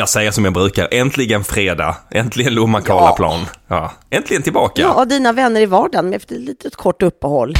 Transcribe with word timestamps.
Jag 0.00 0.08
säger 0.08 0.30
som 0.30 0.44
jag 0.44 0.54
brukar, 0.54 0.88
äntligen 0.90 1.44
fredag, 1.44 1.96
äntligen 2.10 2.54
Lomma 2.54 2.80
Karlaplan. 2.80 3.40
Ja. 3.68 3.92
Äntligen 4.10 4.42
tillbaka. 4.42 4.82
Ja, 4.82 4.92
och 4.94 5.08
dina 5.08 5.32
vänner 5.32 5.60
i 5.60 5.66
vardagen 5.66 6.14
efter 6.14 6.34
ett 6.34 6.40
litet 6.40 6.76
kort 6.76 7.02
uppehåll. 7.02 7.54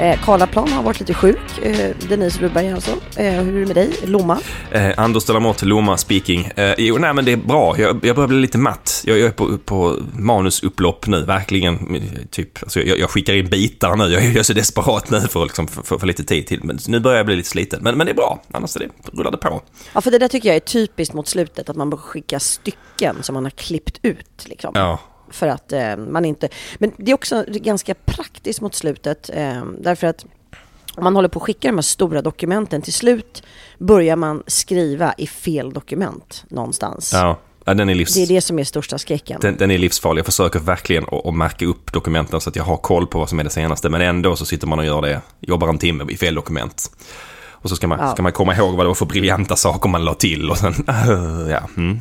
Eh, 0.00 0.20
Karlaplan 0.24 0.68
har 0.68 0.82
varit 0.82 1.00
lite 1.00 1.14
sjuk. 1.14 1.38
Eh, 1.62 1.96
Denise 2.08 2.40
Rubberg 2.40 2.72
alltså. 2.72 2.90
Eh, 3.16 3.32
hur 3.32 3.56
är 3.56 3.60
det 3.60 3.66
med 3.66 3.76
dig? 3.76 3.90
Lomma? 4.04 4.38
Eh, 4.72 4.90
Anders 4.96 5.24
Delamotte, 5.24 5.66
Lomma 5.66 5.96
speaking. 5.96 6.50
Eh, 6.56 6.74
jo, 6.78 6.98
nej 6.98 7.14
men 7.14 7.24
det 7.24 7.32
är 7.32 7.36
bra. 7.36 7.78
Jag, 7.78 8.00
jag 8.04 8.16
börjar 8.16 8.28
bli 8.28 8.38
lite 8.38 8.58
matt. 8.58 9.02
Jag, 9.06 9.18
jag 9.18 9.26
är 9.26 9.30
på, 9.30 9.58
på 9.58 9.96
manusupplopp 10.12 11.06
nu, 11.06 11.22
verkligen. 11.24 12.02
Typ, 12.30 12.62
alltså 12.62 12.80
jag, 12.80 12.98
jag 12.98 13.10
skickar 13.10 13.34
in 13.34 13.48
bitar 13.48 13.96
nu. 13.96 14.04
Jag, 14.04 14.24
jag 14.24 14.36
är 14.36 14.42
så 14.42 14.52
desperat 14.52 15.10
nu 15.10 15.20
för 15.20 15.42
att 15.42 15.48
liksom, 15.48 15.68
för, 15.68 15.82
för, 15.82 15.98
för 15.98 16.06
lite 16.06 16.24
tid 16.24 16.46
till. 16.46 16.60
Men 16.64 16.78
nu 16.88 17.00
börjar 17.00 17.16
jag 17.16 17.26
bli 17.26 17.36
lite 17.36 17.48
sliten. 17.48 17.82
Men, 17.82 17.98
men 17.98 18.06
det 18.06 18.12
är 18.12 18.16
bra. 18.16 18.42
Annars 18.52 18.76
är 18.76 18.80
det, 18.80 18.88
rullar 19.12 19.30
det 19.30 19.36
på. 19.36 19.62
Ja, 19.92 20.00
för 20.00 20.10
det 20.10 20.18
där 20.18 20.28
tycker 20.28 20.48
jag 20.48 20.56
är 20.56 20.60
typiskt 20.60 21.14
mot 21.14 21.28
slutet, 21.28 21.68
att 21.68 21.76
man 21.76 21.90
börjar 21.90 22.02
skicka 22.02 22.40
stycken 22.40 23.16
som 23.22 23.34
man 23.34 23.44
har 23.44 23.50
klippt 23.50 23.98
ut. 24.02 24.46
Liksom. 24.46 24.72
Ja. 24.74 24.98
För 25.30 25.46
att 25.46 25.72
eh, 25.72 25.96
man 25.96 26.24
inte... 26.24 26.48
Men 26.78 26.92
det 26.96 27.10
är 27.10 27.14
också 27.14 27.44
ganska 27.48 27.94
praktiskt 27.94 28.60
mot 28.60 28.74
slutet, 28.74 29.30
eh, 29.34 29.62
därför 29.78 30.06
att 30.06 30.24
om 30.94 31.04
man 31.04 31.16
håller 31.16 31.28
på 31.28 31.38
att 31.38 31.42
skicka 31.42 31.68
de 31.68 31.74
här 31.76 31.82
stora 31.82 32.22
dokumenten, 32.22 32.82
till 32.82 32.92
slut 32.92 33.42
börjar 33.78 34.16
man 34.16 34.42
skriva 34.46 35.14
i 35.18 35.26
fel 35.26 35.72
dokument 35.72 36.44
någonstans. 36.48 37.10
Ja. 37.12 37.38
Ja, 37.64 37.74
den 37.74 37.88
är, 37.88 37.94
livs... 37.94 38.14
Det 38.14 38.22
är 38.22 38.26
det 38.26 38.40
som 38.40 38.58
är 38.58 38.64
största 38.64 38.98
skräcken. 38.98 39.40
den, 39.40 39.56
den 39.56 39.70
är 39.70 39.78
livsfarlig. 39.78 40.18
Jag 40.18 40.26
försöker 40.26 40.58
verkligen 40.58 41.04
att, 41.04 41.26
att 41.26 41.34
märka 41.34 41.66
upp 41.66 41.92
dokumenten 41.92 42.40
så 42.40 42.50
att 42.50 42.56
jag 42.56 42.64
har 42.64 42.76
koll 42.76 43.06
på 43.06 43.18
vad 43.18 43.28
som 43.28 43.40
är 43.40 43.44
det 43.44 43.50
senaste. 43.50 43.88
Men 43.88 44.00
ändå 44.00 44.36
så 44.36 44.46
sitter 44.46 44.66
man 44.66 44.78
och 44.78 44.84
gör 44.84 45.02
det, 45.02 45.20
jobbar 45.40 45.68
en 45.68 45.78
timme 45.78 46.04
i 46.08 46.16
fel 46.16 46.34
dokument. 46.34 46.90
Och 47.62 47.70
så 47.70 47.76
ska 47.76 47.88
man, 47.88 47.98
Ja. 47.98 48.12
ska 48.12 48.22
man 48.22 48.32
komma 48.32 48.56
ihåg 48.56 48.74
vad 48.76 48.84
det 48.86 48.88
var 48.88 48.94
för 48.94 49.06
briljanta 49.06 49.56
saker 49.56 49.88
man 49.88 50.04
la 50.04 50.14
till 50.14 50.50
och 50.50 50.58
sen, 50.58 50.74
ja. 51.50 51.68
Mm. 51.76 52.00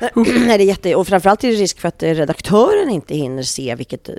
Nej, 0.00 0.58
det 0.58 0.64
är 0.64 0.66
jätte... 0.66 0.94
Och 0.94 1.08
framförallt 1.08 1.44
är 1.44 1.48
det 1.48 1.54
risk 1.54 1.80
för 1.80 1.88
att 1.88 2.02
eh, 2.02 2.14
redaktören 2.14 2.90
inte 2.90 3.14
hinner 3.14 3.42
se 3.42 3.74
vilket 3.74 4.08
eh, 4.08 4.14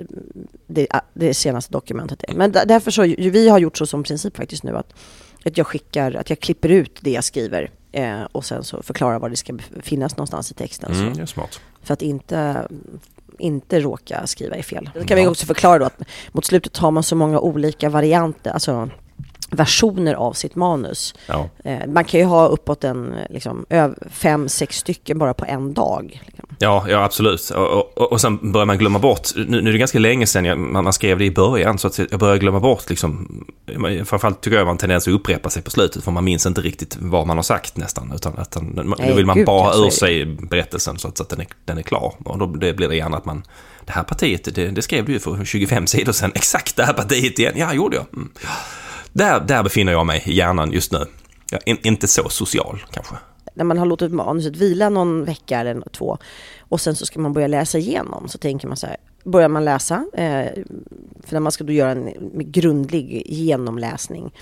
det, 0.66 0.86
ah, 0.90 1.00
det 1.14 1.34
senaste 1.34 1.72
dokumentet 1.72 2.24
är. 2.28 2.34
Men 2.34 2.52
där- 2.52 2.66
därför 2.66 2.90
så, 2.90 3.02
vi 3.02 3.48
har 3.48 3.58
gjort 3.58 3.78
så 3.78 3.86
som 3.86 4.02
princip 4.02 4.36
faktiskt 4.36 4.62
nu 4.62 4.76
att, 4.76 4.92
att 5.44 5.58
jag 5.58 5.66
skickar, 5.66 6.14
att 6.14 6.30
jag 6.30 6.40
klipper 6.40 6.68
ut 6.68 6.98
det 7.00 7.10
jag 7.10 7.24
skriver 7.24 7.70
eh, 7.92 8.22
och 8.32 8.44
sen 8.44 8.64
så 8.64 8.82
förklarar 8.82 9.18
var 9.18 9.28
det 9.28 9.36
ska 9.36 9.58
finnas 9.82 10.16
någonstans 10.16 10.50
i 10.50 10.54
texten. 10.54 10.92
Mm, 10.92 11.10
Så, 11.12 11.16
det 11.16 11.22
är 11.22 11.26
smart. 11.26 11.60
för 11.82 11.94
att 11.94 12.02
inte, 12.02 12.68
inte 13.38 13.80
råka 13.80 14.26
skriva 14.26 14.56
i 14.56 14.62
fel. 14.62 14.90
Då 14.94 15.04
kan 15.04 15.16
vi 15.16 15.26
också 15.26 15.46
förklara 15.46 15.78
då 15.78 15.84
att 15.84 16.02
mot 16.32 16.44
slutet 16.44 16.76
har 16.76 16.90
man 16.90 17.02
så 17.02 17.16
många 17.16 17.40
olika 17.40 17.88
varianter, 17.88 18.50
alltså 18.50 18.88
versioner 19.50 20.14
av 20.14 20.32
sitt 20.32 20.54
manus. 20.54 21.14
Ja. 21.26 21.48
Eh, 21.64 21.86
man 21.88 22.04
kan 22.04 22.20
ju 22.20 22.26
ha 22.26 22.46
uppåt 22.46 22.84
en, 22.84 23.14
liksom, 23.30 23.66
fem, 24.10 24.48
sex 24.48 24.76
stycken 24.76 25.18
bara 25.18 25.34
på 25.34 25.44
en 25.44 25.74
dag. 25.74 26.22
Liksom. 26.26 26.48
Ja, 26.58 26.84
ja 26.88 27.04
absolut. 27.04 27.50
Och, 27.50 27.98
och, 27.98 28.12
och 28.12 28.20
sen 28.20 28.52
börjar 28.52 28.66
man 28.66 28.78
glömma 28.78 28.98
bort, 28.98 29.28
nu, 29.36 29.44
nu 29.62 29.68
är 29.68 29.72
det 29.72 29.78
ganska 29.78 29.98
länge 29.98 30.26
sedan 30.26 30.44
jag, 30.44 30.58
man, 30.58 30.84
man 30.84 30.92
skrev 30.92 31.18
det 31.18 31.24
i 31.24 31.30
början, 31.30 31.78
så 31.78 31.86
att 31.86 31.98
jag 31.98 32.20
börjar 32.20 32.36
glömma 32.36 32.60
bort 32.60 32.90
liksom, 32.90 33.44
framförallt 34.04 34.40
tycker 34.40 34.58
jag 34.58 34.66
man 34.66 34.78
tendens 34.78 35.08
att 35.08 35.14
upprepa 35.14 35.50
sig 35.50 35.62
på 35.62 35.70
slutet, 35.70 36.04
för 36.04 36.10
man 36.10 36.24
minns 36.24 36.46
inte 36.46 36.60
riktigt 36.60 36.96
vad 37.00 37.26
man 37.26 37.38
har 37.38 37.42
sagt 37.42 37.76
nästan, 37.76 38.12
utan, 38.14 38.38
utan 38.38 38.64
nu 38.64 38.94
Nej, 38.98 39.16
vill 39.16 39.26
man 39.26 39.36
gud, 39.36 39.46
bara 39.46 39.74
ur 39.74 39.90
sig 39.90 40.26
berättelsen 40.26 40.98
så 40.98 41.08
att, 41.08 41.16
så 41.16 41.22
att 41.22 41.28
den, 41.28 41.40
är, 41.40 41.46
den 41.64 41.78
är 41.78 41.82
klar. 41.82 42.14
Och 42.24 42.38
då 42.38 42.46
det 42.46 42.72
blir 42.72 42.88
det 42.88 42.96
gärna 42.96 43.16
att 43.16 43.24
man, 43.24 43.42
det 43.84 43.92
här 43.92 44.02
partiet, 44.02 44.54
det, 44.54 44.66
det 44.66 44.82
skrev 44.82 45.04
du 45.04 45.12
ju 45.12 45.18
för 45.18 45.44
25 45.44 45.86
sidor 45.86 46.12
sedan, 46.12 46.32
exakt 46.34 46.76
det 46.76 46.84
här 46.84 46.92
partiet 46.92 47.38
igen, 47.38 47.52
ja, 47.56 47.74
gjorde 47.74 47.96
jag. 47.96 48.06
Mm. 48.12 48.30
Där, 49.12 49.40
där 49.40 49.62
befinner 49.62 49.92
jag 49.92 50.06
mig 50.06 50.22
i 50.26 50.32
hjärnan 50.34 50.72
just 50.72 50.92
nu. 50.92 51.06
Jag 51.50 51.60
är 51.66 51.86
inte 51.86 52.08
så 52.08 52.28
social 52.28 52.82
kanske. 52.90 53.14
När 53.54 53.64
man 53.64 53.78
har 53.78 53.86
låtit 53.86 54.12
manuset 54.12 54.56
vila 54.56 54.88
någon 54.88 55.24
vecka 55.24 55.60
eller 55.60 55.82
två 55.92 56.18
och 56.60 56.80
sen 56.80 56.96
så 56.96 57.06
ska 57.06 57.20
man 57.20 57.32
börja 57.32 57.46
läsa 57.46 57.78
igenom 57.78 58.28
så 58.28 58.38
tänker 58.38 58.68
man 58.68 58.76
så 58.76 58.86
här, 58.86 58.96
börjar 59.24 59.48
man 59.48 59.64
läsa, 59.64 59.94
eh, 60.14 60.46
för 61.24 61.32
när 61.32 61.40
man 61.40 61.52
ska 61.52 61.64
då 61.64 61.72
göra 61.72 61.90
en 61.90 62.12
grundlig 62.34 63.22
genomläsning 63.26 64.34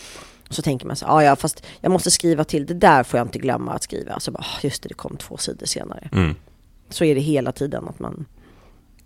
så 0.51 0.62
tänker 0.62 0.87
man 0.87 0.97
så 0.97 1.06
här, 1.06 1.12
"Ah, 1.12 1.25
ja 1.25 1.37
fast 1.37 1.62
jag 1.81 1.93
måste 1.93 2.11
skriva 2.11 2.45
till, 2.45 2.67
det 2.67 2.75
där 2.75 3.03
får 3.03 3.19
jag 3.19 3.27
inte 3.27 3.39
glömma 3.39 3.73
att 3.73 3.83
skriva. 3.83 4.21
Så 4.21 4.31
bara, 4.31 4.43
"Ah, 4.43 4.59
just 4.62 4.83
det, 4.83 4.89
det 4.89 4.95
kom 4.95 5.17
två 5.17 5.37
sidor 5.37 5.67
senare. 5.67 6.09
Mm. 6.12 6.35
Så 6.91 7.05
är 7.05 7.15
det 7.15 7.21
hela 7.21 7.53
tiden, 7.53 7.89
att 7.89 7.99
man, 7.99 8.25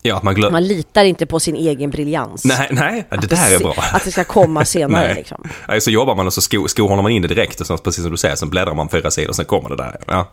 Ja, 0.05 0.21
man 0.23 0.35
glömmer. 0.35 0.53
man 0.53 0.67
litar 0.67 1.05
inte 1.05 1.27
på 1.27 1.41
sin 1.41 1.57
egen 1.57 1.91
briljans. 1.91 2.45
Nej, 2.45 2.69
nej, 2.73 3.05
det 3.11 3.27
där 3.27 3.55
är 3.55 3.59
bra. 3.59 3.75
Att 3.93 4.05
det 4.05 4.13
ska 4.13 4.25
komma 4.25 4.65
senare 4.65 5.07
Nej. 5.07 5.15
liksom. 5.15 5.49
Nej, 5.69 5.81
så 5.81 5.91
jobbar 5.91 6.15
man 6.15 6.27
och 6.27 6.33
så 6.33 6.41
sko, 6.41 6.69
skohornar 6.69 7.03
man 7.03 7.13
in 7.13 7.23
det 7.23 7.29
direkt 7.29 7.61
och 7.61 7.67
sen, 7.67 7.79
precis 7.79 8.03
som 8.03 8.11
du 8.11 8.17
säger, 8.17 8.37
sen 8.37 8.51
bläddrar 8.51 8.75
man 8.75 8.89
fyra 8.89 9.11
sidor 9.11 9.29
och 9.29 9.37
sen 9.37 9.45
kommer 9.45 9.69
det 9.69 9.77
där. 9.77 9.97
Ja, 10.07 10.31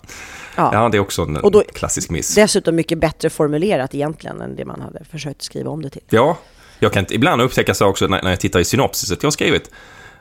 Ja. 0.56 0.70
ja 0.74 0.90
det 0.90 0.98
är 0.98 1.02
också 1.02 1.22
en 1.22 1.38
Och 1.38 1.52
då- 1.52 1.64
klassisk 1.74 2.10
miss. 2.10 2.36
Dessutom 2.36 2.76
mycket 2.76 2.98
bättre 2.98 3.30
formulerat 3.30 3.96
egentligen 3.96 4.42
än 4.42 4.56
det 4.56 4.66
man 4.66 4.82
hade 4.82 5.04
försökt 5.12 5.42
skriva 5.42 5.70
om 5.72 5.82
det 5.82 5.90
till. 5.90 6.02
Ja, 6.10 6.38
jag 6.80 6.94
kan 6.94 7.06
ibland 7.10 7.42
upptäcka 7.42 7.74
så 7.74 7.86
också 7.86 8.08
när, 8.08 8.22
när 8.24 8.30
jag 8.30 8.40
tittar 8.40 8.60
i 8.60 8.66
synopsiset 8.66 9.24
jag 9.24 9.28
har 9.28 9.32
skrivit. 9.32 9.72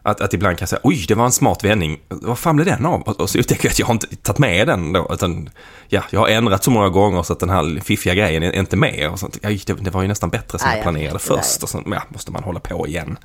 Att, 0.02 0.20
att 0.20 0.34
ibland 0.34 0.58
kan 0.58 0.62
jag 0.62 0.68
säga, 0.68 0.80
oj, 0.82 1.04
det 1.08 1.14
var 1.14 1.24
en 1.24 1.32
smart 1.32 1.64
vändning. 1.64 1.98
Vad 2.08 2.38
fan 2.38 2.56
blev 2.56 2.66
den 2.66 2.86
av? 2.86 3.02
Och, 3.02 3.20
och 3.20 3.30
så 3.30 3.38
upptäcker 3.38 3.64
jag 3.64 3.70
att 3.70 3.78
jag 3.78 3.86
har 3.86 3.94
inte 3.94 4.16
tagit 4.16 4.38
med 4.38 4.66
den 4.66 4.92
då. 4.92 5.08
Utan, 5.10 5.50
ja, 5.88 6.02
jag 6.10 6.20
har 6.20 6.28
ändrat 6.28 6.64
så 6.64 6.70
många 6.70 6.88
gånger 6.88 7.22
så 7.22 7.32
att 7.32 7.40
den 7.40 7.50
här 7.50 7.80
fiffiga 7.84 8.14
grejen 8.14 8.42
är, 8.42 8.56
inte 8.56 8.76
med. 8.76 9.10
Och 9.10 9.18
sånt. 9.18 9.38
Oj, 9.42 9.62
det, 9.66 9.72
det 9.72 9.90
var 9.90 10.02
ju 10.02 10.08
nästan 10.08 10.30
bättre 10.30 10.58
som 10.58 10.68
Nej, 10.68 10.76
jag 10.76 10.82
planerade 10.82 11.18
först. 11.18 11.62
Och 11.62 11.68
så 11.68 11.82
ja, 11.86 12.02
måste 12.08 12.32
man 12.32 12.42
hålla 12.42 12.60
på 12.60 12.86
igen. 12.86 13.18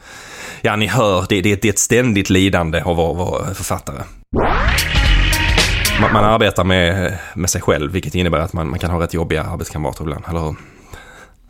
Ja, 0.62 0.76
ni 0.76 0.88
hör, 0.88 1.26
det, 1.30 1.42
det, 1.42 1.62
det 1.62 1.68
är 1.68 1.74
ett 1.74 1.80
ständigt 1.80 2.30
lidande 2.30 2.80
att 2.80 2.86
vara, 2.86 3.14
vara 3.14 3.54
författare. 3.54 4.04
Man, 6.02 6.14
man 6.14 6.24
arbetar 6.24 6.64
med, 6.64 7.18
med 7.34 7.50
sig 7.50 7.62
själv, 7.62 7.92
vilket 7.92 8.16
innebär 8.16 8.40
att 8.40 8.54
man, 8.54 8.70
man 8.70 8.80
kan 8.80 8.92
ha 8.92 9.02
rätt 9.02 9.14
jobbiga 9.14 9.44
arbetskamrater 9.44 10.04
ibland, 10.04 10.24
eller 10.30 10.40
hur? 10.40 10.56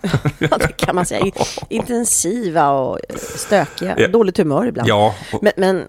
Ja, 0.39 0.57
det 0.57 0.77
kan 0.77 0.95
man 0.95 1.05
säga. 1.05 1.31
Intensiva 1.69 2.71
och 2.71 2.99
stökiga. 3.17 3.95
Ja. 3.97 4.07
Dåligt 4.07 4.37
humör 4.37 4.67
ibland. 4.67 4.89
Ja, 4.89 5.15
Men, 5.41 5.53
men, 5.57 5.83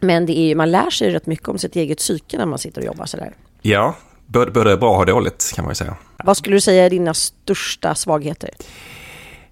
men 0.00 0.26
det 0.26 0.38
är, 0.38 0.54
man 0.54 0.70
lär 0.70 0.90
sig 0.90 1.10
rätt 1.10 1.26
mycket 1.26 1.48
om 1.48 1.58
sitt 1.58 1.76
eget 1.76 1.98
psyke 1.98 2.38
när 2.38 2.46
man 2.46 2.58
sitter 2.58 2.80
och 2.80 2.86
jobbar 2.86 3.06
sådär. 3.06 3.32
Ja, 3.62 3.94
både, 4.26 4.50
både 4.50 4.76
bra 4.76 4.98
och 4.98 5.06
dåligt 5.06 5.52
kan 5.54 5.64
man 5.64 5.70
ju 5.70 5.74
säga. 5.74 5.96
Vad 6.24 6.36
skulle 6.36 6.56
du 6.56 6.60
säga 6.60 6.84
är 6.84 6.90
dina 6.90 7.14
största 7.14 7.94
svagheter? 7.94 8.50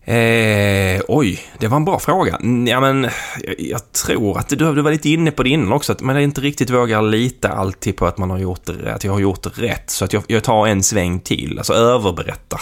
Eh, 0.09 1.01
oj, 1.09 1.41
det 1.59 1.69
var 1.69 1.77
en 1.77 1.85
bra 1.85 1.99
fråga. 1.99 2.39
Ja, 2.67 2.81
men 2.81 3.03
jag, 3.45 3.55
jag 3.59 3.93
tror 3.93 4.39
att 4.39 4.49
du, 4.49 4.57
du 4.57 4.83
var 4.83 4.91
lite 4.91 5.09
inne 5.09 5.31
på 5.31 5.43
det 5.43 5.49
innan 5.49 5.73
också, 5.73 5.93
att 5.93 6.01
man 6.01 6.21
inte 6.21 6.41
riktigt 6.41 6.71
vågar 6.71 7.03
lita 7.03 7.49
alltid 7.49 7.97
på 7.97 8.07
att 8.07 8.19
man 8.19 8.31
har 8.31 8.39
gjort 8.39 8.65
det, 8.65 8.95
att 8.95 9.05
jag 9.05 9.13
har 9.13 9.21
gjort 9.21 9.59
rätt. 9.59 9.91
Så 9.91 10.05
att 10.05 10.13
jag, 10.13 10.23
jag 10.27 10.45
tar 10.45 10.67
en 10.67 10.83
sväng 10.83 11.21
till, 11.21 11.59
alltså 11.59 11.73
överberättar. 11.73 12.61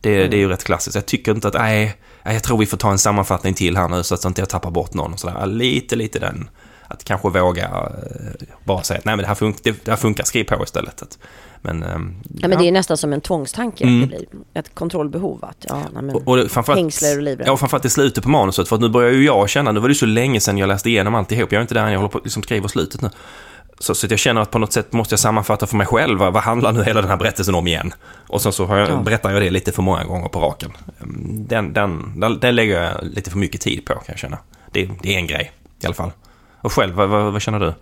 Det, 0.00 0.28
det 0.28 0.36
är 0.36 0.38
ju 0.38 0.48
rätt 0.48 0.64
klassiskt. 0.64 0.94
Jag 0.94 1.06
tycker 1.06 1.32
inte 1.32 1.48
att, 1.48 1.54
nej, 1.54 1.96
jag 2.24 2.42
tror 2.42 2.58
vi 2.58 2.66
får 2.66 2.76
ta 2.76 2.90
en 2.90 2.98
sammanfattning 2.98 3.54
till 3.54 3.76
här 3.76 3.88
nu 3.88 4.02
så 4.02 4.14
att 4.14 4.24
inte 4.24 4.40
jag 4.40 4.48
tappar 4.48 4.70
bort 4.70 4.94
någon. 4.94 5.12
Och 5.12 5.20
sådär. 5.20 5.46
Lite, 5.46 5.96
lite 5.96 6.18
den 6.18 6.48
att 6.88 7.04
kanske 7.04 7.28
våga 7.28 7.64
eh, 7.64 8.46
bara 8.64 8.82
säga 8.82 8.98
att 8.98 9.04
nej 9.04 9.16
men 9.16 9.22
det 9.22 9.28
här, 9.28 9.34
fun 9.34 9.54
det, 9.62 9.84
det 9.84 9.90
här 9.90 9.96
funkar, 9.98 10.24
skriv 10.24 10.44
på 10.44 10.64
istället. 10.64 11.02
Att, 11.02 11.18
men, 11.62 11.82
ehm, 11.82 12.14
Ja, 12.38 12.48
men 12.48 12.58
det 12.58 12.68
är 12.68 12.72
nästan 12.72 12.96
som 12.96 13.12
en 13.12 13.20
tvångstanke. 13.20 13.84
Mm. 13.84 14.08
Blir 14.08 14.24
ett 14.54 14.74
kontrollbehov. 14.74 15.44
Att, 15.44 15.56
ja, 15.68 15.82
nej, 15.94 16.02
men, 16.02 16.10
Och, 16.14 16.28
och 16.28 16.36
det- 16.36 16.48
framförallt, 16.48 17.02
och 17.16 17.22
livrem. 17.22 17.46
Ja, 17.46 17.56
framförallt 17.56 17.84
i 17.84 17.90
slutet 17.90 18.24
på 18.24 18.30
manuset. 18.30 18.68
För 18.68 18.76
att 18.76 18.82
nu 18.82 18.88
börjar 18.88 19.10
ju 19.12 19.24
jag 19.24 19.48
känna, 19.48 19.72
nu 19.72 19.80
var 19.80 19.88
det 19.88 19.94
så 19.94 20.06
länge 20.06 20.40
sedan 20.40 20.58
jag 20.58 20.66
läste 20.68 20.90
igenom 20.90 21.14
alltihop. 21.14 21.52
Jag 21.52 21.58
är 21.58 21.62
inte 21.62 21.74
där 21.74 21.84
än, 21.86 21.92
jag 21.92 21.98
håller 21.98 22.12
på 22.12 22.18
att 22.18 22.24
liksom 22.24 22.42
skriva 22.42 22.68
slutet 22.68 23.02
nu. 23.02 23.10
Så, 23.82 23.94
så 23.94 24.06
att 24.06 24.10
jag 24.10 24.20
känner 24.20 24.40
att 24.40 24.50
på 24.50 24.58
något 24.58 24.72
sätt 24.72 24.92
måste 24.92 25.12
jag 25.12 25.20
sammanfatta 25.20 25.66
för 25.66 25.76
mig 25.76 25.86
själv. 25.86 26.18
Vad, 26.18 26.32
vad 26.32 26.42
handlar 26.42 26.72
nu 26.72 26.84
hela 26.84 27.00
den 27.00 27.10
här 27.10 27.16
berättelsen 27.16 27.54
om 27.54 27.66
igen? 27.66 27.92
Och 28.28 28.42
sen 28.42 28.52
så 28.52 28.66
har 28.66 28.76
jag, 28.76 28.90
Ja. 28.90 28.96
berättar 28.96 29.30
jag 29.30 29.42
det 29.42 29.50
lite 29.50 29.72
för 29.72 29.82
många 29.82 30.04
gånger 30.04 30.28
på 30.28 30.40
raken. 30.40 30.72
Mm, 31.02 31.46
Den, 31.48 31.72
den, 31.72 32.20
den, 32.20 32.40
den 32.40 32.54
lägger 32.56 32.82
jag 32.82 33.04
lite 33.04 33.30
för 33.30 33.38
mycket 33.38 33.60
tid 33.60 33.84
på 33.84 33.94
kan 33.94 34.02
jag 34.06 34.18
känna. 34.18 34.38
Det, 34.72 34.90
det 35.02 35.14
är 35.14 35.18
en 35.18 35.26
grej 35.26 35.52
i 35.82 35.86
alla 35.86 35.94
fall. 35.94 36.10
Och 36.60 36.72
själv, 36.72 36.94
vad, 36.94 37.08
vad, 37.08 37.32
vad 37.32 37.42
känner 37.42 37.60
du? 37.60 37.74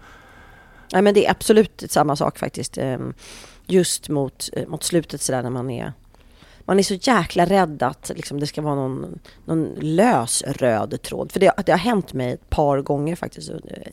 Nej, 0.93 1.03
men 1.03 1.15
det 1.15 1.27
är 1.27 1.31
absolut 1.31 1.85
samma 1.89 2.17
sak 2.17 2.39
faktiskt. 2.39 2.79
Ehm, 2.79 3.15
Just 3.71 4.09
mot, 4.09 4.49
eh, 4.53 4.67
mot 4.69 4.83
slutet 4.85 5.21
sådär 5.21 5.43
när 5.43 5.51
man 5.51 5.71
är 5.71 5.93
man 6.69 6.79
är 6.79 6.83
så 6.83 6.95
jäkla 6.95 7.45
rädd 7.45 7.83
att 7.83 8.11
liksom, 8.15 8.41
det 8.41 8.47
ska 8.47 8.63
vara 8.63 8.75
någon, 8.75 9.19
någon 9.45 9.75
lös 9.81 10.43
röd 10.47 11.03
tråd. 11.03 11.33
För 11.33 11.41
det, 11.41 11.53
det 11.67 11.73
har 11.73 11.79
hänt 11.79 12.13
mig 12.13 12.33
ett 12.33 12.51
par 12.51 12.81
gånger 12.81 13.17
faktiskt 13.17 13.51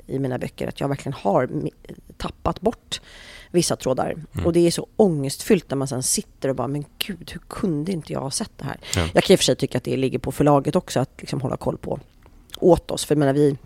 i 0.08 0.20
mina 0.20 0.38
böcker 0.38 0.68
att 0.68 0.80
jag 0.80 0.88
verkligen 0.88 1.14
har 1.14 1.50
tappat 2.18 2.62
bort 2.62 3.02
vissa 3.52 3.76
trådar. 3.76 4.16
Och 4.46 4.54
det 4.54 4.68
är 4.68 4.72
så 4.72 4.88
ångestfyllt 4.96 5.70
när 5.70 5.78
man 5.78 5.88
sen 5.88 6.04
sitter 6.04 6.50
och 6.50 6.56
bara, 6.56 6.68
men 6.68 6.86
gud, 7.00 7.32
hur 7.34 7.42
kunde 7.48 7.92
inte 7.92 8.14
jag 8.14 8.20
ha 8.20 8.32
sett 8.32 8.52
det 8.58 8.66
här? 8.66 8.80
Ja. 8.96 9.08
Jag 9.14 9.24
kan 9.24 9.34
i 9.34 9.36
och 9.36 9.40
för 9.40 9.44
sig 9.44 9.56
tycka 9.56 9.78
att 9.78 9.84
det 9.84 9.98
ligger 9.98 10.20
på 10.20 10.32
förlaget 10.32 10.76
också 10.76 11.00
att 11.00 11.12
liksom 11.18 11.42
hålla 11.42 11.58
koll 11.58 11.78
på 11.78 12.00
åt 12.60 12.92
oss. 12.92 13.06
För 13.06 13.16
menar, 13.16 13.34
vi, 13.34 13.58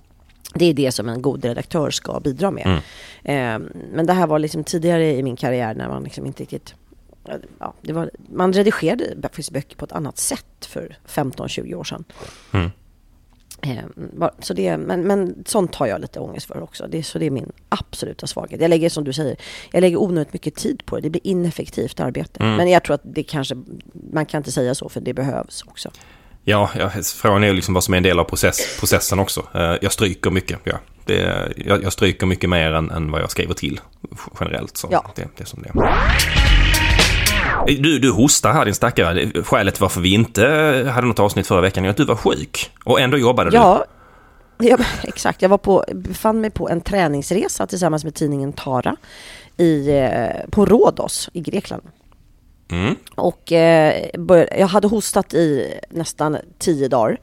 det 0.54 0.66
är 0.66 0.74
det 0.74 0.92
som 0.92 1.10
en 1.10 1.22
god 1.22 1.46
redaktör 1.46 1.92
ska 1.92 2.20
bidra 2.20 2.52
med. 2.52 2.68
Eh, 3.24 3.60
men 3.94 4.06
det 4.06 4.14
här 4.14 4.28
var 4.28 4.40
liksom 4.40 4.64
tidigare 4.64 5.16
i 5.16 5.24
min 5.24 5.36
karriär 5.36 5.74
när 5.74 5.90
man 5.90 6.04
liksom 6.04 6.26
inte 6.26 6.44
riktigt... 6.44 6.76
Ja, 7.60 7.74
det 7.82 7.94
var, 7.94 8.10
man 8.30 8.54
redigerade 8.54 9.16
faktiskt 9.22 9.52
böcker 9.52 9.76
på 9.76 9.86
ett 9.86 9.92
annat 9.92 10.18
sätt 10.18 10.66
för 10.66 10.98
15-20 11.08 11.74
år 11.76 11.84
sedan. 11.84 12.04
Mm. 12.52 12.70
Eh, 13.62 13.84
var- 13.96 14.32
så 14.40 14.54
det, 14.54 14.78
men, 14.78 15.02
men 15.02 15.44
sånt 15.46 15.76
har 15.76 15.88
jag 15.88 16.02
lite 16.02 16.20
ångest 16.20 16.46
för 16.48 16.62
också. 16.64 16.88
Det, 16.88 17.04
så 17.04 17.20
det 17.20 17.26
är 17.26 17.30
min 17.32 17.52
absoluta 17.70 18.28
svaghet. 18.28 18.62
Jag 18.62 18.70
lägger, 18.70 18.90
som 18.90 19.04
du 19.04 19.14
säger, 19.14 19.36
jag 19.72 19.82
lägger 19.82 19.98
onödigt 20.02 20.34
mycket 20.34 20.56
tid 20.56 20.86
på 20.86 20.96
det. 20.96 21.02
Det 21.02 21.10
blir 21.10 21.28
ineffektivt 21.28 22.00
arbete. 22.00 22.40
Mm. 22.44 22.56
Men 22.56 22.70
jag 22.70 22.84
tror 22.84 22.94
att 22.94 23.02
det 23.04 23.24
kanske, 23.24 23.56
man 24.14 24.26
kan 24.26 24.38
inte 24.38 24.52
säga 24.52 24.76
så 24.76 24.90
för 24.90 25.02
det 25.02 25.14
behövs 25.14 25.64
också. 25.68 25.92
Ja, 26.44 26.70
ja, 26.78 26.90
frågan 27.16 27.44
är 27.44 27.48
ju 27.48 27.54
liksom 27.54 27.74
vad 27.74 27.84
som 27.84 27.94
är 27.94 27.98
en 27.98 28.04
del 28.04 28.20
av 28.20 28.24
process, 28.24 28.78
processen 28.80 29.20
också. 29.20 29.48
Eh, 29.54 29.76
Jag 29.82 29.92
stryker 29.92 30.30
mycket, 30.32 30.60
ja. 30.64 30.80
Det, 31.06 31.52
jag, 31.58 31.84
jag 31.84 31.94
stryker 31.94 32.26
mycket 32.26 32.50
mer 32.50 32.72
än, 32.74 32.92
än 32.92 33.12
vad 33.12 33.22
jag 33.22 33.32
skriver 33.32 33.54
till 33.54 33.82
generellt. 34.40 34.78
Så 34.78 34.88
Ja. 34.92 35.12
det, 35.16 35.28
det 35.38 35.44
är 35.44 35.46
som 35.46 35.62
det 35.64 35.70
är. 35.70 36.69
Du, 37.68 38.00
du 38.00 38.12
hostar 38.12 38.54
här 38.54 38.66
din 38.66 38.76
stackare. 38.76 39.44
Skälet 39.44 39.82
varför 39.82 40.02
vi 40.02 40.14
inte 40.14 40.44
hade 40.94 41.08
något 41.08 41.20
avsnitt 41.20 41.48
förra 41.48 41.62
veckan 41.62 41.86
är 41.86 41.90
att 41.90 41.98
du 41.98 42.06
var 42.06 42.16
sjuk. 42.16 42.72
Och 42.84 43.02
ändå 43.02 43.18
jobbade 43.18 43.50
Ja, 43.54 43.86
ja, 44.58 44.78
exakt. 45.04 45.42
Jag 45.42 45.50
var 45.50 45.58
på, 45.58 45.86
befann 45.96 46.42
mig 46.42 46.50
på 46.50 46.70
en 46.70 46.82
träningsresa 46.82 47.68
tillsammans 47.68 48.04
med 48.04 48.16
tidningen 48.16 48.54
Tara 48.54 48.96
i, 49.58 49.90
eh, 49.90 50.50
på 50.50 50.66
Rhodos 50.66 51.30
i 51.34 51.42
Grekland. 51.42 51.82
du. 51.84 52.76
Mm. 52.76 52.96
Och 53.16 53.52
eh, 53.52 54.06
jag 54.60 54.68
hade 54.68 54.88
hostat 54.88 55.34
i 55.34 55.74
nästan 55.90 56.38
tio 56.58 56.88
dagar 56.88 57.20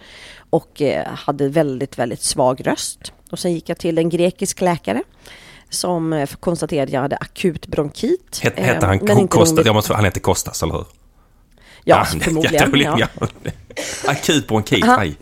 och 0.51 0.83
eh, 0.83 1.07
hade 1.07 1.49
väldigt, 1.49 1.99
väldigt 1.99 2.23
svag 2.23 2.67
röst. 2.67 3.13
Och 3.31 3.39
sen 3.39 3.53
gick 3.53 3.69
jag 3.69 3.79
till 3.79 3.99
en 3.99 4.09
grekisk 4.09 4.61
läkare 4.61 5.03
som 5.71 6.13
eh, 6.13 6.29
konstaterade 6.41 6.85
att 6.85 6.93
jag 6.93 7.01
hade 7.01 7.17
akut 7.17 7.67
bronkit. 7.67 8.41
Het, 8.43 8.59
Eh, 8.59 8.65
hette 8.65 8.87
han 8.87 8.99
men 9.03 9.19
inte 9.19 9.37
Kostas? 9.37 9.67
Jag 9.67 9.75
måste, 9.75 9.95
han 9.95 10.05
heter 10.05 10.21
Kostas, 10.21 10.63
eller 10.63 10.73
hur? 10.75 10.85
Ja, 11.85 12.01
Ah, 12.01 12.05
förmodligen. 12.05 12.99
Ja. 12.99 13.09
Akut 14.07 14.49
bronkit, 14.49 14.85
Aha. 14.85 14.97
aj. 15.01 15.17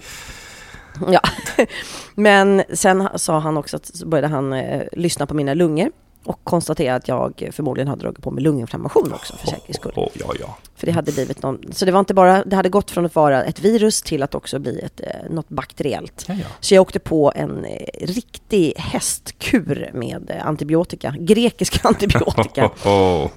Ja. 1.08 1.20
Men 2.14 2.62
sen 2.72 3.08
sa 3.14 3.38
han 3.38 3.56
också 3.56 3.76
att 3.76 3.86
så 3.96 4.06
började 4.06 4.28
han 4.28 4.52
eh, 4.52 4.82
lyssna 4.92 5.26
på 5.26 5.34
mina 5.34 5.54
lungor 5.54 5.90
och 6.24 6.40
konstaterade 6.44 6.96
att 6.96 7.08
jag 7.08 7.50
förmodligen 7.52 7.88
hade 7.88 8.02
dragit 8.02 8.22
på 8.22 8.30
mig 8.30 8.44
lunginflammation 8.44 9.12
också 9.12 9.36
för 9.36 9.46
säkerhets 9.46 9.78
skull. 9.78 9.92
Oh, 9.96 10.08
ja, 10.14 10.32
ja. 10.40 10.56
För 10.76 10.86
det 10.86 10.92
hade 10.92 11.12
blivit 11.12 11.42
någon, 11.42 11.72
så 11.72 11.84
det 11.84 11.92
var 11.92 12.00
inte 12.00 12.14
bara, 12.14 12.44
det 12.44 12.56
hade 12.56 12.68
gått 12.68 12.90
från 12.90 13.06
att 13.06 13.14
vara 13.14 13.44
ett 13.44 13.60
virus 13.60 14.02
till 14.02 14.22
att 14.22 14.34
också 14.34 14.58
bli 14.58 14.80
ett, 14.80 15.00
eh, 15.00 15.30
något 15.30 15.48
bakteriellt. 15.48 16.24
Ja, 16.28 16.34
ja. 16.34 16.46
Så 16.60 16.74
jag 16.74 16.82
åkte 16.82 16.98
på 16.98 17.32
en 17.34 17.64
eh, 17.64 18.06
riktig 18.06 18.74
hästkur 18.76 19.90
med 19.94 20.30
eh, 20.30 20.46
antibiotika, 20.46 21.14
grekisk 21.18 21.80
antibiotika. 21.84 22.70
Oh, 22.84 22.90
oh. 22.90 23.30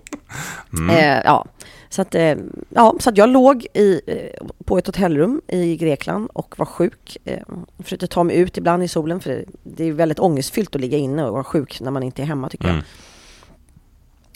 Eh, 0.91 1.21
ja. 1.25 1.45
Så, 1.89 2.01
att, 2.01 2.15
eh, 2.15 2.35
ja, 2.69 2.95
så 2.99 3.09
att 3.09 3.17
jag 3.17 3.29
låg 3.29 3.67
i, 3.73 4.01
eh, 4.07 4.47
på 4.65 4.77
ett 4.77 4.87
hotellrum 4.87 5.41
i 5.47 5.77
Grekland 5.77 6.29
och 6.33 6.59
var 6.59 6.65
sjuk. 6.65 7.17
Eh, 7.25 7.39
försökte 7.79 8.07
ta 8.07 8.23
mig 8.23 8.37
ut 8.37 8.57
ibland 8.57 8.83
i 8.83 8.87
solen 8.87 9.19
för 9.19 9.45
det, 9.63 9.83
är 9.83 9.91
väldigt 9.91 10.19
ångestfyllt 10.19 10.75
att 10.75 10.81
ligga 10.81 10.97
inne 10.97 11.25
och 11.25 11.33
vara 11.33 11.43
sjuk 11.43 11.81
när 11.81 11.91
man 11.91 12.03
inte 12.03 12.21
är 12.21 12.25
hemma 12.25 12.49
tycker 12.49 12.65
Mm. 12.65 12.75
jag. 12.77 12.85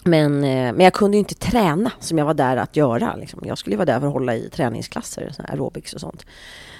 Men, 0.03 0.39
men 0.39 0.80
jag 0.80 0.94
kunde 0.94 1.18
ju 1.18 1.19
inte 1.19 1.36
träna 1.36 1.92
som 2.00 2.18
jag 2.18 2.25
var 2.25 2.33
där 2.33 2.57
att 2.57 2.75
göra. 2.75 3.15
Liksom. 3.15 3.42
Jag 3.45 3.57
skulle 3.57 3.74
ju 3.74 3.77
vara 3.77 3.86
där 3.86 4.00
för 4.00 4.07
att 4.07 4.13
hålla 4.13 4.36
i 4.36 4.50
träningsklasser, 4.50 5.36
aerobics 5.48 5.94
och 5.94 6.01
sånt. 6.01 6.25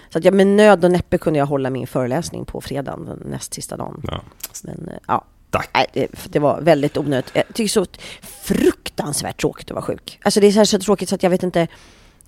Så 0.10 0.18
att 0.18 0.26
jag 0.26 0.34
med 0.34 0.48
nöd 0.48 0.86
och 0.86 0.92
näppe 0.92 1.18
kunde 1.18 1.40
jag 1.40 1.46
hålla 1.46 1.70
min 1.70 1.88
föreläsning 1.88 2.46
på 2.46 2.62
fredagen, 2.62 3.06
den 3.06 3.18
näst 3.32 3.54
sista 3.54 3.78
dagen. 3.78 4.02
ja. 4.08 4.22
Men 4.64 4.90
ja, 5.08 5.26
Tack. 5.50 5.88
Det 6.30 6.40
var 6.40 6.62
väldigt 6.62 6.98
onödigt. 6.98 7.32
Jag 7.34 7.44
tycker 7.54 7.70
så 7.70 7.86
fruktansvärt 8.22 8.81
tråkigt 9.38 9.72
att 9.72 9.76
vara 9.76 9.86
sjuk. 9.86 10.20
Alltså 10.24 10.40
det 10.40 10.48
är 10.48 10.52
så, 10.52 10.66
så 10.66 10.80
tråkigt 10.80 11.10
så 11.10 11.16
att 11.16 11.24
jag 11.24 11.30
vet 11.30 11.44
inte 11.44 11.68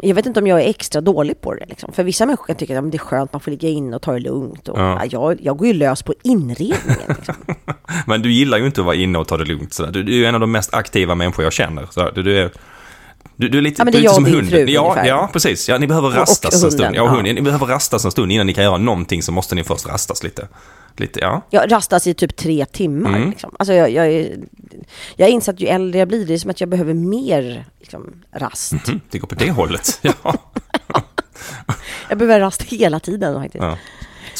jag 0.01 0.15
vet 0.15 0.25
inte 0.25 0.39
om 0.39 0.48
jag 0.48 0.62
är 0.62 0.69
extra 0.69 1.01
dålig 1.01 1.42
på 1.42 1.54
det. 1.54 1.65
Liksom. 1.65 1.94
För 1.94 2.04
vissa 2.04 2.25
människor 2.25 2.45
kan 2.45 2.56
tycka 2.56 2.80
att 2.80 2.92
det 2.92 2.98
är 2.98 3.00
skönt, 3.00 3.33
man 3.33 3.39
får 3.42 3.51
ligga 3.51 3.69
inne 3.69 3.95
och 3.95 4.01
ta 4.01 4.13
det 4.13 4.19
lugnt. 4.19 4.68
Och, 4.69 4.80
Ja. 4.80 5.00
ja. 5.04 5.06
jag, 5.12 5.42
jag 5.42 5.57
går 5.57 5.68
ju 5.68 5.74
lös 5.74 6.04
på 6.04 6.13
inredningen. 6.24 6.98
Liksom. 7.07 7.36
Men 8.07 8.21
du 8.21 8.31
gillar 8.31 8.57
ju 8.57 8.65
inte 8.65 8.81
att 8.81 8.86
vara 8.86 8.95
inne 8.95 9.18
och 9.18 9.27
ta 9.27 9.38
det 9.38 9.45
lugnt 9.45 9.74
sådär. 9.74 9.92
Du, 9.92 10.04
du 10.04 10.24
är 10.25 10.30
en 10.30 10.36
av 10.36 10.42
de 10.42 10.51
mest 10.51 10.74
aktiva 10.74 11.15
människor 11.15 11.44
jag 11.44 11.54
känner. 11.54 12.12
Du, 12.15 12.24
du 12.24 12.38
är... 12.39 12.51
Du, 13.36 13.50
du 13.50 13.57
är 13.57 13.62
lite, 13.62 13.81
Ja, 13.81 13.92
du 13.92 13.98
är 13.98 14.01
lite 14.01 14.13
som 14.13 14.24
och 14.24 14.30
hunden. 14.30 14.50
fru 14.50 14.65
ja, 14.69 14.81
ungefär. 14.81 15.06
ja, 15.07 15.30
precis. 15.33 15.69
Ja, 15.69 15.77
ni 15.77 15.88
behöver 15.88 16.07
Och- 16.07 16.15
rastas 16.15 16.63
och 16.63 16.68
en 16.68 16.71
stund. 16.71 16.74
hunden, 16.86 16.94
Ja, 16.95 17.01
och 17.01 17.07
ja. 17.07 17.12
hunden. 17.15 17.36
Ni 17.36 17.42
behöver 17.42 17.65
rastas 17.65 18.06
en 18.06 18.12
stund. 18.12 18.31
Innan 18.31 18.48
ni 18.48 18.54
kan 18.54 18.63
göra 18.63 18.77
någonting 18.77 19.24
så 19.24 19.31
måste 19.31 19.56
ni 19.56 19.63
först 19.63 19.88
rastas 19.88 20.24
lite. 20.24 20.48
Lite, 20.97 21.19
ja. 21.19 21.41
Jag 21.49 21.71
rastas 21.71 22.07
i 22.07 22.13
typ 22.13 22.35
tre 22.35 22.65
timmar. 22.65 23.17
Mm. 23.17 23.29
Liksom. 23.29 23.55
Alltså 23.59 23.73
jag, 23.73 23.89
jag, 23.91 24.07
är- 24.07 24.38
jag 25.15 25.29
insett 25.29 25.53
att 25.55 25.62
ju 25.62 25.67
äldre 25.67 26.00
jag 26.00 26.07
blir, 26.07 26.25
det 26.25 26.33
är 26.33 26.38
som 26.38 26.50
att 26.51 26.59
jag 26.59 26.69
behöver 26.69 26.93
mer 26.93 27.65
liksom, 27.79 28.13
rast. 28.31 28.73
Mm, 28.88 29.00
det 29.09 29.19
går 29.19 29.27
på 29.27 29.35
det 29.35 29.51
hållet. 29.51 30.00
Ja. 30.23 30.33
Jag 32.09 32.17
behöver 32.17 32.39
rast 32.39 32.62
hela 32.63 33.00
tiden 33.00 33.41
faktiskt. 33.41 33.63
Ja. 33.63 33.77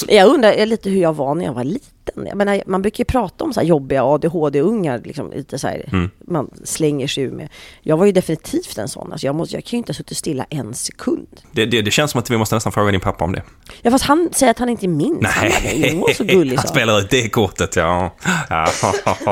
Jag 0.08 0.28
undrar 0.30 0.66
lite 0.66 0.90
hur 0.90 1.02
jag 1.02 1.14
var 1.14 1.36
när 1.36 1.46
jag 1.46 1.54
var 1.54 1.64
liten. 1.64 2.26
Jag 2.28 2.38
menar, 2.38 2.64
man 2.66 2.82
brukar 2.82 3.02
ju 3.02 3.06
prata 3.06 3.44
om 3.44 3.54
så 3.54 3.62
jobbiga 3.62 4.04
ADHD-ungar, 4.04 5.02
liksom, 5.06 5.32
lite 5.32 5.60
så 5.60 5.68
här, 5.68 5.86
Mm. 5.92 6.10
man 6.28 6.50
slänger 6.64 7.08
sig 7.08 7.24
ur 7.24 7.32
med. 7.32 7.50
Jag 7.82 7.98
var 7.98 8.06
ju 8.06 8.12
definitivt 8.12 8.78
en 8.78 8.88
sån. 8.88 9.12
Alltså 9.12 9.28
jag, 9.28 9.36
måste, 9.36 9.56
jag 9.56 9.64
kan 9.64 9.72
ju 9.72 9.78
inte 9.78 9.90
ha 9.90 9.96
suttit 9.96 10.18
stilla 10.18 10.46
en 10.50 10.74
sekund. 10.74 11.28
Det, 11.52 11.66
det, 11.66 11.82
det 11.82 11.92
känns 11.92 12.12
som 12.12 12.20
att 12.20 12.32
vi 12.32 12.38
måste 12.38 12.56
nästan 12.56 12.72
fråga 12.72 12.92
din 12.92 13.00
pappa 13.00 13.24
om 13.26 13.32
det. 13.34 13.42
Ja, 13.82 13.92
fast 13.92 14.06
han 14.06 14.30
säger 14.32 14.52
att 14.52 14.60
han 14.60 14.70
inte 14.70 14.88
minns. 14.88 15.26
Han 15.28 15.50
"Nej, 15.64 15.96
var 16.08 16.14
så 16.14 16.24
gullig. 16.24 16.50
han 16.58 16.58
han." 16.58 16.68
spelar 16.68 17.00
ut 17.00 17.10
det 17.10 17.30
kortet, 17.30 17.76
ja. 17.76 18.16
Ja, 18.50 18.68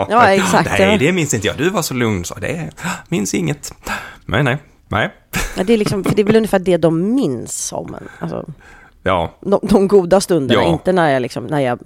Ja, 0.09 0.27
exakt. 0.27 0.69
Nej, 0.79 0.97
det 0.97 1.11
minns 1.11 1.33
inte 1.33 1.47
jag. 1.47 1.57
Du 1.57 1.69
var 1.69 1.81
så 1.81 1.93
lugn, 1.93 2.25
så 2.25 2.35
det 2.35 2.69
minns 3.07 3.33
inget. 3.33 3.73
Nej, 4.25 4.43
nej, 4.43 4.57
nej. 4.87 5.13
Ja, 5.57 5.63
det, 5.63 5.73
är 5.73 5.77
liksom, 5.77 6.03
för 6.03 6.15
det 6.15 6.21
är 6.21 6.23
väl 6.25 6.35
ungefär 6.35 6.59
det 6.59 6.77
de 6.77 7.13
minns 7.15 7.73
om 7.73 7.95
en. 7.95 8.07
Alltså, 8.19 8.45
Ja, 9.03 9.35
de, 9.41 9.59
de 9.61 9.87
goda 9.87 10.21
stunderna, 10.21 10.61
Ja. 10.61 10.67
inte 10.69 10.91
när 10.93 11.09
jag, 11.11 11.21
liksom, 11.21 11.43
när 11.45 11.59
jag 11.59 11.79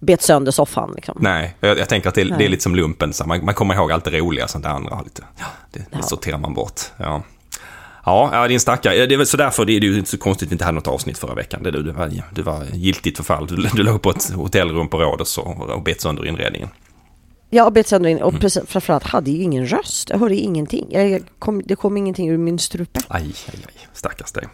bet 0.00 0.22
sönder 0.22 0.52
soffan. 0.52 0.92
Liksom. 0.96 1.16
nej. 1.20 1.56
Jag, 1.60 1.78
jag 1.78 1.88
tänker 1.88 2.08
att 2.08 2.14
det, 2.14 2.24
det 2.24 2.44
är 2.44 2.48
lite 2.48 2.62
som 2.62 2.74
lumpen. 2.76 3.12
Så 3.12 3.24
man, 3.26 3.44
man 3.44 3.54
kommer 3.54 3.74
ihåg 3.74 3.92
allt 3.92 4.04
det 4.04 4.10
roliga, 4.18 4.48
sånt 4.48 4.64
det 4.64 4.70
andra 4.70 5.00
lite, 5.00 5.22
ja, 5.38 5.44
det, 5.72 5.78
det 5.78 5.86
Ja. 5.90 6.02
sorterar 6.02 6.38
man 6.38 6.54
bort. 6.54 6.80
Ja. 6.96 7.22
Ja, 8.04 8.30
ja, 8.32 8.48
din 8.48 8.60
stackare. 8.60 8.94
Ja, 8.94 9.06
Det 9.06 9.14
är 9.14 9.24
så 9.24 9.36
därför 9.36 9.64
det 9.64 9.72
är 9.72 9.80
ju 9.80 9.98
inte 9.98 10.10
så 10.10 10.18
konstigt 10.18 10.46
att 10.46 10.50
vi 10.50 10.54
inte 10.54 10.64
hade 10.64 10.74
något 10.74 10.88
avsnitt 10.88 11.18
förra 11.18 11.34
veckan. 11.34 11.62
Det, 11.62 11.70
du, 11.70 11.82
du, 11.82 11.90
var, 11.90 12.10
du 12.34 12.42
var 12.42 12.64
giltigt 12.72 13.16
förfall. 13.16 13.46
Du, 13.46 13.56
du 13.56 13.82
låg 13.82 14.02
på 14.02 14.10
ett 14.10 14.30
hotellrum 14.30 14.88
på 14.88 14.98
Rhodos 15.00 15.38
och, 15.38 15.70
och 15.70 15.82
bet 15.82 16.00
sönder 16.00 16.26
inredningen. 16.26 16.68
Jag 17.50 17.72
bet 17.72 17.86
sönder 17.88 18.10
in 18.10 18.16
Mm. 18.16 18.28
och 18.34 18.40
precis, 18.40 18.62
framförallt 18.66 19.04
hade 19.04 19.30
ju 19.30 19.42
ingen 19.42 19.66
röst. 19.66 20.10
Jag 20.10 20.18
hörde 20.18 20.34
ingenting. 20.34 20.86
Jag 20.90 21.22
kom, 21.38 21.62
det 21.64 21.76
kom 21.76 21.96
ingenting 21.96 22.28
ur 22.28 22.36
min 22.38 22.58
strupe. 22.58 23.00
Aj, 23.08 23.22
aj, 23.22 23.58
aj. 23.66 23.88
Stackars 23.92 24.32
dig. 24.32 24.44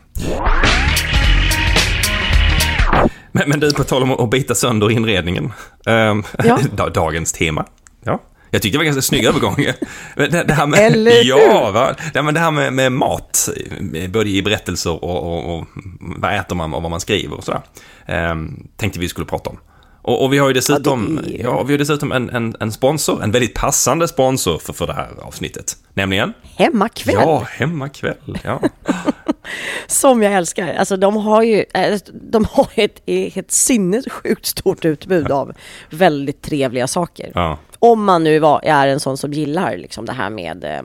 Men, 3.39 3.49
men 3.49 3.61
du, 3.61 3.73
på 3.73 3.85
tal 3.85 4.03
om 4.03 4.11
att 4.13 4.31
bita 4.31 4.55
sönder 4.55 4.91
inredningen. 4.91 5.53
ehm, 5.87 6.23
Ja. 6.45 6.59
da- 6.77 6.89
dagens 6.89 7.33
tema. 7.33 7.65
Ja. 8.05 8.23
Jag 8.51 8.63
tyckte 8.63 8.75
det 8.75 8.79
var 8.79 8.85
ganska 8.85 9.03
snygg 9.03 9.25
övergång. 9.25 9.57
Det, 10.17 10.29
det 10.45 10.55
här 10.55 10.67
med, 10.67 10.79
Eller? 10.81 11.25
Ja, 11.25 11.71
va? 11.71 11.95
Det, 12.15 12.23
men 12.23 12.35
det 12.35 12.41
här 12.41 12.51
med, 12.51 12.73
med 12.73 12.93
mat, 12.93 13.49
både 14.09 14.31
i 14.31 14.43
berättelser 14.43 15.05
och, 15.05 15.23
och, 15.35 15.59
och 15.59 15.67
vad 16.01 16.35
äter 16.37 16.57
man 16.57 16.75
och 16.75 16.83
vad 16.83 16.91
man 16.91 17.01
skriver 17.01 17.37
och 17.37 17.45
sådär. 17.45 17.61
Um, 18.31 18.69
tänkte 18.77 19.01
vi 19.01 19.09
skulle 19.09 19.27
prata 19.27 19.51
om. 19.51 19.59
Och, 20.09 20.25
och 20.25 20.33
vi 20.33 20.39
har 20.39 20.49
ju 20.49 20.55
dessutom, 20.55 21.21
Ja, 21.27 21.33
är 21.39 21.43
ja, 21.45 21.63
vi 21.63 21.73
har 21.73 21.79
dessutom 21.79 22.13
en, 22.13 22.31
en, 22.31 22.57
en 22.61 22.73
sponsor, 22.73 23.23
en 23.23 23.31
väldigt 23.31 23.55
passande 23.55 24.09
sponsor 24.09 24.59
för, 24.59 24.73
för 24.73 24.87
det 24.87 24.93
här 24.93 25.09
avsnittet. 25.23 25.77
Nämligen? 25.95 26.33
Hemmakväll, 26.57 27.15
Ja, 27.19 27.47
Hemmakväll. 27.51 28.39
Ja. 28.45 28.61
som 29.87 30.23
jag 30.23 30.33
älskar. 30.33 30.75
Alltså 30.75 30.97
de 30.97 31.17
har 31.17 31.43
ju 31.43 31.65
eh, 31.75 31.99
de 32.13 32.45
har 32.45 32.69
ett, 32.75 33.03
ett 33.07 33.51
sinnessjukt 33.51 34.47
stort 34.47 34.85
utbud 34.85 35.31
av 35.31 35.53
väldigt 35.91 36.43
trevliga 36.43 36.87
saker. 36.87 37.33
ja. 37.35 37.59
Om 37.81 38.05
man 38.05 38.25
nu 38.25 38.39
var, 38.39 38.61
är 38.65 38.89
en 38.89 39.01
sån 39.01 39.17
som 39.17 39.33
gillar 39.33 39.77
liksom 39.77 40.07
det 40.07 40.13
här 40.13 40.31
med 40.31 40.65
eh, 40.65 40.83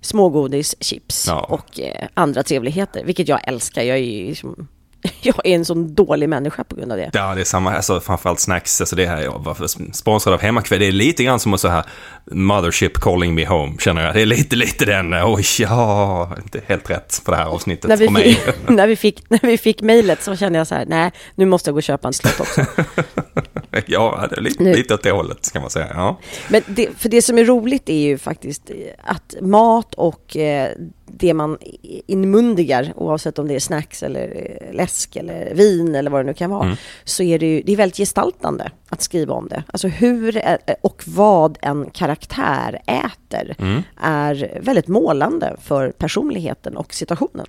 smågodis, 0.00 0.76
chips 0.80 1.24
Ja. 1.28 1.40
och 1.40 1.80
eh, 1.80 2.06
andra 2.14 2.42
trevligheter, 2.42 3.04
vilket 3.04 3.28
jag 3.28 3.48
älskar. 3.48 3.82
Jag 3.82 3.96
är 3.96 4.02
ju 4.02 4.26
liksom, 4.28 4.68
jag 5.20 5.46
är 5.46 5.54
en 5.54 5.64
sån 5.64 5.94
dålig 5.94 6.28
människa 6.28 6.64
på 6.64 6.76
grund 6.76 6.92
av 6.92 6.98
det. 6.98 7.10
Ja, 7.12 7.34
det 7.34 7.40
är 7.40 7.44
samma, 7.44 7.72
alltså 7.76 8.00
framförallt 8.00 8.40
snacks, 8.40 8.80
alltså 8.80 8.96
det 8.96 9.06
här, 9.06 9.22
jag 9.22 9.44
var 9.44 9.92
sponsrad 9.92 10.34
av 10.34 10.40
Hemmakväll, 10.40 10.80
det 10.80 10.86
är 10.86 10.92
lite 10.92 11.24
grann 11.24 11.40
som 11.40 11.54
att 11.54 11.60
så 11.60 11.68
här 11.68 11.84
Mothership 12.30 13.00
calling 13.00 13.34
me 13.34 13.46
home, 13.46 13.76
känner 13.78 14.04
jag. 14.04 14.14
Det 14.14 14.22
är 14.22 14.26
lite, 14.26 14.56
lite 14.56 14.84
den, 14.84 15.14
oj, 15.14 15.44
ja, 15.58 16.30
inte 16.42 16.60
helt 16.66 16.90
rätt 16.90 17.22
för 17.24 17.32
det 17.32 17.38
här 17.38 17.46
avsnittet 17.46 17.88
När 17.88 17.96
vi, 17.96 18.06
för 18.06 18.12
mig. 18.12 18.34
fick, 18.34 18.54
när, 18.68 18.86
vi 18.86 18.96
fick, 18.96 19.30
när 19.30 19.40
vi 19.42 19.58
fick 19.58 19.82
mejlet 19.82 20.22
så 20.22 20.36
kände 20.36 20.58
jag 20.58 20.66
så 20.66 20.74
här, 20.74 20.84
nej, 20.88 21.10
nu 21.34 21.46
måste 21.46 21.70
jag 21.70 21.74
gå 21.74 21.78
och 21.78 21.82
köpa 21.82 22.08
en 22.08 22.14
slut 22.14 22.40
också. 22.40 22.64
ja, 23.86 24.26
det 24.30 24.36
är 24.36 24.40
lite, 24.40 24.62
Nu- 24.62 24.74
lite 24.74 24.94
åt 24.94 25.02
det 25.02 25.10
hållet, 25.10 25.52
kan 25.52 25.62
man 25.62 25.70
säga. 25.70 25.88
Ja. 25.94 26.18
Men 26.48 26.62
det, 26.66 26.88
för 26.96 27.08
det 27.08 27.22
som 27.22 27.38
är 27.38 27.44
roligt 27.44 27.88
är 27.88 27.98
ju 27.98 28.18
faktiskt 28.18 28.70
att 29.04 29.34
mat 29.40 29.94
och 29.94 30.36
eh, 30.36 30.68
det 31.06 31.34
man 31.34 31.58
inmundigar, 32.06 32.92
oavsett 32.96 33.38
om 33.38 33.48
det 33.48 33.54
är 33.54 33.60
snacks 33.60 34.02
eller 34.02 34.58
eh, 34.68 34.74
läsk 34.76 35.16
eller 35.16 35.54
vin 35.54 35.94
eller 35.94 36.10
vad 36.10 36.20
det 36.20 36.26
nu 36.26 36.34
kan 36.34 36.50
vara, 36.50 36.76
så 37.04 37.22
är 37.22 37.38
det 37.38 37.46
ju 37.46 37.62
det 37.62 37.72
är 37.72 37.76
väldigt 37.76 37.96
gestaltande 37.96 38.70
att 38.88 39.02
skriva 39.02 39.34
om 39.34 39.48
det. 39.48 39.62
Alltså 39.66 39.88
hur 39.88 40.36
eh, 40.36 40.56
och 40.80 41.02
vad 41.06 41.58
en 41.62 41.90
karaktär 41.90 42.80
äter 42.86 43.56
är 44.00 44.58
väldigt 44.62 44.88
målande 44.88 45.56
för 45.62 45.90
personligheten 45.90 46.76
och 46.76 46.94
situationen. 46.94 47.46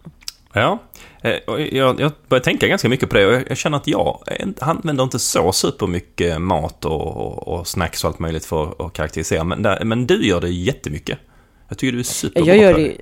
Ja, 0.53 0.79
eh, 1.21 1.35
jag, 1.71 1.99
jag 1.99 2.11
börjar 2.27 2.43
tänka 2.43 2.67
ganska 2.67 2.89
mycket 2.89 3.09
på 3.09 3.15
det 3.15 3.25
och 3.25 3.43
jag, 3.49 3.57
känner 3.57 3.77
att 3.77 3.87
jag 3.87 4.19
inte- 4.39 4.65
använder 4.65 5.03
inte 5.03 5.19
så 5.19 5.51
supermycket 5.51 6.41
mat 6.41 6.85
och, 6.85 7.01
och, 7.17 7.47
och 7.47 7.67
snacks 7.67 8.03
och 8.03 8.07
allt 8.07 8.19
möjligt 8.19 8.45
för 8.45 8.85
att 8.85 8.93
karaktärisera. 8.93 9.43
Men, 9.43 9.61
där, 9.63 9.83
men 9.85 10.07
du 10.07 10.27
gör 10.27 10.41
det 10.41 10.49
jättemycket. 10.49 11.19
Jag 11.67 11.77
tycker 11.77 11.91
du 11.93 11.99
är 11.99 12.03
superbra 12.03 12.47
Jag 12.55 12.57
gör 12.57 12.73
det 12.73 12.97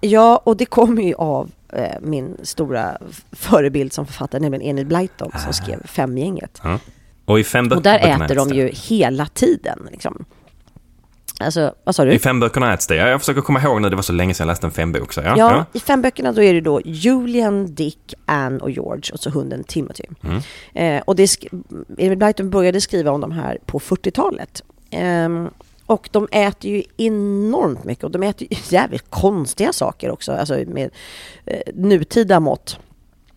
Ja, 0.00 0.42
och 0.44 0.56
det 0.56 0.66
kommer 0.66 1.02
ju 1.02 1.14
av 1.14 1.50
eh, 1.72 2.00
min 2.00 2.36
stora 2.42 2.98
förebild 3.32 3.92
som 3.92 4.06
författare, 4.06 4.40
nämligen 4.40 4.62
Enid 4.62 4.86
Blyton 4.86 5.32
som 5.44 5.52
skrev 5.52 5.86
Femgänget. 5.86 6.60
Ja. 6.64 6.78
Och 7.24 7.40
i 7.40 7.44
fem 7.44 7.72
Och 7.72 7.82
där 7.82 7.98
äter 7.98 8.34
de 8.34 8.48
ju 8.48 8.68
hela 8.68 9.26
tiden. 9.26 9.88
Liksom. 9.90 10.24
Alltså, 11.40 11.74
vad 11.84 11.94
sa 11.94 12.04
du? 12.04 12.12
I 12.12 12.18
fem 12.18 12.40
böckerna 12.40 12.74
äts 12.74 12.86
det. 12.86 12.96
Ja, 12.96 13.08
Jag 13.08 13.20
försöker 13.20 13.40
komma 13.40 13.60
ihåg 13.62 13.80
nu, 13.82 13.88
det 13.88 13.96
var 13.96 14.02
så 14.02 14.12
länge 14.12 14.34
sedan 14.34 14.44
jag 14.46 14.52
läste 14.52 14.66
en 14.66 14.70
fembok. 14.70 15.16
Ja, 15.16 15.34
Ja, 15.36 15.64
i 15.72 15.80
fem 15.80 16.02
böckerna 16.02 16.32
då 16.32 16.42
är 16.42 16.54
det 16.54 16.60
då 16.60 16.80
Julian, 16.84 17.74
Dick, 17.74 18.14
Anne 18.24 18.58
och 18.58 18.70
George 18.70 19.12
och 19.12 19.20
så 19.20 19.30
hunden 19.30 19.64
Timothy. 19.64 20.04
Mm. 20.22 20.40
Eh, 20.74 21.02
och 21.04 21.16
det 21.16 21.36
Emil 21.98 22.18
Blyton 22.18 22.50
började 22.50 22.80
skriva 22.80 23.10
om 23.10 23.20
de 23.20 23.32
här 23.32 23.58
på 23.66 23.78
40-talet. 23.80 24.62
Ehm, 24.90 25.48
och 25.86 26.08
de 26.12 26.28
äter 26.32 26.70
ju 26.70 26.82
enormt 26.96 27.84
mycket 27.84 28.04
och 28.04 28.10
de 28.10 28.22
äter 28.22 28.48
ju 28.50 28.56
jävligt 28.76 29.10
konstiga 29.10 29.72
saker 29.72 30.10
också, 30.10 30.32
alltså 30.32 30.54
med 30.54 30.90
eh, 31.46 31.60
nutida 31.74 32.40
mått 32.40 32.78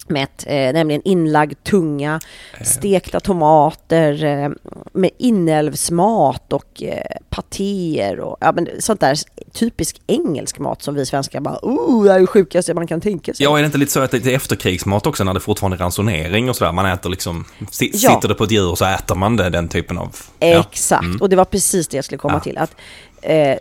mätt, 0.09 0.43
eh, 0.47 0.53
nämligen 0.73 1.01
inlagd 1.05 1.63
tunga, 1.63 2.19
stekta 2.63 3.19
tomater, 3.19 4.23
eh, 4.23 4.49
med 4.93 5.09
inälvsmat 5.17 6.53
och 6.53 6.83
eh, 6.83 7.03
patéer 7.29 8.19
och 8.19 8.37
ja, 8.41 8.51
men 8.51 8.67
sånt 8.79 8.99
där 8.99 9.17
typisk 9.51 10.01
engelsk 10.07 10.59
mat 10.59 10.81
som 10.81 10.95
vi 10.95 11.05
svenskar 11.05 11.39
bara 11.39 11.59
oh, 11.61 12.03
det 12.03 12.11
är 12.13 12.19
det 12.19 12.27
sjukaste 12.27 12.73
man 12.73 12.87
kan 12.87 13.01
tänka 13.01 13.33
sig. 13.33 13.43
Ja, 13.43 13.57
är 13.57 13.61
det 13.61 13.65
inte 13.65 13.77
lite 13.77 13.91
så 13.91 13.99
att 13.99 14.11
det 14.11 14.25
är 14.25 14.35
efterkrigsmat 14.35 15.07
också 15.07 15.23
när 15.23 15.33
det 15.33 15.39
fortfarande 15.39 15.77
är 15.77 15.79
ransonering 15.79 16.49
och 16.49 16.55
sådär? 16.55 16.71
Man 16.71 16.85
äter 16.85 17.09
liksom, 17.09 17.45
si- 17.71 17.91
Ja. 17.93 18.15
sitter 18.15 18.27
det 18.27 18.35
på 18.35 18.43
ett 18.43 18.51
djur 18.51 18.75
så 18.75 18.85
äter 18.85 19.15
man 19.15 19.35
det, 19.37 19.49
den 19.49 19.67
typen 19.69 19.97
av... 19.97 20.15
ja. 20.39 20.65
Exakt, 20.71 21.21
och 21.21 21.29
det 21.29 21.35
var 21.35 21.45
precis 21.45 21.87
det 21.87 21.97
jag 21.97 22.05
skulle 22.05 22.17
komma 22.19 22.33
Ja. 22.33 22.39
till. 22.39 22.57
Att, 22.57 22.75
eh, 23.21 23.55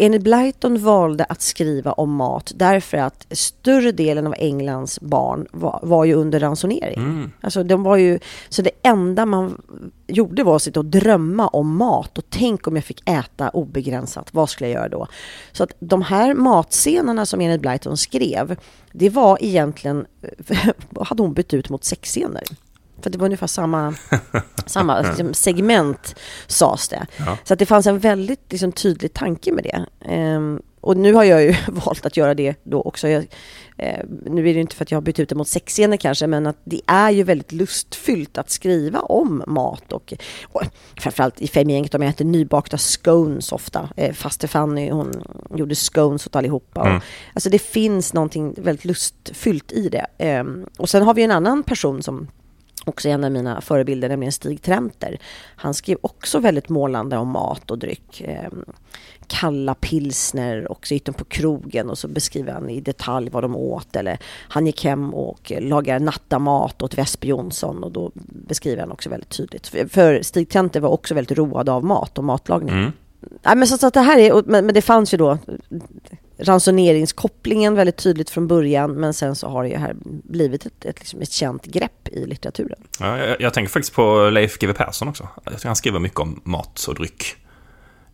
Enid 0.00 0.22
Blyton 0.22 0.78
valde 0.78 1.24
att 1.24 1.42
skriva 1.42 1.92
om 1.92 2.14
mat 2.14 2.52
därför 2.56 2.96
att 2.96 3.26
större 3.30 3.92
delen 3.92 4.26
av 4.26 4.34
Englands 4.38 5.00
barn 5.00 5.46
var, 5.52 5.80
var 5.82 6.04
ju 6.04 6.14
under 6.14 6.40
ransonering. 6.40 6.98
Alltså 7.40 7.62
de 7.62 7.82
var 7.82 7.96
ju, 7.96 8.18
så 8.48 8.62
det 8.62 8.70
enda 8.82 9.26
man 9.26 9.62
gjorde 10.06 10.44
var 10.44 10.56
att 10.56 10.62
sitta 10.62 10.80
och 10.80 10.86
drömma 10.86 11.48
om 11.48 11.76
mat 11.76 12.18
och 12.18 12.24
tänk 12.30 12.66
om 12.66 12.76
jag 12.76 12.84
fick 12.84 13.08
äta 13.08 13.48
obegränsat, 13.48 14.34
vad 14.34 14.50
skulle 14.50 14.70
jag 14.70 14.74
göra 14.74 14.88
då? 14.88 15.06
Så 15.52 15.64
att 15.64 15.72
de 15.78 16.02
här 16.02 16.34
matscenerna 16.34 17.26
som 17.26 17.40
Enid 17.40 17.60
Blyton 17.60 17.96
skrev, 17.96 18.56
det 18.92 19.10
var 19.10 19.38
egentligen, 19.40 20.06
hade 21.00 21.22
hon 21.22 21.32
bytt 21.32 21.54
ut 21.54 21.68
mot 21.68 21.84
sexscener. 21.84 22.42
För 23.02 23.10
det 23.10 23.18
var 23.18 23.24
ungefär 23.24 23.46
samma, 23.46 23.94
samma 24.66 25.00
liksom, 25.00 25.34
segment 25.34 26.14
sades 26.46 26.88
det. 26.88 27.06
Så 27.44 27.52
att 27.52 27.58
det 27.58 27.66
fanns 27.66 27.86
en 27.86 27.98
väldigt 27.98 28.52
liksom, 28.52 28.72
tydlig 28.72 29.12
tanke 29.12 29.52
med 29.52 29.64
det. 29.64 29.86
Ehm, 30.08 30.60
och 30.80 30.96
nu 30.96 31.14
har 31.14 31.24
jag 31.24 31.42
ju 31.42 31.54
valt 31.68 32.06
att 32.06 32.16
göra 32.16 32.34
det 32.34 32.54
då 32.62 32.82
också. 32.82 33.08
Jag, 33.08 33.26
eh, 33.76 34.04
nu 34.26 34.50
är 34.50 34.54
det 34.54 34.60
inte 34.60 34.76
för 34.76 34.84
att 34.84 34.90
jag 34.90 34.96
har 34.96 35.02
bytt 35.02 35.18
ut 35.18 35.28
det 35.28 35.34
mot 35.34 35.48
sexscener 35.48 35.96
kanske, 35.96 36.26
men 36.26 36.46
att 36.46 36.56
det 36.64 36.80
är 36.86 37.10
ju 37.10 37.22
väldigt 37.22 37.52
lustfyllt 37.52 38.38
att 38.38 38.50
skriva 38.50 39.00
om 39.00 39.44
mat 39.46 39.92
och, 39.92 40.14
och 40.42 40.62
framförallt 41.00 41.40
i 41.40 41.48
Femgänget, 41.48 41.92
de 41.92 42.02
äter 42.02 42.24
nybakta 42.24 42.78
scones 42.78 43.52
ofta. 43.52 43.88
Eh, 43.96 44.12
Faster 44.12 44.48
Fanny, 44.48 44.90
hon 44.90 45.22
gjorde 45.54 45.74
scones 45.74 46.26
åt 46.26 46.36
allihopa. 46.36 46.80
Och, 46.80 47.02
alltså 47.34 47.50
det 47.50 47.58
finns 47.58 48.14
någonting 48.14 48.54
väldigt 48.56 48.84
lustfyllt 48.84 49.72
i 49.72 49.88
det. 49.88 50.06
Ehm, 50.18 50.66
och 50.78 50.88
sen 50.88 51.02
har 51.02 51.14
vi 51.14 51.22
en 51.22 51.30
annan 51.30 51.62
person 51.62 52.02
som 52.02 52.28
också 52.84 53.08
en 53.08 53.24
av 53.24 53.32
mina 53.32 53.60
förebilder, 53.60 54.08
nämligen 54.08 54.32
Stig 54.32 54.62
Trenter. 54.62 55.18
Han 55.56 55.74
skrev 55.74 55.98
också 56.00 56.38
väldigt 56.38 56.68
målande 56.68 57.16
om 57.16 57.28
mat 57.28 57.70
och 57.70 57.78
dryck. 57.78 58.20
Eh, 58.20 58.48
kalla 59.26 59.74
pilsner 59.74 60.72
och 60.72 60.86
så 60.86 60.94
gick 60.94 61.04
de 61.04 61.12
på 61.12 61.24
krogen 61.24 61.90
och 61.90 61.98
så 61.98 62.08
beskriver 62.08 62.52
han 62.52 62.70
i 62.70 62.80
detalj 62.80 63.30
vad 63.30 63.44
de 63.44 63.56
åt. 63.56 63.96
Eller 63.96 64.18
han 64.24 64.66
gick 64.66 64.84
hem 64.84 65.14
och 65.14 65.52
lagade 65.58 66.04
nattamat 66.04 66.82
åt 66.82 66.98
Vesper 66.98 67.28
Jonsson 67.28 67.84
och 67.84 67.92
då 67.92 68.10
beskriver 68.14 68.80
han 68.80 68.92
också 68.92 69.10
väldigt 69.10 69.30
tydligt. 69.30 69.66
För, 69.66 70.22
Stig 70.22 70.48
Trenter 70.48 70.80
var 70.80 70.88
också 70.88 71.14
väldigt 71.14 71.38
road 71.38 71.68
av 71.68 71.84
mat 71.84 72.18
och 72.18 72.24
matlagning. 72.24 72.92
Nej, 73.42 73.56
men 73.56 73.66
så, 73.66 73.78
så 73.78 73.86
att 73.86 73.94
det 73.94 74.00
här 74.00 74.18
är, 74.18 74.42
men, 74.46 74.66
men 74.66 74.74
det 74.74 74.82
fanns 74.82 75.14
ju 75.14 75.18
då 75.18 75.38
ransoneringskopplingen 76.38 77.74
väldigt 77.74 77.96
tydligt 77.96 78.30
från 78.30 78.46
början 78.48 78.92
men 78.92 79.14
sen 79.14 79.36
så 79.36 79.48
har 79.48 79.62
det 79.62 79.68
ju 79.68 79.76
här 79.76 79.96
blivit 80.24 80.66
ett, 80.66 80.84
ett, 80.84 80.98
liksom 80.98 81.20
ett 81.20 81.32
känt 81.32 81.64
grepp 81.64 82.08
i 82.08 82.26
litteraturen. 82.26 82.78
Ja, 83.00 83.18
jag, 83.18 83.40
jag 83.40 83.54
tänker 83.54 83.70
faktiskt 83.70 83.94
på 83.94 84.30
Leif 84.30 84.58
GW 84.58 84.72
Persson 84.72 85.08
också. 85.08 85.28
Jag 85.44 85.54
tycker 85.54 85.66
han 85.68 85.76
skriver 85.76 85.98
mycket 85.98 86.20
om 86.20 86.40
mat 86.44 86.84
och 86.88 86.94
dryck. 86.94 87.36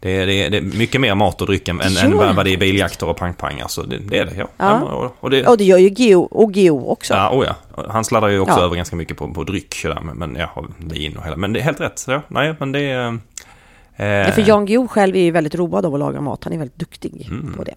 Det 0.01 0.11
är, 0.11 0.27
det 0.27 0.33
är, 0.33 0.51
det 0.51 0.57
är 0.57 0.63
mycket 0.63 1.01
mer 1.01 1.15
mat 1.15 1.41
och 1.41 1.47
dryck 1.47 1.69
än, 1.69 1.81
än 1.81 1.91
Jo. 2.11 2.19
vad 2.37 2.45
det 2.45 2.51
är 2.53 2.57
biljakter 2.57 3.09
och 3.09 3.17
pang-pang. 3.17 3.61
Alltså, 3.61 3.83
det, 3.83 3.99
det 3.99 4.19
är 4.19 4.25
det, 4.25 4.35
ja. 4.37 4.49
Ja. 4.57 4.81
och, 4.81 5.17
och 5.21 5.31
det, 5.31 5.47
Och 5.47 5.59
det 5.59 5.65
gör 5.65 5.79
ju 5.79 5.89
Geo 5.97 6.21
och 6.21 6.53
Geo 6.53 6.87
också. 6.89 7.15
Ja, 7.15 7.31
oh 7.31 7.45
ja. 7.47 7.85
Han 7.89 8.05
sladdar 8.05 8.29
ju 8.29 8.39
också 8.41 8.59
Ja. 8.59 8.65
över 8.65 8.77
ganska 8.77 8.97
mycket 8.97 9.17
på, 9.17 9.29
på 9.35 9.45
dryck 9.45 9.75
sådär, 9.75 10.01
men, 10.15 10.37
ja, 10.37 10.65
vin 10.79 11.17
och 11.17 11.25
hela. 11.25 11.37
Men 11.37 11.53
det 11.53 11.61
är 11.61 11.65
helt 11.65 11.81
rätt. 11.81 12.05
Ja, 12.09 12.23
nej, 12.29 12.55
men 12.61 12.73
det 12.73 12.81
är... 12.81 13.09
Eh, 13.09 14.07
Ja, 14.07 14.33
för 14.33 14.49
Jan 14.49 14.67
Guillou 14.67 14.89
själv 14.89 15.17
är 15.17 15.21
ju 15.21 15.31
väldigt 15.31 15.55
road 15.55 15.87
av 15.87 15.95
att 15.95 16.01
laga 16.01 16.21
mat. 16.21 16.45
Han 16.45 16.53
är 16.53 16.59
väldigt 16.59 16.79
duktig 16.79 17.31
på 17.57 17.65
det. 17.65 17.75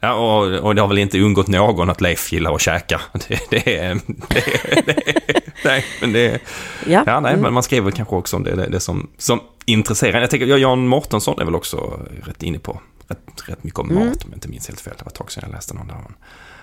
Ja, 0.00 0.14
och, 0.14 0.52
och 0.66 0.74
det 0.74 0.80
har 0.80 0.88
väl 0.88 0.98
inte 0.98 1.20
undgått 1.20 1.48
någon 1.48 1.90
att 1.90 2.00
Leif 2.00 2.32
gillar 2.32 2.54
att 2.54 2.60
käka. 2.60 3.00
Det, 3.28 3.40
det, 3.50 3.76
är, 3.78 4.00
det, 4.28 4.86
det, 4.86 5.40
Nej, 5.64 5.84
men 6.00 6.12
det. 6.12 6.40
Ja. 6.86 7.02
Ja, 7.06 7.20
nej, 7.20 7.30
Mm. 7.32 7.42
men 7.42 7.52
man 7.54 7.62
skriver 7.62 7.90
kanske 7.90 8.16
också 8.16 8.36
om 8.36 8.42
det, 8.42 8.54
det, 8.56 8.66
det 8.68 8.80
som, 8.80 9.10
som 9.18 9.40
intresserar. 9.64 10.20
Jag 10.20 10.30
tänker, 10.30 10.46
ja, 10.46 10.56
Jan 10.56 10.86
Mårtensson 10.88 11.40
är 11.40 11.44
väl 11.44 11.54
också 11.54 12.00
rätt 12.24 12.42
inne 12.42 12.58
på 12.58 12.80
rätt, 13.08 13.18
rätt 13.46 13.64
mycket 13.64 13.78
om 13.80 13.90
Mm. 13.90 14.06
mat, 14.08 14.24
om 14.24 14.30
jag 14.30 14.36
inte 14.36 14.48
minns 14.48 14.68
helt 14.68 14.80
fel. 14.80 14.94
Det 14.98 15.04
var 15.04 15.10
ett 15.10 15.14
tag 15.18 15.32
sedan 15.32 15.44
jag 15.46 15.54
läste 15.54 15.74
någon 15.74 15.86
där. 15.88 15.96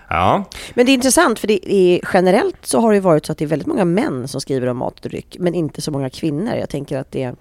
Ja, 0.10 0.44
Men 0.74 0.86
det 0.86 0.92
är 0.92 0.94
intressant 0.94 1.40
för 1.40 1.48
det 1.48 1.74
är, 1.74 2.02
generellt 2.14 2.56
så 2.62 2.80
har 2.82 2.94
det 2.94 3.00
varit 3.00 3.26
så 3.26 3.32
att 3.32 3.38
det 3.38 3.46
är 3.46 3.48
väldigt 3.48 3.68
många 3.68 3.86
män 3.86 4.28
som 4.28 4.42
skriver 4.42 4.68
om 4.68 4.78
mat 4.78 4.94
och 5.06 5.10
dryck 5.10 5.36
men 5.40 5.56
inte 5.56 5.82
så 5.82 5.92
många 5.92 6.10
kvinnor. 6.10 6.54
Jag 6.56 6.70
tänker 6.70 6.98
att 6.98 7.12
det 7.12 7.34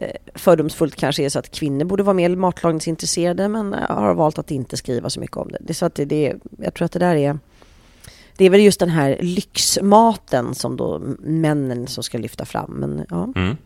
Eh, 0.00 0.10
fördomsfullt 0.34 0.96
kanske 0.96 1.24
är 1.24 1.28
så 1.28 1.38
att 1.38 1.50
kvinnor 1.50 1.84
borde 1.84 2.02
vara 2.02 2.14
mer 2.14 2.36
matlagningsintresserade 2.36 3.48
men 3.48 3.74
eh, 3.74 3.80
har 3.80 4.14
valt 4.14 4.38
att 4.38 4.50
inte 4.50 4.76
skriva 4.76 5.10
så 5.10 5.20
mycket 5.20 5.36
om 5.36 5.48
det. 5.48 5.58
Det 5.60 5.72
är 5.72 5.74
så 5.74 5.86
att 5.86 5.94
det, 5.94 6.04
det 6.04 6.34
jag 6.58 6.74
tror 6.74 6.84
att 6.84 6.92
det 6.92 6.98
där 6.98 7.16
är 7.16 7.38
det 8.36 8.44
är 8.44 8.50
väl 8.50 8.60
just 8.60 8.80
den 8.80 8.88
här 8.88 9.18
lyxmaten 9.20 10.54
som 10.54 10.76
då 10.76 11.02
männen 11.18 11.86
som 11.86 12.02
ska 12.02 12.18
lyfta 12.18 12.44
fram. 12.44 12.70
Men 12.70 13.06
ja, 13.10 13.32
mm. 13.36 13.56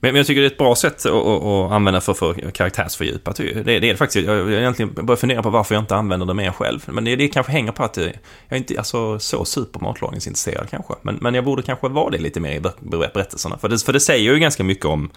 Men, 0.00 0.16
jag 0.16 0.26
tycker 0.26 0.40
det 0.40 0.46
är 0.46 0.50
ett 0.50 0.58
bra 0.58 0.74
sätt 0.74 1.06
att, 1.06 1.26
att 1.26 1.72
använda 1.72 2.00
för, 2.00 2.14
för 2.14 2.50
karaktärsfördjupa. 2.50 3.32
Det, 3.36 3.62
det 3.62 3.72
är 3.72 3.80
det 3.80 3.96
faktiskt. 3.96 4.26
Jag, 4.26 4.36
jag 4.36 4.52
egentligen 4.52 4.94
börjar 4.94 5.16
fundera 5.16 5.42
på 5.42 5.50
varför 5.50 5.74
jag 5.74 5.82
inte 5.82 5.96
använder 5.96 6.26
det 6.26 6.34
mer 6.34 6.50
själv. 6.50 6.84
Men 6.86 7.04
det, 7.04 7.16
det 7.16 7.28
kanske 7.28 7.52
hänger 7.52 7.72
på 7.72 7.82
att 7.82 7.98
eh, 7.98 8.04
jag 8.04 8.14
är 8.48 8.56
inte 8.56 8.78
alltså, 8.78 9.18
så 9.18 9.44
supermatlagningsintresserad 9.44 10.70
kanske. 10.70 10.94
Men, 11.02 11.18
men 11.20 11.34
jag 11.34 11.44
borde 11.44 11.62
kanske 11.62 11.88
vara 11.88 12.10
det 12.10 12.18
lite 12.18 12.40
mer 12.40 12.52
i 12.52 12.60
berättelserna. 12.80 13.58
För 13.58 13.68
det, 13.68 13.84
för 13.84 13.92
det 13.92 14.00
säger 14.00 14.32
ju 14.32 14.38
ganska 14.38 14.64
mycket 14.64 14.86
om 14.86 15.10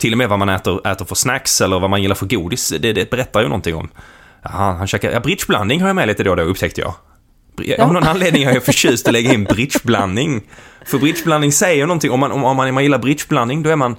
till 0.00 0.12
och 0.12 0.18
med 0.18 0.28
vad 0.28 0.38
man 0.38 0.48
äter, 0.48 0.88
äter 0.88 1.04
för 1.04 1.14
snacks 1.14 1.60
eller 1.60 1.80
vad 1.80 1.90
man 1.90 2.02
gillar 2.02 2.14
för 2.14 2.26
godis. 2.26 2.74
Det, 2.80 2.92
det 2.92 3.10
berättar 3.10 3.40
ju 3.40 3.48
någonting 3.48 3.74
om. 3.74 3.88
Aha, 4.42 4.72
han 4.72 4.86
käkar, 4.86 5.10
ja, 5.10 5.20
bridgeblandning 5.20 5.80
har 5.80 5.88
jag 5.88 5.96
med 5.96 6.08
lite 6.08 6.22
då 6.22 6.30
och 6.30 6.36
då 6.36 6.42
upptäckte 6.42 6.80
jag. 6.80 6.94
Ja. 7.62 7.84
Av 7.84 7.92
någon 7.92 8.04
anledning 8.04 8.42
är 8.42 8.54
jag 8.54 8.64
förtjust 8.72 9.06
att 9.06 9.12
lägga 9.12 9.32
in 9.32 9.44
bridgeblandning. 9.44 10.42
För 10.86 10.98
bridgeblandning 10.98 11.52
säger 11.52 11.86
någonting, 11.86 12.10
om 12.10 12.20
man, 12.20 12.32
om 12.32 12.40
man, 12.40 12.68
om 12.68 12.74
man 12.74 12.82
gillar 12.82 12.98
bridgeblandning 12.98 13.62
då 13.62 13.70
är 13.70 13.76
man, 13.76 13.96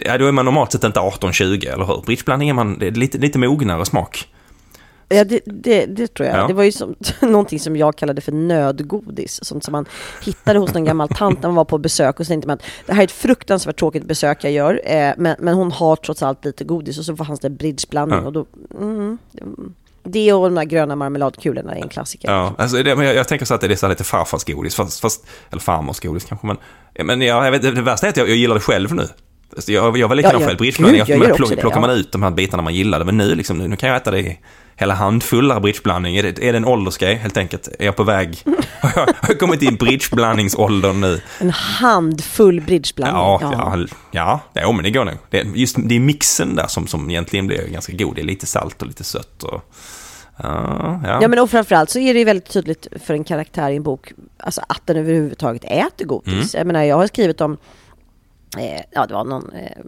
ja, 0.00 0.18
då 0.18 0.26
är 0.26 0.32
man 0.32 0.44
normalt 0.44 0.72
sett 0.72 0.84
inte 0.84 1.00
18-20, 1.00 1.72
eller 1.72 1.84
hur? 1.84 2.02
Bridgeblandning 2.06 2.48
är 2.48 2.54
man 2.54 2.78
det 2.78 2.86
är 2.86 2.90
lite, 2.90 3.18
lite 3.18 3.38
mognare 3.38 3.84
smak. 3.84 4.28
Ja, 5.08 5.24
det, 5.24 5.40
det, 5.44 5.86
det, 5.86 6.14
tror 6.14 6.28
jag. 6.28 6.38
Ja. 6.38 6.46
Det 6.46 6.54
var 6.54 6.64
ju 6.64 6.72
som, 6.72 6.94
någonting 7.20 7.60
som 7.60 7.76
jag 7.76 7.96
kallade 7.96 8.20
för 8.20 8.32
nödgodis. 8.32 9.44
Sånt 9.44 9.64
som 9.64 9.72
man 9.72 9.86
hittade 10.24 10.58
hos 10.58 10.74
en 10.74 10.84
gammal 10.84 11.08
tant 11.08 11.42
när 11.42 11.48
man 11.48 11.56
var 11.56 11.64
på 11.64 11.78
besök 11.78 12.20
och 12.20 12.26
så 12.26 12.30
tänkte 12.30 12.48
man 12.48 12.54
att 12.54 12.64
det 12.86 12.92
här 12.92 13.00
är 13.00 13.04
ett 13.04 13.10
fruktansvärt 13.10 13.78
tråkigt 13.78 14.04
besök 14.04 14.44
jag 14.44 14.52
gör, 14.52 14.80
eh, 14.84 15.12
men, 15.16 15.36
men 15.38 15.54
hon 15.54 15.72
har 15.72 15.96
trots 15.96 16.22
allt 16.22 16.44
lite 16.44 16.64
godis 16.64 16.98
och 16.98 17.04
så 17.04 17.16
fanns 17.16 17.40
det 17.40 17.50
bridgeblandning 17.50 18.18
ja. 18.18 18.26
och 18.26 18.32
då, 18.32 18.46
mm, 18.80 19.18
det 20.02 20.32
och 20.32 20.44
de 20.44 20.54
där 20.54 20.64
gröna 20.64 20.96
marmeladkulorna 20.96 21.74
är 21.74 21.82
en 21.82 21.88
klassiker. 21.88 22.32
Ja, 22.32 22.54
alltså 22.58 22.82
det, 22.82 22.96
men 22.96 23.06
jag, 23.06 23.14
jag 23.14 23.28
tänker 23.28 23.46
så 23.46 23.54
att 23.54 23.60
det 23.60 23.72
är 23.72 23.76
så 23.76 23.88
lite 23.88 24.04
farfars 24.04 24.44
godis, 24.44 24.74
fast, 24.74 25.00
fast, 25.00 25.26
eller 25.50 25.60
farmors 25.60 26.00
godis 26.00 26.24
kanske. 26.24 26.46
Men, 26.46 26.56
men 27.06 27.22
jag, 27.22 27.46
jag 27.46 27.50
vet, 27.50 27.62
det 27.62 27.82
värsta 27.82 28.06
är 28.06 28.10
att 28.10 28.16
jag, 28.16 28.28
jag 28.28 28.36
gillar 28.36 28.54
det 28.54 28.60
själv 28.60 28.94
nu. 28.94 29.08
Alltså, 29.56 29.72
jag, 29.72 29.98
jag 29.98 30.08
var 30.08 30.16
likadan 30.16 30.40
ja, 30.40 30.46
själv, 30.46 30.58
bridgeblandning. 30.58 31.34
Plockar, 31.34 31.80
man 31.80 31.90
ut 31.90 32.12
de 32.12 32.22
här 32.22 32.30
bitarna 32.30 32.62
man 32.62 32.74
gillade. 32.74 33.04
Men 33.04 33.16
nu, 33.16 33.34
liksom, 33.34 33.58
nu 33.58 33.76
kan 33.76 33.88
jag 33.88 33.96
äta 33.96 34.10
det 34.10 34.20
i 34.20 34.38
hela 34.78 34.94
handfullar 34.94 35.60
bridgeblandning. 35.60 36.16
Är 36.16 36.22
det, 36.22 36.48
är 36.48 36.52
det 36.52 36.56
en 36.56 36.64
åldersgrej 36.64 37.14
helt 37.14 37.36
enkelt? 37.36 37.68
Är 37.78 37.84
jag 37.84 37.96
på 37.96 38.04
väg? 38.04 38.42
har 38.80 39.08
jag 39.28 39.38
kommit 39.38 39.62
in 39.62 39.76
bridgeblandningsåldern 39.76 41.00
nu? 41.00 41.20
En 41.40 41.50
handfull 41.50 42.60
bridgeblandning? 42.60 43.22
Ja, 43.22 43.38
ja. 43.42 43.76
ja, 43.76 44.40
ja, 44.52 44.62
ja 44.62 44.72
men 44.72 44.84
det 44.84 44.90
går 44.90 45.04
nog. 45.04 45.14
Det, 45.30 45.46
just, 45.54 45.76
det 45.78 45.94
är 45.94 46.00
mixen 46.00 46.56
där 46.56 46.66
som, 46.66 46.86
som 46.86 47.10
egentligen 47.10 47.46
blir 47.46 47.68
ganska 47.68 47.92
god. 47.92 48.14
Det 48.14 48.20
är 48.20 48.24
lite 48.24 48.46
salt 48.46 48.82
och 48.82 48.88
lite 48.88 49.04
sött. 49.04 49.42
Och, 49.42 49.74
Ja, 50.42 51.00
ja. 51.04 51.18
ja, 51.22 51.28
men 51.28 51.38
och 51.38 51.50
framförallt 51.50 51.90
så 51.90 51.98
är 51.98 52.14
det 52.14 52.18
ju 52.18 52.24
väldigt 52.24 52.52
tydligt 52.52 52.86
för 53.02 53.14
en 53.14 53.24
karaktär 53.24 53.70
i 53.70 53.76
en 53.76 53.82
bok 53.82 54.12
alltså 54.38 54.62
att 54.68 54.86
den 54.86 54.96
överhuvudtaget 54.96 55.64
äter 55.64 56.04
godis. 56.04 56.54
Mm. 56.54 56.60
Jag 56.60 56.66
menar, 56.66 56.82
jag 56.82 56.96
har 56.96 57.06
skrivit 57.06 57.40
om, 57.40 57.56
eh, 58.58 58.82
ja 58.90 59.06
det 59.06 59.14
var 59.14 59.24
någon 59.24 59.52
eh, 59.52 59.82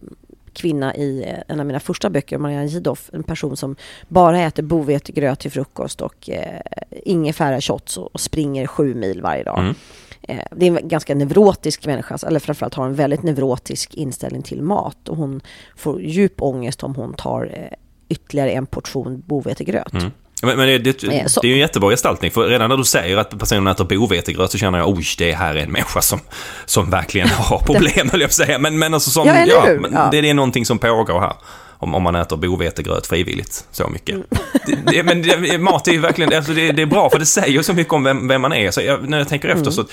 kvinna 0.52 0.95
i 0.95 1.25
eh, 1.26 1.38
en 1.49 1.61
av 1.61 1.66
mina 1.66 1.80
första 1.80 2.11
böcker, 2.11 2.38
Marianne 2.38 2.66
Jidoff, 2.66 3.11
en 3.12 3.23
person 3.23 3.57
som 3.57 3.76
bara 4.09 4.40
äter 4.40 4.62
bovetegröt 4.62 5.40
till 5.40 5.50
frukost 5.50 6.00
och 6.00 6.30
eh, 6.30 6.61
ingefära 6.90 7.61
shots 7.61 7.97
och, 7.97 8.14
och 8.14 8.21
springer 8.21 8.66
sju 8.66 8.95
mil 8.95 9.23
varje 9.23 9.45
dag. 9.45 9.59
Mm. 9.59 9.75
Eh, 10.23 10.45
det 10.50 10.66
är 10.66 10.78
en 10.78 10.88
ganska 10.88 11.14
neurotisk 11.14 11.87
människa, 11.87 12.19
eller 12.26 12.40
framförallt 12.40 12.75
har 12.75 12.87
en 12.87 12.95
väldigt 12.95 13.23
neurotisk 13.23 13.95
inställning 13.95 14.42
till 14.42 14.62
mat 14.62 15.09
och 15.09 15.16
hon 15.16 15.40
får 15.76 16.02
djup 16.02 16.42
ångest 16.42 16.83
om 16.83 16.95
hon 16.95 17.14
tar 17.14 17.50
eh, 17.54 17.76
ytterligare 18.09 18.50
en 18.50 18.66
portion 18.66 19.23
bovetegröt. 19.26 19.92
Mm. 19.92 20.11
Men, 20.43 20.57
men 20.57 20.67
det, 20.67 20.79
det, 20.79 21.01
det, 21.01 21.17
är 21.17 21.47
ju 21.47 21.53
en 21.53 21.59
jättebra 21.59 21.91
gestaltning. 21.91 22.31
För 22.31 22.49
redan 22.49 22.71
när 22.71 22.77
du 22.77 22.85
säger 22.85 23.17
att 23.17 23.39
personen 23.39 23.67
äter 23.67 23.85
bovetegröt 23.85 24.51
så 24.51 24.59
känner 24.59 24.79
jag, 24.79 24.89
oj, 24.89 25.05
det 25.19 25.33
här 25.33 25.55
är 25.55 25.63
en 25.63 25.73
människa 25.73 26.01
som, 26.01 26.21
som 26.67 26.91
verkligen 26.91 27.29
har 27.39 27.59
problem, 27.59 28.11
höll 28.11 28.21
jag 28.21 28.29
på 28.29 28.33
att 28.33 28.47
säga. 28.47 28.59
Men, 28.59 28.79
men 28.79 28.95
alltså 28.95 29.11
som, 29.11 29.27
ja, 29.27 29.45
ja, 29.47 29.65
men 29.81 29.93
ja. 29.93 30.09
Det, 30.13 30.21
det 30.21 30.31
är 30.31 30.35
någonting 30.35 30.67
som 30.67 30.79
pågår 30.79 31.21
här 31.21 31.33
om, 31.81 31.95
om 31.95 32.03
man 32.03 32.15
äter 32.15 32.37
bovetegröt 32.37 33.07
frivilligt 33.07 33.67
så 33.71 33.89
mycket. 33.89 34.15
Mm. 34.15 34.27
Det, 34.67 34.93
det, 34.93 35.03
men 35.03 35.23
det, 35.23 35.59
mat 35.59 35.89
är 35.89 35.93
ju 35.93 35.99
verkligen, 35.99 36.37
alltså 36.37 36.53
det, 36.53 36.73
det, 36.73 36.83
är 36.83 36.87
bra 36.87 37.11
för 37.11 37.19
det 37.19 37.27
säger 37.27 37.63
så 37.63 37.75
mycket 37.75 37.93
om 37.93 38.05
vem, 38.05 38.29
vem 38.29 38.41
man 38.41 38.53
är. 38.53 38.71
Så 38.71 38.81
jag, 38.81 39.09
när 39.09 39.19
jag 39.19 39.29
tänker 39.29 39.49
efter 39.49 39.63
mm. 39.63 39.73
så, 39.73 39.85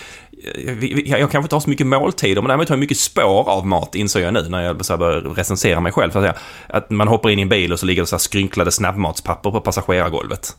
jag, 0.65 0.83
jag, 0.83 1.19
jag 1.19 1.31
kanske 1.31 1.45
inte 1.45 1.55
har 1.55 1.59
så 1.59 1.69
mycket 1.69 1.87
måltider, 1.87 2.41
men 2.41 2.47
däremot 2.47 2.69
har 2.69 2.75
jag 2.75 2.79
mycket 2.79 2.97
spår 2.97 3.49
av 3.49 3.67
mat, 3.67 3.95
inser 3.95 4.19
jag 4.19 4.33
nu 4.33 4.49
när 4.49 4.61
jag 4.61 4.85
så 4.85 4.97
börjar 4.97 5.21
recensera 5.21 5.79
mig 5.79 5.91
själv. 5.91 6.11
Så 6.11 6.19
att, 6.19 6.23
säga. 6.23 6.35
att 6.67 6.89
man 6.89 7.07
hoppar 7.07 7.29
in 7.29 7.39
i 7.39 7.41
en 7.41 7.49
bil 7.49 7.73
och 7.73 7.79
så 7.79 7.85
ligger 7.85 8.01
det 8.01 8.07
så 8.07 8.15
här 8.15 8.19
skrynklade 8.19 8.71
snabbmatspapper 8.71 9.51
på 9.51 9.61
passagerargolvet. 9.61 10.55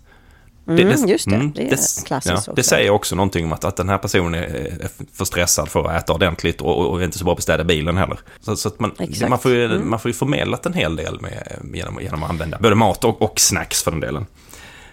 Det, 0.77 0.83
mm, 0.83 1.09
just 1.09 1.29
det, 1.29 1.35
mm, 1.35 1.53
det 1.53 1.63
är 1.63 2.05
klassiskt 2.07 2.47
ja, 2.47 2.53
Det 2.57 2.63
säger 2.63 2.91
också 2.91 3.17
någonting 3.17 3.45
om 3.45 3.53
att, 3.53 3.65
att 3.65 3.77
den 3.77 3.89
här 3.89 3.99
personen 3.99 4.35
är 4.35 4.89
för 5.13 5.25
stressad 5.25 5.69
för 5.69 5.85
att 5.85 6.03
äta 6.03 6.13
ordentligt 6.13 6.61
och, 6.61 6.87
och 6.91 7.03
inte 7.03 7.19
så 7.19 7.25
bra 7.25 7.35
på 7.35 7.39
att 7.39 7.43
städa 7.43 7.65
bilen 7.65 7.97
heller. 7.97 8.19
Så, 8.41 8.57
så 8.57 8.69
att 8.69 8.81
man, 8.81 8.93
man, 9.29 9.39
får 9.39 9.51
ju, 9.51 9.65
mm. 9.65 9.91
man 9.91 9.99
får 9.99 10.09
ju 10.09 10.13
förmedlat 10.13 10.67
en 10.67 10.73
hel 10.73 10.97
del 10.97 11.21
med, 11.21 11.59
genom, 11.75 12.01
genom 12.01 12.23
att 12.23 12.31
använda 12.31 12.59
både 12.61 12.75
mat 12.75 13.05
och, 13.05 13.23
och 13.23 13.41
snacks 13.41 13.83
för 13.83 13.91
den 13.91 14.01
delen. 14.01 14.27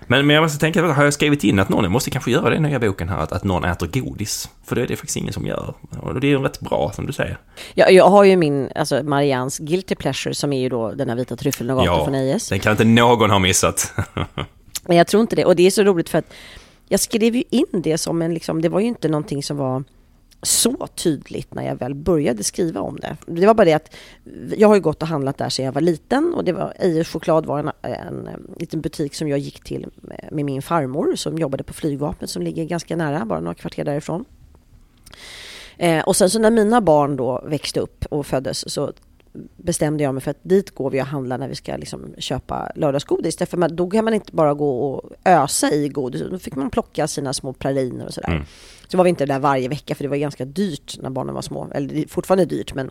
Men, 0.07 0.27
men 0.27 0.33
jag 0.33 0.41
måste 0.41 0.59
tänka, 0.59 0.93
har 0.93 1.03
jag 1.03 1.13
skrivit 1.13 1.43
in 1.43 1.59
att 1.59 1.69
någon, 1.69 1.83
jag 1.83 1.91
måste 1.91 2.09
kanske 2.09 2.31
göra 2.31 2.49
det 2.49 2.55
i 2.55 2.59
nya 2.59 2.79
boken 2.79 3.09
här, 3.09 3.17
att, 3.17 3.31
att 3.31 3.43
någon 3.43 3.63
äter 3.63 3.87
godis? 3.87 4.49
För 4.65 4.75
det 4.75 4.81
är 4.81 4.87
det 4.87 4.95
faktiskt 4.95 5.17
ingen 5.17 5.33
som 5.33 5.45
gör. 5.45 5.73
Och 6.01 6.19
det 6.19 6.27
är 6.27 6.29
ju 6.29 6.37
rätt 6.37 6.59
bra, 6.59 6.91
som 6.95 7.05
du 7.05 7.13
säger. 7.13 7.37
Ja, 7.73 7.89
jag 7.89 8.09
har 8.09 8.23
ju 8.23 8.37
min, 8.37 8.69
alltså 8.75 9.03
Marians 9.03 9.57
Guilty 9.57 9.95
Pleasure, 9.95 10.35
som 10.35 10.53
är 10.53 10.61
ju 10.61 10.69
då 10.69 10.91
den 10.91 11.09
här 11.09 11.15
vita 11.15 11.35
tryffeln 11.35 11.69
och 11.69 11.85
ja, 11.85 12.05
från 12.05 12.15
Ejes. 12.15 12.49
den 12.49 12.59
kan 12.59 12.71
inte 12.71 12.85
någon 12.85 13.29
ha 13.29 13.39
missat. 13.39 13.93
Men 14.85 14.97
jag 14.97 15.07
tror 15.07 15.21
inte 15.21 15.35
det. 15.35 15.45
Och 15.45 15.55
det 15.55 15.63
är 15.63 15.71
så 15.71 15.83
roligt 15.83 16.09
för 16.09 16.17
att 16.17 16.33
jag 16.87 16.99
skrev 16.99 17.35
ju 17.35 17.43
in 17.49 17.65
det 17.71 17.97
som 17.97 18.21
en, 18.21 18.33
liksom, 18.33 18.61
det 18.61 18.69
var 18.69 18.79
ju 18.79 18.87
inte 18.87 19.07
någonting 19.07 19.43
som 19.43 19.57
var 19.57 19.83
så 20.41 20.87
tydligt 20.95 21.53
när 21.53 21.63
jag 21.63 21.75
väl 21.75 21.95
började 21.95 22.43
skriva 22.43 22.81
om 22.81 22.99
det. 22.99 23.17
Det 23.25 23.47
var 23.47 23.53
bara 23.53 23.65
det 23.65 23.73
att 23.73 23.95
jag 24.57 24.67
har 24.67 24.75
ju 24.75 24.81
gått 24.81 25.01
och 25.01 25.07
handlat 25.07 25.37
där 25.37 25.49
sedan 25.49 25.65
jag 25.65 25.71
var 25.71 25.81
liten 25.81 26.33
och 26.33 26.43
det 26.43 26.51
var 26.51 26.73
Eijers 26.79 27.11
choklad 27.11 27.45
var 27.45 27.59
en, 27.59 27.71
en, 27.81 28.27
en, 28.27 28.55
liten 28.59 28.81
butik 28.81 29.15
som 29.15 29.27
jag 29.27 29.39
gick 29.39 29.63
till 29.63 29.87
med 30.31 30.45
min 30.45 30.61
farmor 30.61 31.15
som 31.15 31.37
jobbade 31.37 31.63
på 31.63 31.73
flygvapnet 31.73 32.29
som 32.29 32.41
ligger 32.41 32.65
ganska 32.65 32.95
nära, 32.95 33.25
bara 33.25 33.39
några 33.39 33.55
kvarter 33.55 33.83
därifrån. 33.83 34.25
Eh, 35.77 36.03
och 36.03 36.15
sen 36.15 36.29
så 36.29 36.39
när 36.39 36.51
mina 36.51 36.81
barn 36.81 37.15
då 37.15 37.43
växte 37.45 37.79
upp 37.79 38.05
och 38.05 38.25
föddes 38.25 38.73
så 38.73 38.93
bestämde 39.57 40.03
jag 40.03 40.13
mig 40.13 40.23
för 40.23 40.31
att 40.31 40.39
dit 40.43 40.75
går 40.75 40.89
vi 40.89 41.01
och 41.01 41.05
handlar 41.05 41.37
när 41.37 41.47
vi 41.47 41.55
ska 41.55 41.77
liksom 41.77 42.15
köpa 42.17 42.71
lördagsgodis. 42.75 43.35
Därför 43.35 43.57
man, 43.57 43.75
då 43.75 43.89
kan 43.89 44.05
man 44.05 44.13
inte 44.13 44.31
bara 44.31 44.53
gå 44.53 44.79
och 44.79 45.11
ösa 45.25 45.71
i 45.71 45.89
godis, 45.89 46.21
då 46.31 46.39
fick 46.39 46.55
man 46.55 46.69
plocka 46.69 47.07
sina 47.07 47.33
små 47.33 47.53
praliner 47.53 48.05
och 48.05 48.13
sådär. 48.13 48.29
Mm. 48.29 48.43
Så 48.87 48.97
var 48.97 49.03
vi 49.03 49.09
inte 49.09 49.25
där 49.25 49.39
varje 49.39 49.69
vecka 49.69 49.95
för 49.95 50.03
det 50.03 50.09
var 50.09 50.17
ganska 50.17 50.45
dyrt 50.45 50.97
när 51.01 51.09
barnen 51.09 51.35
var 51.35 51.41
små. 51.41 51.67
Eller 51.73 51.87
det 51.87 52.03
är 52.03 52.07
fortfarande 52.07 52.45
dyrt 52.45 52.73
men 52.73 52.87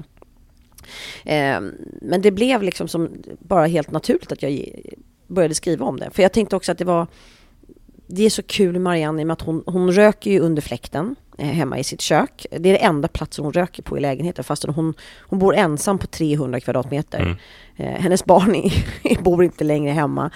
eh, 1.24 1.60
Men 2.00 2.22
det 2.22 2.30
blev 2.30 2.62
liksom 2.62 2.88
som 2.88 3.08
bara 3.38 3.66
helt 3.66 3.90
naturligt 3.90 4.32
att 4.32 4.42
jag 4.42 4.68
började 5.26 5.54
skriva 5.54 5.86
om 5.86 6.00
det. 6.00 6.10
För 6.10 6.22
jag 6.22 6.32
tänkte 6.32 6.56
också 6.56 6.72
att 6.72 6.78
det 6.78 6.84
var 6.84 7.06
det 8.06 8.26
är 8.26 8.30
så 8.30 8.42
kul 8.42 8.78
Marianne 8.78 9.22
i 9.22 9.24
och 9.24 9.26
med 9.26 9.34
att 9.34 9.40
hon, 9.40 9.62
hon 9.66 9.92
röker 9.92 10.30
ju 10.30 10.40
under 10.40 10.62
fläkten 10.62 11.16
hemma 11.38 11.78
i 11.78 11.84
sitt 11.84 12.00
kök. 12.00 12.46
Det 12.50 12.68
är 12.68 12.72
det 12.72 12.84
enda 12.84 13.08
platsen 13.08 13.44
hon 13.44 13.52
röker 13.52 13.82
på 13.82 13.98
i 13.98 14.00
lägenheten 14.00 14.44
fastän 14.44 14.74
hon, 14.74 14.94
hon 15.20 15.38
bor 15.38 15.54
ensam 15.54 15.98
på 15.98 16.06
300 16.06 16.60
kvadratmeter. 16.60 17.20
Mm. 17.20 17.36
Eh, 17.76 18.00
hennes 18.02 18.24
barn 18.24 18.54
är, 18.54 19.22
bor 19.22 19.44
inte 19.44 19.64
längre 19.64 19.92
hemma 19.92 20.30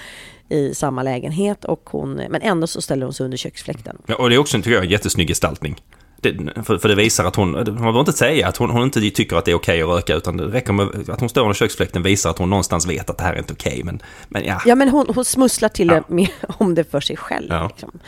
i 0.48 0.74
samma 0.74 1.02
lägenhet 1.02 1.64
och 1.64 1.82
hon, 1.90 2.14
men 2.14 2.42
ändå 2.42 2.66
så 2.66 2.82
ställer 2.82 3.06
hon 3.06 3.12
sig 3.12 3.24
under 3.24 3.37
köksfläkten. 3.37 3.98
Ja, 4.06 4.14
och 4.14 4.28
det 4.28 4.34
är 4.34 4.38
också 4.38 4.56
en 4.56 4.88
jättesnygg 4.88 5.28
gestaltning. 5.28 5.80
Det, 6.20 6.64
för, 6.64 6.78
för, 6.78 6.88
det 6.88 6.94
visar 6.94 7.24
att 7.24 7.37
hon, 7.37 7.50
man 7.50 7.64
behöver 7.64 8.00
inte 8.00 8.12
säga 8.12 8.48
att 8.48 8.56
hon, 8.56 8.70
hon 8.70 8.82
inte 8.82 9.11
tycker 9.11 9.37
att 9.37 9.44
det 9.44 9.50
är 9.50 9.54
okej 9.54 9.82
att 9.82 9.88
röka 9.88 10.14
utan 10.14 10.37
det 10.37 10.44
räcker 10.44 10.72
med 10.72 11.11
att 11.11 11.20
hon 11.20 11.28
står 11.28 11.42
under 11.42 11.54
köksfläkten 11.54 12.02
visar 12.02 12.30
att 12.30 12.38
hon 12.38 12.50
någonstans 12.50 12.87
vet 12.87 13.11
att 13.11 13.18
det 13.18 13.24
här 13.24 13.34
är 13.34 13.38
inte 13.38 13.52
okej. 13.52 13.80
Men, 13.84 14.02
men 14.28 14.44
ja. 14.44 14.61
Ja 14.66 14.74
men 14.74 14.88
hon, 14.88 15.06
hon 15.14 15.24
smusslar 15.24 15.68
till 15.68 15.88
ja. 15.88 16.02
med, 16.08 16.28
om 16.58 16.74
det 16.74 16.84
för 16.84 17.00
sig 17.00 17.16
själv. 17.16 17.46
Ja. 17.50 17.68
Liksom. 17.68 17.98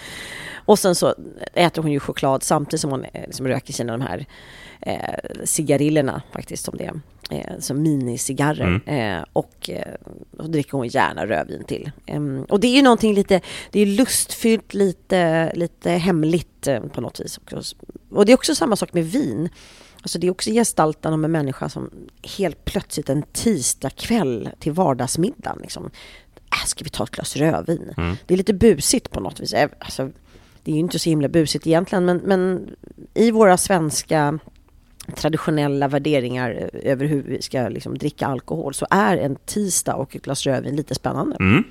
Och 0.70 0.78
sen 0.78 0.94
så 0.94 1.14
äter 1.54 1.83
hon 1.83 1.92
ju 1.92 2.00
choklad 2.00 2.42
samtidigt 2.42 2.80
som 2.80 2.90
hon 2.90 3.06
liksom 3.26 3.48
röker 3.48 3.72
sina 3.72 3.92
de 3.92 4.00
här 4.00 4.26
eh, 4.80 5.44
cigarillerna 5.44 6.22
faktiskt 6.33 6.64
som 6.64 6.76
det 6.76 6.85
är. 6.85 7.00
Eh, 7.30 7.59
som 7.59 7.83
minicigarrer. 7.83 8.80
Mm. 8.87 9.18
Eh, 9.18 9.24
och, 9.33 9.70
eh, 9.70 9.94
och 10.38 10.50
dricker 10.50 10.72
hon 10.72 10.88
gärna 10.88 11.26
rödvin 11.26 11.64
till. 11.64 11.90
Och 12.48 12.61
det 12.61 12.66
är 12.66 12.76
ju 12.76 12.83
någonting 12.83 13.14
lite, 13.14 13.40
det 13.70 13.80
är 13.80 13.87
lustfyllt, 13.87 14.74
lite, 14.74 15.52
lite 15.54 15.90
hemligt 15.90 16.66
eh, 16.66 16.80
på 16.80 17.00
något 17.00 17.20
vis. 17.20 17.40
Och 18.11 18.26
det 18.26 18.33
är 18.33 18.35
också 18.35 18.54
samma 18.54 18.76
sak 18.76 18.92
med 18.92 19.04
vin. 19.04 19.48
Alltså 20.02 20.18
det 20.18 20.26
är 20.26 20.30
också 20.30 20.50
gestaltan 20.50 21.12
av 21.12 21.24
en 21.24 21.33
människa 21.33 21.68
som 21.68 21.90
helt 22.38 22.64
plötsligt 22.64 23.09
en 23.09 23.22
tisdagkväll 23.33 24.48
till 24.59 24.72
vardagsmiddagen 24.72 25.59
liksom, 25.62 25.90
äh, 26.52 26.66
ska 26.66 26.85
vi 26.85 26.90
ta 26.90 27.04
ett 27.04 27.11
glas 27.11 27.37
rödvin? 27.37 27.94
Mm. 27.96 28.16
Det 28.26 28.35
är 28.35 28.38
lite 28.38 28.54
busigt 28.54 29.11
på 29.11 29.20
något 29.20 29.40
vis. 29.40 29.54
Alltså, 29.78 30.11
det 30.70 30.74
är 30.74 30.76
ju 30.76 30.80
inte 30.80 30.98
så 30.98 31.11
himla 31.11 31.28
busigt 31.28 31.66
egentligen, 31.66 32.04
men, 32.04 32.16
men 32.16 32.70
i 33.14 33.30
våra 33.30 33.56
svenska 33.56 34.38
traditionella 35.16 35.88
värderingar 35.88 36.70
över 36.72 37.06
hur 37.06 37.22
vi 37.22 37.42
ska 37.42 37.68
liksom 37.68 37.98
dricka 37.98 38.26
alkohol 38.26 38.74
så 38.74 38.87
är 38.90 39.16
en 39.16 39.37
tisdag 39.37 39.94
och 39.94 40.16
ett 40.16 40.22
glas 40.22 40.46
rödvin 40.46 40.76
lite 40.76 40.94
spännande. 40.94 41.37
Mm. 41.40 41.64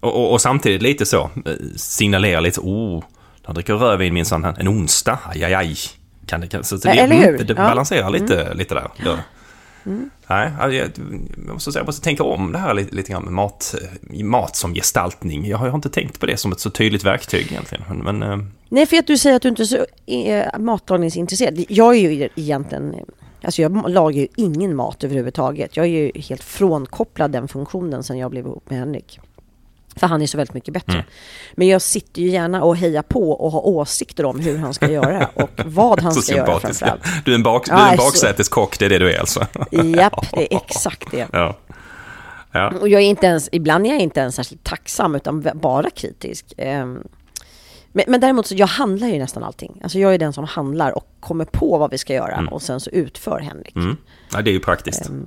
Och, 0.00 0.14
och, 0.14 0.32
och, 0.32 0.40
samtidigt 0.40 0.82
lite 0.82 1.06
så, 1.06 1.30
eh, 1.46 1.52
signalera 1.76 2.40
lite, 2.40 2.60
oh, 2.60 3.04
de 3.42 3.54
dricker 3.54 3.74
rödvin 3.74 4.14
minsann 4.14 4.44
en 4.44 4.68
onsdag, 4.68 5.18
aj, 5.24 5.44
aj, 5.44 5.54
aj. 5.54 5.76
Kan 6.26 6.40
det, 6.40 6.48
kan, 6.48 6.64
så 6.64 6.76
det, 6.76 6.88
Eller 6.88 7.16
hur? 7.16 7.38
Det, 7.38 7.44
det 7.44 7.54
balanserar 7.54 8.10
lite, 8.10 8.42
mm. 8.42 8.58
lite 8.58 8.74
där. 8.74 8.88
Ja. 9.04 9.16
Nej, 10.26 10.50
alltså, 10.60 10.78
jag, 10.78 10.90
måste 11.52 11.72
säga, 11.72 11.80
jag 11.80 11.86
måste 11.86 12.04
tänka 12.04 12.24
om 12.24 12.52
det 12.52 12.58
här 12.58 12.74
lite, 12.74 12.94
lite 12.94 13.12
grann 13.12 13.24
med 13.24 13.32
mat, 13.32 13.74
mat 14.24 14.56
som 14.56 14.74
gestaltning. 14.74 15.46
Jag 15.46 15.58
har, 15.58 15.66
jag 15.66 15.72
har 15.72 15.78
inte 15.78 15.90
tänkt 15.90 16.20
på 16.20 16.26
det 16.26 16.36
som 16.36 16.52
ett 16.52 16.60
så 16.60 16.70
tydligt 16.70 17.04
verktyg 17.04 17.52
egentligen. 17.52 17.84
Men, 18.04 18.18
men 18.18 18.50
Nej, 18.68 18.86
för 18.86 18.96
att 18.96 19.06
du 19.06 19.18
säger 19.18 19.36
att 19.36 19.42
du 19.42 19.48
inte 19.48 19.62
är 19.62 19.64
så 19.64 19.86
eh, 20.06 20.58
matlagningsintresserad. 20.58 21.64
Jag 21.68 21.94
är 21.96 22.10
ju 22.10 22.28
egentligen... 22.36 22.94
Alltså 23.44 23.62
jag 23.62 23.90
lagar 23.90 24.20
ju 24.20 24.26
ingen 24.36 24.76
mat 24.76 25.04
överhuvudtaget. 25.04 25.76
Jag 25.76 25.86
är 25.86 25.90
ju 25.90 26.12
helt 26.14 26.44
frånkopplad 26.44 27.30
den 27.32 27.48
funktionen 27.48 28.02
sen 28.02 28.18
jag 28.18 28.30
blev 28.30 28.46
ihop 28.46 28.70
med 28.70 28.78
Henrik. 28.78 29.20
För 29.96 30.06
han 30.06 30.22
är 30.22 30.26
så 30.26 30.36
väldigt 30.36 30.54
mycket 30.54 30.74
bättre. 30.74 30.92
Mm. 30.92 31.04
Men 31.54 31.68
jag 31.68 31.82
sitter 31.82 32.22
ju 32.22 32.28
gärna 32.28 32.62
och 32.64 32.76
hejar 32.76 33.02
på 33.02 33.30
och 33.32 33.52
har 33.52 33.66
åsikter 33.66 34.24
om 34.24 34.40
hur 34.40 34.58
han 34.58 34.74
ska 34.74 34.90
göra 34.90 35.28
och 35.34 35.50
vad 35.64 36.00
han 36.00 36.12
ska 36.14 36.36
göra 36.36 36.60
framförallt. 36.60 37.02
Du 37.24 37.30
är 37.30 37.34
en, 37.34 37.42
bak, 37.42 37.66
du 37.66 37.72
är 37.72 37.78
Ja, 37.78 37.90
en 37.90 37.96
baksäteskock, 37.96 38.78
det 38.78 38.84
är 38.84 38.88
det 38.90 38.98
du 38.98 39.12
är 39.14 39.18
alltså? 39.20 39.46
Japp, 39.96 40.26
det 40.32 40.54
är 40.54 40.56
exakt 40.56 41.10
det. 41.10 41.28
Ja. 41.32 41.56
Ja. 42.52 42.72
Och 42.80 42.88
jag 42.88 43.00
är 43.02 43.06
inte 43.06 43.26
ens, 43.26 43.48
ibland 43.52 43.86
är 43.86 43.90
jag 43.90 44.00
inte 44.00 44.20
ens 44.20 44.34
särskilt 44.34 44.64
tacksam 44.64 45.14
utan 45.14 45.46
bara 45.54 45.90
kritisk. 45.90 46.52
Ehm, 46.56 47.02
Men, 47.92 48.04
men 48.08 48.20
däremot 48.20 48.46
så, 48.46 48.54
jag 48.54 48.66
handlar 48.66 49.08
ju 49.08 49.18
nästan 49.18 49.42
allting. 49.44 49.80
Alltså 49.82 49.98
jag 49.98 50.14
är 50.14 50.18
den 50.18 50.32
som 50.32 50.44
handlar 50.44 50.90
och 50.96 51.06
kommer 51.20 51.44
på 51.44 51.78
vad 51.78 51.90
vi 51.90 51.98
ska 51.98 52.14
göra 52.14 52.48
och 52.50 52.62
sen 52.62 52.80
så 52.80 52.90
utför 52.90 53.40
Henrik. 53.40 53.76
Mm. 53.76 53.96
ja, 54.32 54.42
det 54.42 54.50
är 54.50 54.52
ju 54.52 54.60
praktiskt. 54.60 55.04
Tror- 55.04 55.26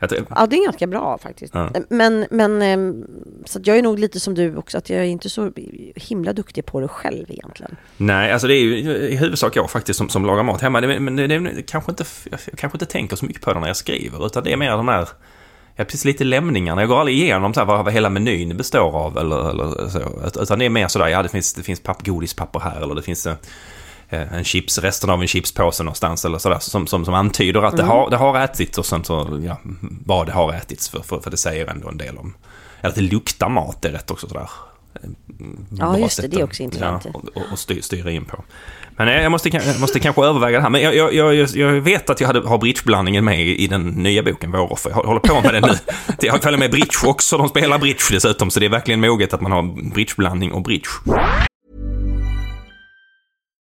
Ja, 0.00 0.46
det 0.46 0.56
är 0.56 0.64
ganska 0.64 0.86
bra 0.86 1.18
faktiskt. 1.18 1.54
Ja. 1.54 1.70
Men, 1.88 2.26
men 2.30 2.62
ehm, 2.62 3.04
så 3.44 3.60
jag 3.64 3.78
är 3.78 3.82
nog 3.82 3.98
lite 3.98 4.20
som 4.20 4.34
du 4.34 4.56
också, 4.56 4.78
att 4.78 4.90
jag 4.90 5.00
är 5.00 5.04
inte 5.04 5.30
så 5.30 5.52
himla 5.96 6.32
duktig 6.32 6.66
på 6.66 6.80
det 6.80 6.88
själv 6.88 7.30
egentligen. 7.30 7.76
Nej, 7.96 8.32
alltså 8.32 8.48
det 8.48 8.54
är 8.54 8.60
ju 8.60 8.76
i 9.08 9.16
huvudsak 9.16 9.56
jag 9.56 9.70
faktiskt 9.70 9.98
som, 9.98 10.08
som 10.08 10.26
lagar 10.26 10.42
mat 10.42 10.60
hemma. 10.60 10.80
Det, 10.80 11.00
men 11.00 11.16
det, 11.16 11.26
det, 11.26 11.62
kanske 11.62 11.92
inte, 11.92 12.04
jag 12.30 12.40
kanske 12.40 12.76
inte 12.76 12.86
tänker 12.86 13.16
så 13.16 13.24
mycket 13.24 13.42
på 13.42 13.52
det 13.52 13.60
när 13.60 13.66
jag 13.66 13.76
skriver, 13.76 14.26
utan 14.26 14.44
det 14.44 14.52
är 14.52 14.56
mer 14.56 14.70
de 14.70 14.88
här 14.88 15.08
Ja, 15.80 15.84
precis 15.84 16.04
lite 16.04 16.24
lämningarna. 16.24 16.82
Jag 16.82 16.88
går 16.88 17.00
aldrig 17.00 17.18
igenom 17.18 17.54
så 17.54 17.60
här, 17.60 17.66
vad, 17.66 17.84
vad 17.84 17.94
hela 17.94 18.10
menyn 18.10 18.56
består 18.56 18.96
av 18.96 19.18
eller, 19.18 19.50
eller 19.50 19.88
så. 19.88 20.42
Utan 20.42 20.58
det 20.58 20.64
är 20.64 20.70
mer 20.70 20.88
sådär, 20.88 21.08
ja 21.08 21.22
det 21.22 21.28
finns, 21.28 21.54
det 21.54 21.62
finns 21.62 21.80
papp, 21.80 22.06
godispapper 22.06 22.60
här 22.60 22.82
eller 22.82 22.94
det 22.94 23.02
finns 23.02 23.26
eh, 23.26 23.34
en 24.10 24.44
chips, 24.44 24.78
resten 24.78 25.10
av 25.10 25.20
en 25.22 25.28
chipspåse 25.28 25.82
någonstans 25.82 26.24
eller 26.24 26.38
sådär. 26.38 26.58
Som, 26.60 26.86
som, 26.86 27.04
som 27.04 27.14
antyder 27.14 27.62
att 27.62 27.76
det, 27.76 27.82
har, 27.82 28.10
det 28.10 28.16
har 28.16 28.40
ätits 28.44 28.78
och 28.78 28.86
sen 28.86 29.04
så, 29.04 29.40
ja, 29.44 29.56
vad 30.04 30.26
det 30.26 30.32
har 30.32 30.52
ätits. 30.54 30.88
För, 30.88 31.02
för, 31.02 31.20
för 31.20 31.30
det 31.30 31.36
säger 31.36 31.66
ändå 31.66 31.88
en 31.88 31.98
del 31.98 32.16
om, 32.18 32.34
eller 32.80 32.88
att 32.88 32.94
det 32.94 33.00
luktar 33.00 33.48
mat, 33.48 33.84
är 33.84 33.90
rätt 33.90 34.10
också 34.10 34.28
sådär. 34.28 34.50
eh, 35.02 35.10
Ja, 35.78 35.98
just 35.98 36.22
det, 36.22 36.28
det 36.28 36.40
är 36.40 36.44
också 36.44 36.62
intressant. 36.62 37.06
Ja, 37.12 37.20
och, 37.34 37.42
och 37.52 37.58
styr, 37.58 37.80
styra 37.80 38.10
in 38.10 38.24
på. 38.24 38.44
Men 38.96 39.08
jag 39.22 39.30
måste, 39.32 39.48
jag 39.48 39.80
måste 39.80 40.00
kanske 40.00 40.22
överväga 40.24 40.56
det 40.58 40.62
här. 40.62 40.70
Men 40.70 40.80
jag, 40.82 41.14
jag, 41.14 41.34
jag, 41.34 41.72
vet 41.72 42.10
att 42.10 42.20
jag 42.20 42.26
hade, 42.26 42.48
har 42.48 42.58
bridgeblandningen 42.58 43.24
med 43.24 43.40
i, 43.46 43.56
i 43.64 43.66
den 43.66 43.86
nya 43.88 44.22
boken 44.22 44.52
Våroffer. 44.52 44.90
Jag 44.90 44.96
håller 45.02 45.20
på 45.20 45.40
med 45.40 45.54
den 45.54 45.62
nu. 45.62 45.78
Jag 46.28 46.42
följer 46.42 46.58
med 46.58 46.70
bridge 46.70 47.06
också. 47.06 47.38
De 47.38 47.48
spelar 47.48 47.78
bridge 47.78 48.02
dessutom. 48.10 48.50
Så 48.50 48.60
det 48.60 48.66
är 48.66 48.70
verkligen 48.70 49.00
moget 49.00 49.34
att 49.34 49.40
man 49.40 49.52
har 49.52 49.90
bridgeblandning 49.92 50.52
och 50.52 50.62
bridge. 50.62 50.88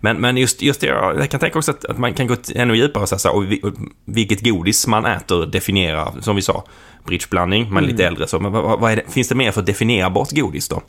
Men, 0.00 0.20
men 0.20 0.36
just, 0.36 0.62
just 0.62 0.80
det, 0.80 0.86
jag 0.86 1.30
kan 1.30 1.40
tänka 1.40 1.58
också 1.58 1.70
att, 1.70 1.84
att 1.84 1.98
man 1.98 2.14
kan 2.14 2.26
gå 2.26 2.36
ännu 2.54 2.76
djupare 2.76 3.02
och 3.02 3.08
säga 3.08 3.32
och, 3.32 3.44
och 3.62 3.72
vilket 4.04 4.44
godis 4.44 4.86
man 4.86 5.06
äter 5.06 5.46
definierar, 5.46 6.12
som 6.20 6.36
vi 6.36 6.42
sa, 6.42 6.64
bridgeblandning, 7.04 7.72
man 7.72 7.84
är 7.84 7.88
lite 7.88 8.06
äldre 8.06 8.26
så. 8.26 8.40
Men 8.40 8.52
vad, 8.52 8.80
vad 8.80 8.96
det, 8.96 9.02
finns 9.08 9.28
det 9.28 9.34
mer 9.34 9.52
för 9.52 9.62
definierbart 9.62 10.30
godis 10.30 10.68
då? 10.68 10.82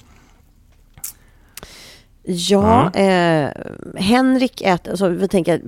Ja, 2.23 2.93
eh, 2.93 3.49
Henrik 3.95 4.62
äter, 4.62 4.91
alltså 4.91 5.08
vi 5.08 5.28
tänker 5.28 5.56
att 5.56 5.62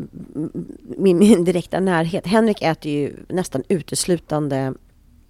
min, 0.97 1.17
min 1.17 1.43
direkta 1.43 1.79
närhet. 1.79 2.27
Henrik 2.27 2.61
äter 2.61 2.91
ju 2.91 3.13
nästan 3.29 3.63
uteslutande 3.67 4.73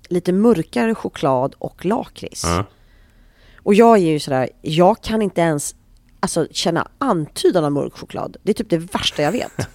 lite 0.09 0.33
mörkare 0.33 0.95
choklad 0.95 1.55
och 1.57 1.85
lakrits. 1.85 2.43
Ja. 2.43 2.65
Och 3.63 3.73
jag 3.73 3.97
är 3.97 4.11
ju 4.11 4.19
sådär, 4.19 4.49
jag 4.61 5.01
kan 5.01 5.21
inte 5.21 5.41
ens 5.41 5.75
alltså, 6.21 6.47
känna 6.51 6.87
antydan 6.97 7.65
av 7.65 7.71
mörk 7.71 7.93
choklad. 7.97 8.37
Det 8.43 8.51
är 8.51 8.53
typ 8.53 8.69
det 8.69 8.77
värsta 8.77 9.21
jag 9.21 9.31
vet. 9.31 9.51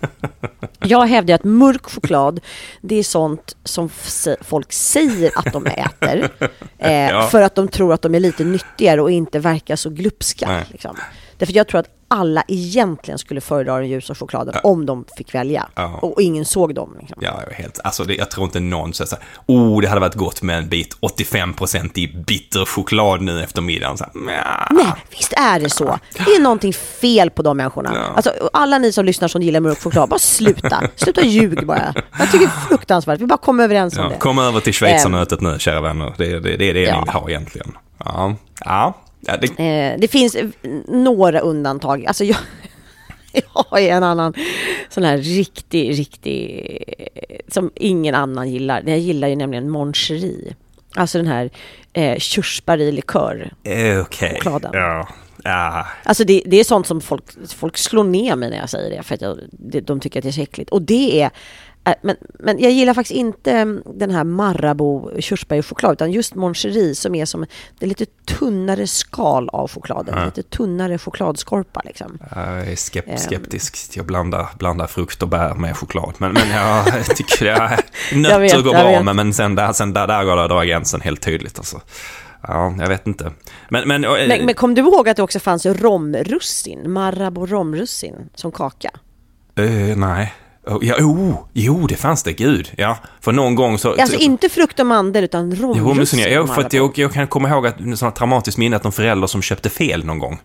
Jag 0.81 1.07
hävdar 1.07 1.35
att 1.35 1.45
mörk 1.45 1.85
choklad, 1.87 2.41
det 2.81 2.95
är 2.97 3.03
sånt 3.03 3.57
som 3.65 3.89
folk 4.41 4.73
säger 4.73 5.39
att 5.39 5.53
de 5.53 5.67
äter. 5.67 6.31
Eh, 6.79 6.93
Ja. 7.11 7.23
För 7.31 7.43
att 7.43 7.55
de 7.55 7.69
tror 7.69 7.93
att 7.93 8.03
de 8.03 8.15
är 8.15 8.21
lite 8.21 8.45
nyttigare 8.45 9.03
och 9.03 9.11
inte 9.11 9.39
verkar 9.39 9.77
så 9.77 9.91
glupska. 9.91 10.65
Liksom. 10.73 10.97
Därför 11.39 11.53
jag 11.55 11.69
tror 11.69 11.81
att 11.81 11.89
alla 12.09 12.43
egentligen 12.49 13.19
skulle 13.19 13.41
föredra 13.41 13.77
den 13.77 13.89
ljusa 13.89 14.15
chokladen 14.15 14.55
om 14.63 14.87
de 14.87 15.05
fick 15.17 15.35
välja. 15.35 15.69
Ja. 15.75 15.99
Och 16.03 16.23
ingen 16.23 16.45
såg 16.45 16.75
dem. 16.75 16.97
Liksom. 17.01 17.19
Ja, 17.21 17.41
helt, 17.53 17.81
alltså 17.85 18.05
det, 18.05 18.15
jag 18.15 18.31
tror 18.31 18.45
inte 18.45 18.61
någon 18.61 18.95
säger 18.95 19.09
så 19.09 19.17
här, 19.17 19.25
oh, 19.47 19.81
det 19.81 19.89
hade 19.89 20.01
varit 20.01 20.15
gott 20.15 20.43
med 20.43 20.59
en 20.59 20.69
bit 20.69 20.97
85% 21.01 21.99
i 21.99 22.09
bitter 22.09 22.65
choklad 22.65 23.21
nu 23.23 23.43
efter 23.43 23.63
middagen. 23.63 23.99
Så 23.99 24.05
här. 24.05 24.13
Nej, 24.71 24.87
visst 25.11 25.33
är 25.33 25.61
det 25.61 25.71
så. 25.71 25.99
Det 26.13 26.31
är 26.31 26.41
någonting 26.43 26.73
fel 26.73 27.31
på 27.31 27.43
de 27.43 27.57
människorna. 27.57 27.91
Ja. 27.95 28.01
Alltså, 28.17 28.33
alla 28.53 28.79
ni 28.79 28.93
som 28.93 29.05
lyssnar 29.05 29.29
som 29.29 29.43
gillar 29.43 29.61
mörk 29.61 29.83
choklad, 29.83 30.09
bara 30.09 30.19
sluta. 30.19 30.83
Sluta 30.97 31.23
ljug 31.25 31.67
bara. 31.67 31.95
Jag 32.19 32.31
tycker 32.33 32.47
det 32.47 32.53
är 32.53 32.67
fruktansvärt. 32.69 33.21
Vi 33.21 33.27
bara 33.27 33.39
kommer 33.39 33.65
överens 33.65 33.97
om 33.99 34.03
Ja, 34.05 34.09
det. 34.11 34.17
kom 34.17 34.39
över 34.39 34.61
till 34.61 34.75
Schweizermötet 34.75 35.41
nu, 35.41 35.57
kära 35.59 35.81
vänner. 35.81 36.15
Det, 36.19 36.41
det, 36.41 36.57
det 36.57 36.71
är 36.71 36.75
det 36.75 36.81
Ja. 36.81 36.95
ni 36.95 37.01
vill 37.01 37.09
ha 37.11 37.29
egentligen. 37.31 37.73
Ja, 38.05 38.35
ja. 38.65 38.95
Ja 39.27 39.37
det, 39.37 39.47
Eh, 39.59 39.99
det 39.99 40.09
finns 40.09 40.35
eh, 40.35 40.47
några 40.89 41.41
undantag. 41.41 42.07
Alltså 42.07 42.25
jag, 42.25 42.37
jag 43.33 43.43
har 43.53 43.79
en 43.79 44.03
annan 44.03 44.35
sån 44.89 45.05
här 45.05 45.19
riktig, 45.19 45.99
riktig, 45.99 46.67
eh, 46.99 47.37
som 47.49 47.71
ingen 47.75 48.15
annan 48.15 48.51
gillar. 48.51 48.83
Jag 48.87 48.99
gillar 48.99 49.29
ju 49.29 49.37
nämligen 49.37 49.71
Moncherie. 49.71 50.55
Alltså 50.95 51.19
den 51.19 51.27
här 51.27 51.51
eh, 51.93 52.19
körsbär 52.19 52.81
i 52.81 52.93
likör. 52.93 53.53
eh, 53.65 54.01
okej. 54.01 54.35
Chokladen. 54.35 54.71
Ja. 54.75 55.09
Alltså 56.05 56.25
det, 56.25 56.43
det 56.47 56.57
är 56.57 56.65
sånt 56.65 56.87
som 56.87 57.01
folk, 57.01 57.25
folk 57.57 57.77
slår 57.77 58.05
ner 58.05 58.37
mig 58.37 58.51
när 58.51 58.57
jag 58.57 58.71
säger 58.71 58.97
det, 58.97 59.03
för 59.03 59.15
att 59.15 59.21
jag, 59.21 59.39
de 59.83 60.01
tycker 60.01 60.21
att 60.21 60.23
det 60.23 60.29
är 60.31 60.33
så 60.33 60.41
äckligt. 60.43 60.71
Och 60.71 60.83
det 60.83 61.23
är 61.23 61.31
Men, 62.03 62.17
men 62.39 62.59
jag 62.59 62.73
gillar 62.73 62.95
faktiskt 62.95 63.17
inte 63.17 63.53
mm, 63.53 63.83
den 63.95 64.11
här 64.11 64.25
Marabou 64.25 65.21
körsbärschoklad 65.21 65.93
utan 65.93 66.13
just 66.13 66.35
Mon 66.35 66.55
Cherie 66.55 66.95
som 66.95 67.15
är 67.15 67.25
som 67.25 67.47
det 67.79 67.87
är 67.87 67.89
lite 67.89 68.07
tunnare 68.39 68.87
skal 68.87 69.49
av 69.49 69.71
chokladen. 69.71 70.25
Lite 70.25 70.43
tunnare 70.43 70.99
chokladskorpa 70.99 71.83
liksom. 71.85 72.19
Jag 72.35 72.45
är 72.45 72.65
skep- 72.77 73.03
Ehm. 73.11 73.19
skeptisk 73.19 73.91
till 73.91 74.01
att 74.01 74.07
blanda, 74.07 74.49
blanda 74.59 74.87
frukt 74.87 75.23
och 75.23 75.29
bär 75.29 75.55
med 75.55 75.77
choklad. 75.77 76.15
Men, 76.19 76.33
men 76.33 76.51
jag 76.51 77.05
tycker 77.17 77.47
Jag 77.47 77.71
nötter 78.15 78.41
vet, 78.41 78.53
går 78.65 78.75
jag 78.75 78.83
bra 78.85 78.91
vet. 78.91 79.05
med, 79.05 79.17
men 79.17 79.33
sen 79.35 79.55
där, 79.55 79.73
sen 79.73 79.93
där, 79.93 80.07
där 80.07 80.25
går 80.25 80.37
det 80.37 80.43
att 80.45 80.51
dra 80.51 80.65
gränsen 80.65 81.01
helt 81.01 81.21
tydligt. 81.23 81.59
Alltså. 81.59 81.81
Ja, 82.49 82.75
jag 82.79 82.89
vet 82.89 83.07
inte. 83.07 83.33
Men, 83.69 83.89
men, 83.89 84.05
och, 84.05 84.17
Men, 84.29 84.47
men 84.47 84.55
kom 84.55 84.75
du 84.75 84.81
ihåg 84.83 85.09
att 85.09 85.17
det 85.17 85.23
också 85.23 85.41
fanns 85.41 85.67
romrussin? 85.67 86.91
Marabou 86.93 87.47
romrussin 87.47 88.15
som 88.35 88.53
kaka? 88.53 88.91
eh, 89.59 89.97
nej. 89.97 90.35
Oh, 90.67 90.79
ja, 90.85 90.95
oh, 90.97 91.35
jo, 91.53 91.87
det 91.87 91.97
fanns 91.97 92.23
det, 92.23 92.33
gud. 92.33 92.73
Ja, 92.77 92.99
för 93.21 93.33
någon 93.33 93.55
gång 93.55 93.79
så... 93.79 93.95
Alltså 94.01 94.17
inte 94.17 94.49
frukt 94.49 94.81
och 94.81 94.87
mandel 94.87 95.25
utan 95.25 95.51
Jo, 95.51 95.75
romrussin. 95.75 96.33
ja, 96.33 96.47
för 96.47 96.63
att 96.63 96.73
jag, 96.73 96.99
jag 96.99 97.13
kan 97.13 97.27
komma 97.27 97.49
ihåg 97.49 97.67
att 97.67 97.81
ett 97.81 97.99
sånt 97.99 98.17
traumatiskt 98.17 98.59
minne 98.59 98.77
att 98.77 98.85
någon 98.85 98.93
förälder 98.93 99.27
som 99.27 99.43
köpte 99.43 99.71
fel 99.71 100.05
någon 100.05 100.19
gång. 100.19 100.41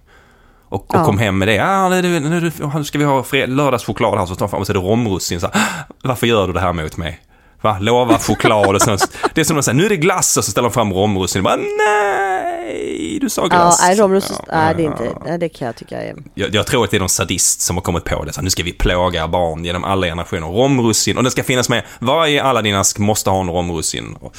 Och, 0.70 0.90
och 0.90 0.96
Ja. 0.96 1.06
kom 1.06 1.18
hem 1.18 1.38
med 1.38 1.48
det. 1.48 1.56
Ja, 1.56 1.90
nu, 1.90 2.20
nu, 2.20 2.52
nu, 2.74 2.84
ska 2.84 2.98
vi 2.98 3.04
ha 3.04 3.26
lördagschoklad 3.46 4.20
här. 4.20 4.26
Så 4.26 4.36
tar 4.36 4.48
fram 4.48 4.60
och 4.60 4.66
så 4.66 4.72
är 4.72 4.74
det 4.74 4.80
romrussin. 4.80 5.40
Så, 5.40 5.50
varför 6.04 6.28
gör 6.28 6.48
du 6.48 6.54
det 6.54 6.60
här 6.60 6.74
mot 6.74 6.98
mig? 6.98 7.20
Va? 7.62 7.78
Lova 7.80 8.18
choklad 8.20 8.76
och 8.76 8.82
sånt. 8.82 9.18
Det 9.34 9.42
är 9.42 9.46
som 9.46 9.56
de 9.56 9.64
säger, 9.64 9.76
nu 9.78 9.86
är 9.86 9.90
det 9.90 9.98
glass 9.98 10.38
och 10.38 10.46
så 10.46 10.52
ställer 10.52 10.70
de 10.70 10.74
fram 10.74 10.94
romrussin. 10.94 11.40
Och 11.40 11.44
bara, 11.44 11.56
nej, 11.56 13.18
du 13.22 13.30
sa 13.30 13.42
Ja, 13.42 13.48
glass. 13.48 13.82
nej, 13.82 13.96
romrussin, 14.00 14.36
Ja, 14.48 14.54
nej, 14.56 14.74
det 14.76 14.82
är 14.84 14.86
ja, 14.86 14.92
inte, 14.92 15.04
ja. 15.06 15.22
nej, 15.26 15.38
det 15.38 15.50
kan 15.50 15.66
jag 15.66 15.76
tycka 15.76 16.02
är... 16.02 16.16
Jag, 16.34 16.56
jag 16.56 16.68
tror 16.68 16.84
att 16.84 16.92
det 16.92 16.98
är 16.98 17.00
någon 17.00 17.10
sadist 17.10 17.62
som 17.62 17.76
har 17.76 17.82
kommit 17.82 18.04
på 18.04 18.24
det. 18.24 18.34
Så 18.34 18.42
nu 18.42 18.50
ska 18.50 18.64
vi 18.64 18.74
plåga 18.74 19.28
barn 19.28 19.66
genom 19.66 19.84
alla 19.84 20.08
generationer. 20.08 20.48
Romrussin. 20.48 21.18
Och 21.18 21.24
den 21.24 21.32
ska 21.32 21.44
finnas 21.44 21.70
med. 21.70 21.84
Varje 22.00 22.44
Aladdin-ask 22.44 23.00
måste 23.00 23.30
ha 23.30 23.42
en 23.42 23.50
romrussin. 23.50 24.16
Och, 24.20 24.36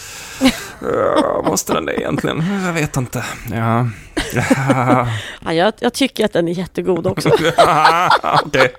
Ja, 0.80 1.42
måste 1.46 1.72
den 1.72 1.86
det 1.86 1.94
egentligen? 2.00 2.44
Jag 2.66 2.72
vet 2.72 2.96
inte. 2.96 3.24
Ja. 3.52 3.86
Ja, 5.44 5.52
jag, 5.52 5.72
jag 5.78 5.92
tycker 5.92 6.24
att 6.24 6.32
den 6.32 6.48
är 6.48 6.52
jättegod 6.52 7.06
också. 7.06 7.28
Okej. 8.44 8.74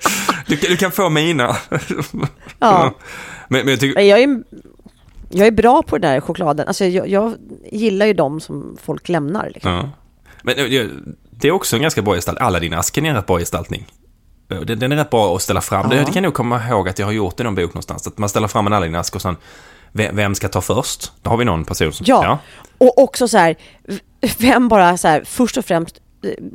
Du, 0.48 0.56
du 0.56 0.78
kan 0.78 0.92
få 0.92 1.10
mina. 1.10 1.56
Ja. 2.60 2.94
Men, 3.54 3.66
men 3.66 3.72
jag 3.72 3.80
tycker... 3.80 4.02
Jag 4.02 4.20
är, 4.20 4.44
jag 5.30 5.48
är 5.48 5.52
bra 5.52 5.84
på 5.84 5.98
den 5.98 6.12
där 6.12 6.22
chokladen. 6.22 6.68
Alltså 6.68 6.86
jag, 6.86 7.08
jag 7.08 7.34
gillar 7.72 8.06
ju 8.06 8.14
dem 8.14 8.40
som 8.40 8.78
folk 8.82 9.10
lämnar. 9.10 9.52
Liksom. 9.54 9.72
Ja. 9.72 9.90
Men 10.44 10.58
eh, 10.58 10.88
det 11.32 11.48
är 11.48 11.52
också 11.52 11.76
en 11.76 11.82
ganska 11.82 12.02
bra 12.02 12.14
gestaltning. 12.16 12.48
Aladdin-asken 12.48 13.06
är 13.06 13.10
en 13.10 13.16
rätt 13.16 13.26
bra 13.26 13.40
gestaltning. 13.40 13.86
Eh, 14.50 14.60
Den, 14.60 14.80
den 14.80 14.92
är 14.92 14.96
rätt 14.96 15.10
bra 15.10 15.36
att 15.36 15.42
ställa 15.42 15.62
fram. 15.62 15.90
Det, 15.90 15.96
det 15.96 16.06
kan 16.06 16.14
jag 16.14 16.24
nog 16.24 16.34
komma 16.34 16.68
ihåg 16.70 16.90
att 16.90 17.00
jag 17.00 17.06
har 17.06 17.14
gjort 17.14 17.40
i 17.40 17.44
någon 17.44 17.56
bok 17.56 17.74
någonstans. 17.74 18.08
Att 18.08 18.18
man 18.18 18.30
ställer 18.30 18.48
fram 18.48 18.68
en 18.68 18.74
Aladdin-ask 18.74 19.16
och 19.16 19.22
sen, 19.22 19.38
vem, 19.92 20.16
vem 20.16 20.36
ska 20.36 20.48
ta 20.48 20.62
först? 20.62 21.12
Då 21.22 21.30
har 21.30 21.38
vi 21.38 21.46
någon 21.46 21.66
person 21.66 21.94
som... 21.94 22.06
Ja. 22.10 22.40
och 22.78 23.04
också 23.04 23.28
så 23.28 23.38
här, 23.38 23.56
vem 24.38 24.68
bara 24.68 24.98
så 24.98 25.08
här, 25.08 25.24
först 25.26 25.58
och 25.58 25.66
främst, 25.66 26.02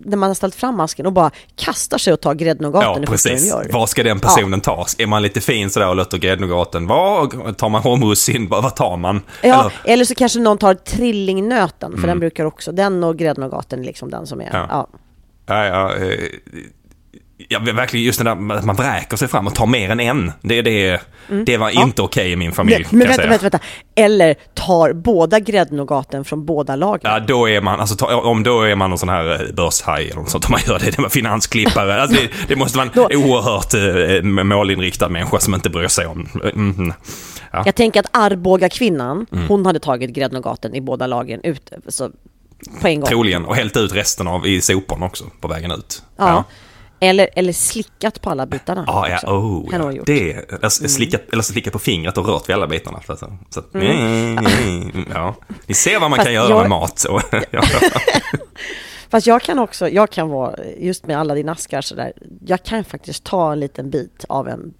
när 0.04 0.16
man 0.16 0.28
har 0.30 0.34
ställt 0.34 0.54
fram 0.54 0.80
asken 0.80 1.06
och 1.06 1.12
bara 1.12 1.30
kastar 1.56 1.98
sig 1.98 2.12
och 2.12 2.20
tar 2.20 2.34
gräddnougaten 2.34 3.02
Ja, 3.02 3.08
precis. 3.10 3.54
Vad 3.72 3.88
ska 3.88 4.02
den 4.02 4.20
personen 4.20 4.60
ta? 4.60 4.86
Är 4.98 5.06
man 5.06 5.22
lite 5.22 5.40
fin 5.40 5.70
sådär 5.70 5.88
och 5.88 5.96
lötter 5.96 6.18
gräddnougaten? 6.18 6.86
Vad 6.86 7.56
tar 7.58 7.68
man 7.68 7.82
romrussin? 7.82 8.48
Vad 8.48 8.76
tar 8.76 8.96
man? 8.96 9.20
Ja, 9.42 9.48
Eller- 9.48 9.60
Mm. 9.60 9.72
eller 9.84 10.04
så 10.04 10.14
kanske 10.14 10.40
någon 10.40 10.58
tar 10.58 10.74
trillingnöten, 10.74 12.00
för 12.00 12.06
den 12.06 12.20
brukar 12.20 12.44
också, 12.44 12.72
den 12.72 13.04
och 13.04 13.16
gräddnougaten 13.16 13.80
är 13.80 13.84
liksom 13.84 14.10
den 14.10 14.26
som 14.26 14.40
är, 14.40 14.50
Ja. 14.52 14.66
ja. 14.70 14.88
Ja, 15.50 15.64
ja, 15.66 15.94
eh, 15.96 16.18
ja, 17.48 17.58
verkligen 17.58 18.06
just 18.06 18.18
det 18.18 18.24
där 18.24 18.52
att 18.56 18.64
man 18.64 18.76
vräker 18.76 19.16
sig 19.16 19.28
fram 19.28 19.46
och 19.46 19.54
tar 19.54 19.66
mer 19.66 19.90
än 19.90 20.00
en. 20.00 20.32
Det, 20.40 20.62
det, 20.62 21.00
det 21.46 21.56
var 21.56 21.70
inte 21.70 22.02
okej 22.02 22.32
i 22.32 22.36
min 22.36 22.52
familj, 22.52 22.84
kan 22.84 22.98
men 22.98 23.08
vänta, 23.08 23.26
vänta, 23.26 23.42
vänta. 23.42 23.58
Eller 23.94 24.34
tar 24.54 24.92
båda 24.92 25.40
gräddnougaten 25.40 26.24
från 26.24 26.44
båda 26.46 26.76
lagen. 26.76 27.00
Ja, 27.12 27.20
då 27.20 27.48
är 27.48 27.60
man, 27.60 27.80
alltså 27.80 27.96
ta- 27.96 28.16
om 28.20 28.42
då 28.42 28.62
är 28.62 28.74
man 28.74 28.90
någon 28.90 28.98
sån 28.98 29.08
här 29.08 29.42
eh, 29.48 29.54
börshaj 29.54 30.04
eller 30.06 30.20
något 30.20 30.30
sånt, 30.30 30.44
om 30.46 30.52
man 30.52 30.60
gör 30.66 30.78
det, 30.78 30.90
det 30.96 31.02
var 31.02 31.08
finansklippare. 31.08 32.02
Alltså, 32.02 32.16
det, 32.22 32.30
det 32.48 32.56
måste 32.56 32.78
vara 32.78 32.88
en 33.10 33.16
oerhört 33.24 33.74
eh, 33.74 34.44
målinriktad 34.44 35.08
människa 35.08 35.38
som 35.40 35.54
inte 35.54 35.70
bryr 35.70 35.88
sig 35.88 36.06
om... 36.06 36.28
Mm, 36.54 36.92
ja. 37.52 37.62
Jag 37.66 37.74
tänker 37.74 38.00
att 38.00 38.08
Arboga 38.12 38.68
kvinnan, 38.68 39.26
Mm. 39.32 39.48
hon 39.48 39.66
hade 39.66 39.78
tagit 39.80 40.10
gräddnougaten 40.10 40.74
i 40.74 40.80
båda 40.80 41.06
lagen 41.06 41.40
ut, 41.42 41.72
så, 41.88 42.10
på 42.80 42.88
en 42.88 43.00
gång. 43.00 43.08
Troligen, 43.08 43.44
och 43.44 43.56
hällt 43.56 43.76
ut 43.76 43.92
resten 43.94 44.26
av 44.28 44.46
i 44.46 44.60
soporna 44.60 45.06
också 45.06 45.24
på 45.40 45.48
vägen 45.48 45.70
ut. 45.72 46.02
Ja. 46.16 46.44
Eller, 47.00 47.28
eller 47.36 47.52
slickat 47.52 48.20
på 48.20 48.30
alla 48.30 48.46
bitarna. 48.46 48.84
Ja, 48.86 49.08
ja, 49.22 49.32
oh, 49.32 49.68
ja. 49.72 49.92
gjort. 49.92 50.06
Det, 50.06 50.32
eller, 50.32 50.68
slickat, 50.68 51.22
eller 51.32 51.42
slickat 51.42 51.72
på 51.72 51.78
fingret 51.78 52.18
och 52.18 52.26
rört 52.28 52.48
vid 52.48 52.54
alla 52.56 52.66
bitarna. 52.66 53.00
Så, 53.06 53.12
att- 53.12 53.18
så, 53.50 53.60
att- 53.60 53.74
mm. 53.74 55.04
ja. 55.14 55.34
Ni 55.66 55.74
ser 55.74 56.00
vad 56.00 56.10
man 56.10 56.16
Fast 56.16 56.26
kan 56.26 56.34
göra 56.34 56.48
jag- 56.48 56.60
med 56.60 56.68
mat. 56.70 57.06
Ja. 57.50 57.62
Fast 59.10 59.26
jag 59.26 59.42
kan 59.42 59.58
också, 59.58 59.88
jag 59.88 60.10
kan 60.10 60.28
vara, 60.28 60.54
just 60.78 61.06
med 61.06 61.18
alla 61.18 61.34
dina 61.34 61.52
askar 61.52 61.80
sådär, 61.82 62.12
jag 62.46 62.62
kan 62.64 62.84
faktiskt 62.84 63.24
ta 63.24 63.52
en 63.52 63.60
liten 63.60 63.90
bit 63.90 64.24
av 64.28 64.48
en, 64.48 64.74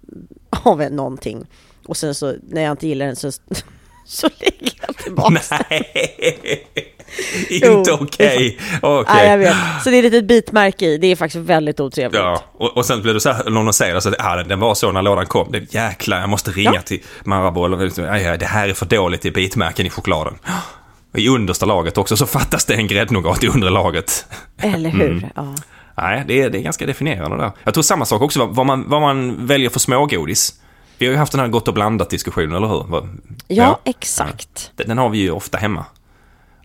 av 0.65 0.81
en 0.81 0.95
någonting. 0.95 1.45
Och 1.85 1.97
sen 1.97 2.15
så, 2.15 2.33
när 2.49 2.61
jag 2.61 2.71
inte 2.71 2.87
gillar 2.87 3.05
den 3.05 3.15
så, 3.15 3.31
så 4.05 4.29
lägger 4.39 4.71
jag 4.87 4.97
tillbaka. 4.97 5.41
Nej, 5.69 6.67
inte 7.49 7.91
okej. 7.91 8.57
Okej. 8.81 9.15
Nej, 9.15 9.29
jag 9.29 9.37
vet. 9.37 9.55
Så 9.83 9.89
det 9.89 9.95
är 9.95 9.99
ett 10.03 10.11
litet 10.11 10.25
bitmärke 10.27 10.85
i, 10.85 10.97
det 10.97 11.07
är 11.07 11.15
faktiskt 11.15 11.45
väldigt 11.45 11.79
otrevligt. 11.79 12.21
Ja, 12.21 12.43
och, 12.53 12.77
och 12.77 12.85
sen 12.85 13.01
blir 13.01 13.13
du 13.13 13.19
så 13.19 13.31
här, 13.31 13.49
någon 13.49 13.73
säger 13.73 13.95
alltså, 13.95 14.13
ah, 14.19 14.35
den- 14.35 14.47
den 14.47 14.59
var 14.59 14.75
så 14.75 14.91
när 14.91 15.01
lådan 15.01 15.25
kom. 15.25 15.51
Det, 15.51 15.73
jäklar, 15.73 16.19
jag 16.19 16.29
måste 16.29 16.51
ringa 16.51 16.71
Ja. 16.75 16.81
till 16.81 17.01
Marabou. 17.23 17.65
eller 17.65 17.77
liksom, 17.85 18.03
"Aj, 18.09 18.27
aj, 18.27 18.37
Det 18.37 18.45
här 18.45 18.69
är 18.69 18.73
för 18.73 18.85
dåligt 18.85 19.25
i 19.25 19.31
bitmärken 19.31 19.85
i 19.85 19.89
chokladen. 19.89 20.33
I 21.17 21.29
understa 21.29 21.65
laget 21.65 21.97
också 21.97 22.17
så 22.17 22.25
fattas 22.25 22.65
det 22.65 22.73
en 22.73 22.87
gräddnougat 22.87 23.43
i 23.43 23.47
undre 23.47 23.69
laget. 23.69 24.25
Eller 24.61 24.89
hur? 24.89 25.11
Mm. 25.11 25.25
Ja. 25.35 25.55
Nej, 25.97 26.23
det 26.27 26.41
är, 26.41 26.49
det 26.49 26.57
är 26.57 26.61
ganska 26.61 26.85
definierande 26.85 27.37
där. 27.37 27.51
Jag 27.63 27.73
tror 27.73 27.83
samma 27.83 28.05
sak 28.05 28.21
också, 28.21 28.45
vad, 28.45 28.65
man, 28.65 28.89
vad 28.89 29.01
man 29.01 29.47
väljer 29.47 29.69
för 29.69 29.79
smågodis. 29.79 30.53
Vi 30.97 31.05
har 31.05 31.11
ju 31.13 31.17
haft 31.17 31.31
den 31.31 31.41
här 31.41 31.47
gott 31.47 31.67
och 31.67 31.73
blandat 31.73 32.09
diskussionen, 32.09 32.55
eller 32.55 32.67
hur? 32.67 32.83
Vad- 32.87 33.17
ja, 33.47 33.79
exakt. 33.85 34.71
Den, 34.75 34.87
den 34.87 34.97
har 34.97 35.09
vi 35.09 35.17
ju 35.17 35.31
ofta 35.31 35.57
hemma. 35.57 35.85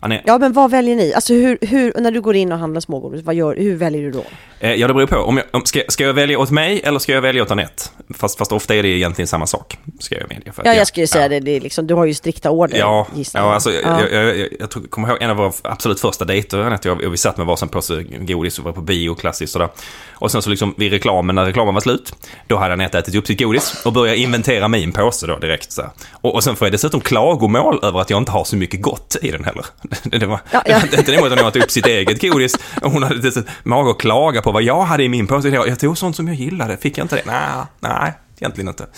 Anne, 0.05 0.21
Ja, 0.25 0.37
men 0.37 0.53
vad 0.53 0.71
väljer 0.71 0.95
ni? 0.95 1.13
Alltså 1.13 1.33
hur, 1.33 1.57
hur 1.61 1.93
när 1.97 2.11
du 2.11 2.21
går 2.21 2.35
in 2.35 2.51
och 2.51 2.57
handlar 2.59 2.81
smågodis, 2.81 3.21
vad 3.25 3.35
gör, 3.35 3.55
hur 3.55 3.75
väljer 3.75 4.01
du 4.01 4.11
då? 4.11 4.23
Eh, 4.59 4.73
Ja, 4.73 4.87
det 4.87 4.93
beror 4.93 5.07
på. 5.07 5.15
Om 5.17 5.37
jag, 5.37 5.45
om, 5.53 5.65
ska, 5.65 5.81
ska 5.87 6.03
jag 6.03 6.13
välja 6.13 6.39
åt 6.39 6.51
mig 6.51 6.81
eller 6.83 6.99
ska 6.99 7.11
jag 7.11 7.21
välja 7.21 7.43
åt 7.43 7.51
Anette? 7.51 7.83
Fast, 8.17 8.37
fast 8.37 8.51
ofta 8.51 8.75
är 8.75 8.83
det 8.83 8.89
egentligen 8.89 9.27
samma 9.27 9.47
sak, 9.47 9.77
ska 9.99 10.15
jag 10.15 10.29
medge. 10.29 10.51
För 10.51 10.63
Ja, 10.65 10.71
jag- 10.71 10.79
jag 10.79 10.87
skulle 10.87 11.07
säga 11.07 11.23
ja. 11.23 11.29
det, 11.29 11.39
det 11.39 11.51
är 11.51 11.59
liksom, 11.61 11.87
du 11.87 11.93
har 11.93 12.05
ju 12.05 12.13
strikta 12.13 12.49
order, 12.51 12.77
Ja, 12.77 13.07
ja 13.15 13.23
jag. 13.33 13.43
alltså, 13.43 13.71
Ja. 13.71 14.01
Jag, 14.01 14.11
jag, 14.11 14.37
jag, 14.37 14.47
jag 14.59 14.89
kommer 14.89 15.07
ihåg 15.09 15.17
en 15.21 15.29
av 15.29 15.37
våra 15.37 15.51
absolut 15.63 15.99
första 15.99 16.25
dejter, 16.25 16.57
Anette 16.59 16.91
och 16.91 17.03
jag, 17.03 17.09
vi 17.09 17.17
satt 17.17 17.37
med 17.37 17.45
varsin 17.45 17.67
påse 17.69 18.03
godis 18.03 18.59
och 18.59 18.65
var 18.65 18.71
på 18.71 18.81
bio 18.81 19.15
klassiskt 19.15 19.53
sådär. 19.53 19.69
Och 20.13 20.31
sen 20.31 20.41
så 20.41 20.49
liksom 20.49 20.73
vid 20.77 20.91
reklamen, 20.91 21.35
när 21.35 21.45
reklamen 21.45 21.73
var 21.73 21.81
slut, 21.81 22.15
då 22.47 22.57
hade 22.57 22.73
Anette 22.73 22.99
ätit 22.99 23.15
upp 23.15 23.27
sitt 23.27 23.39
godis 23.39 23.81
och 23.85 23.93
började 23.93 24.17
inventera 24.17 24.67
min 24.67 24.91
påse 24.91 25.27
då 25.27 25.37
direkt. 25.39 25.71
Så. 25.71 25.83
Och, 26.11 26.35
och 26.35 26.43
sen 26.43 26.55
får 26.55 26.65
jag 26.67 26.71
dessutom 26.73 27.01
klagomål 27.01 27.79
över 27.83 27.99
att 28.01 28.09
jag 28.09 28.17
inte 28.17 28.31
har 28.31 28.43
så 28.43 28.55
mycket 28.55 28.81
gott 28.81 29.15
i 29.21 29.31
den 29.31 29.43
heller. 29.43 29.65
Det, 30.19 30.25
var, 30.25 30.39
Ja, 30.51 30.61
ja. 30.65 30.81
inte 30.97 31.11
det 31.11 31.21
mot 31.21 31.31
att 31.31 31.39
hon 31.39 31.47
åt 31.47 31.55
upp 31.55 31.71
sitt 31.71 31.85
eget 31.85 32.21
godis. 32.21 32.55
Hon 32.81 33.03
hade 33.03 33.43
mage 33.63 33.91
att 33.91 33.97
klaga 33.97 34.41
på 34.41 34.51
vad 34.51 34.63
jag 34.63 34.81
hade 34.83 35.03
i 35.03 35.09
min 35.09 35.27
påse. 35.27 35.49
Jag, 35.49 35.79
tog 35.79 35.97
sånt 35.97 36.15
som 36.15 36.27
jag 36.27 36.35
gillade, 36.35 36.77
fick 36.77 36.97
jag 36.97 37.05
inte 37.05 37.15
det? 37.15 37.23
Nej, 37.25 37.65
nej, 37.79 38.13
egentligen 38.39 38.67
inte. 38.67 38.87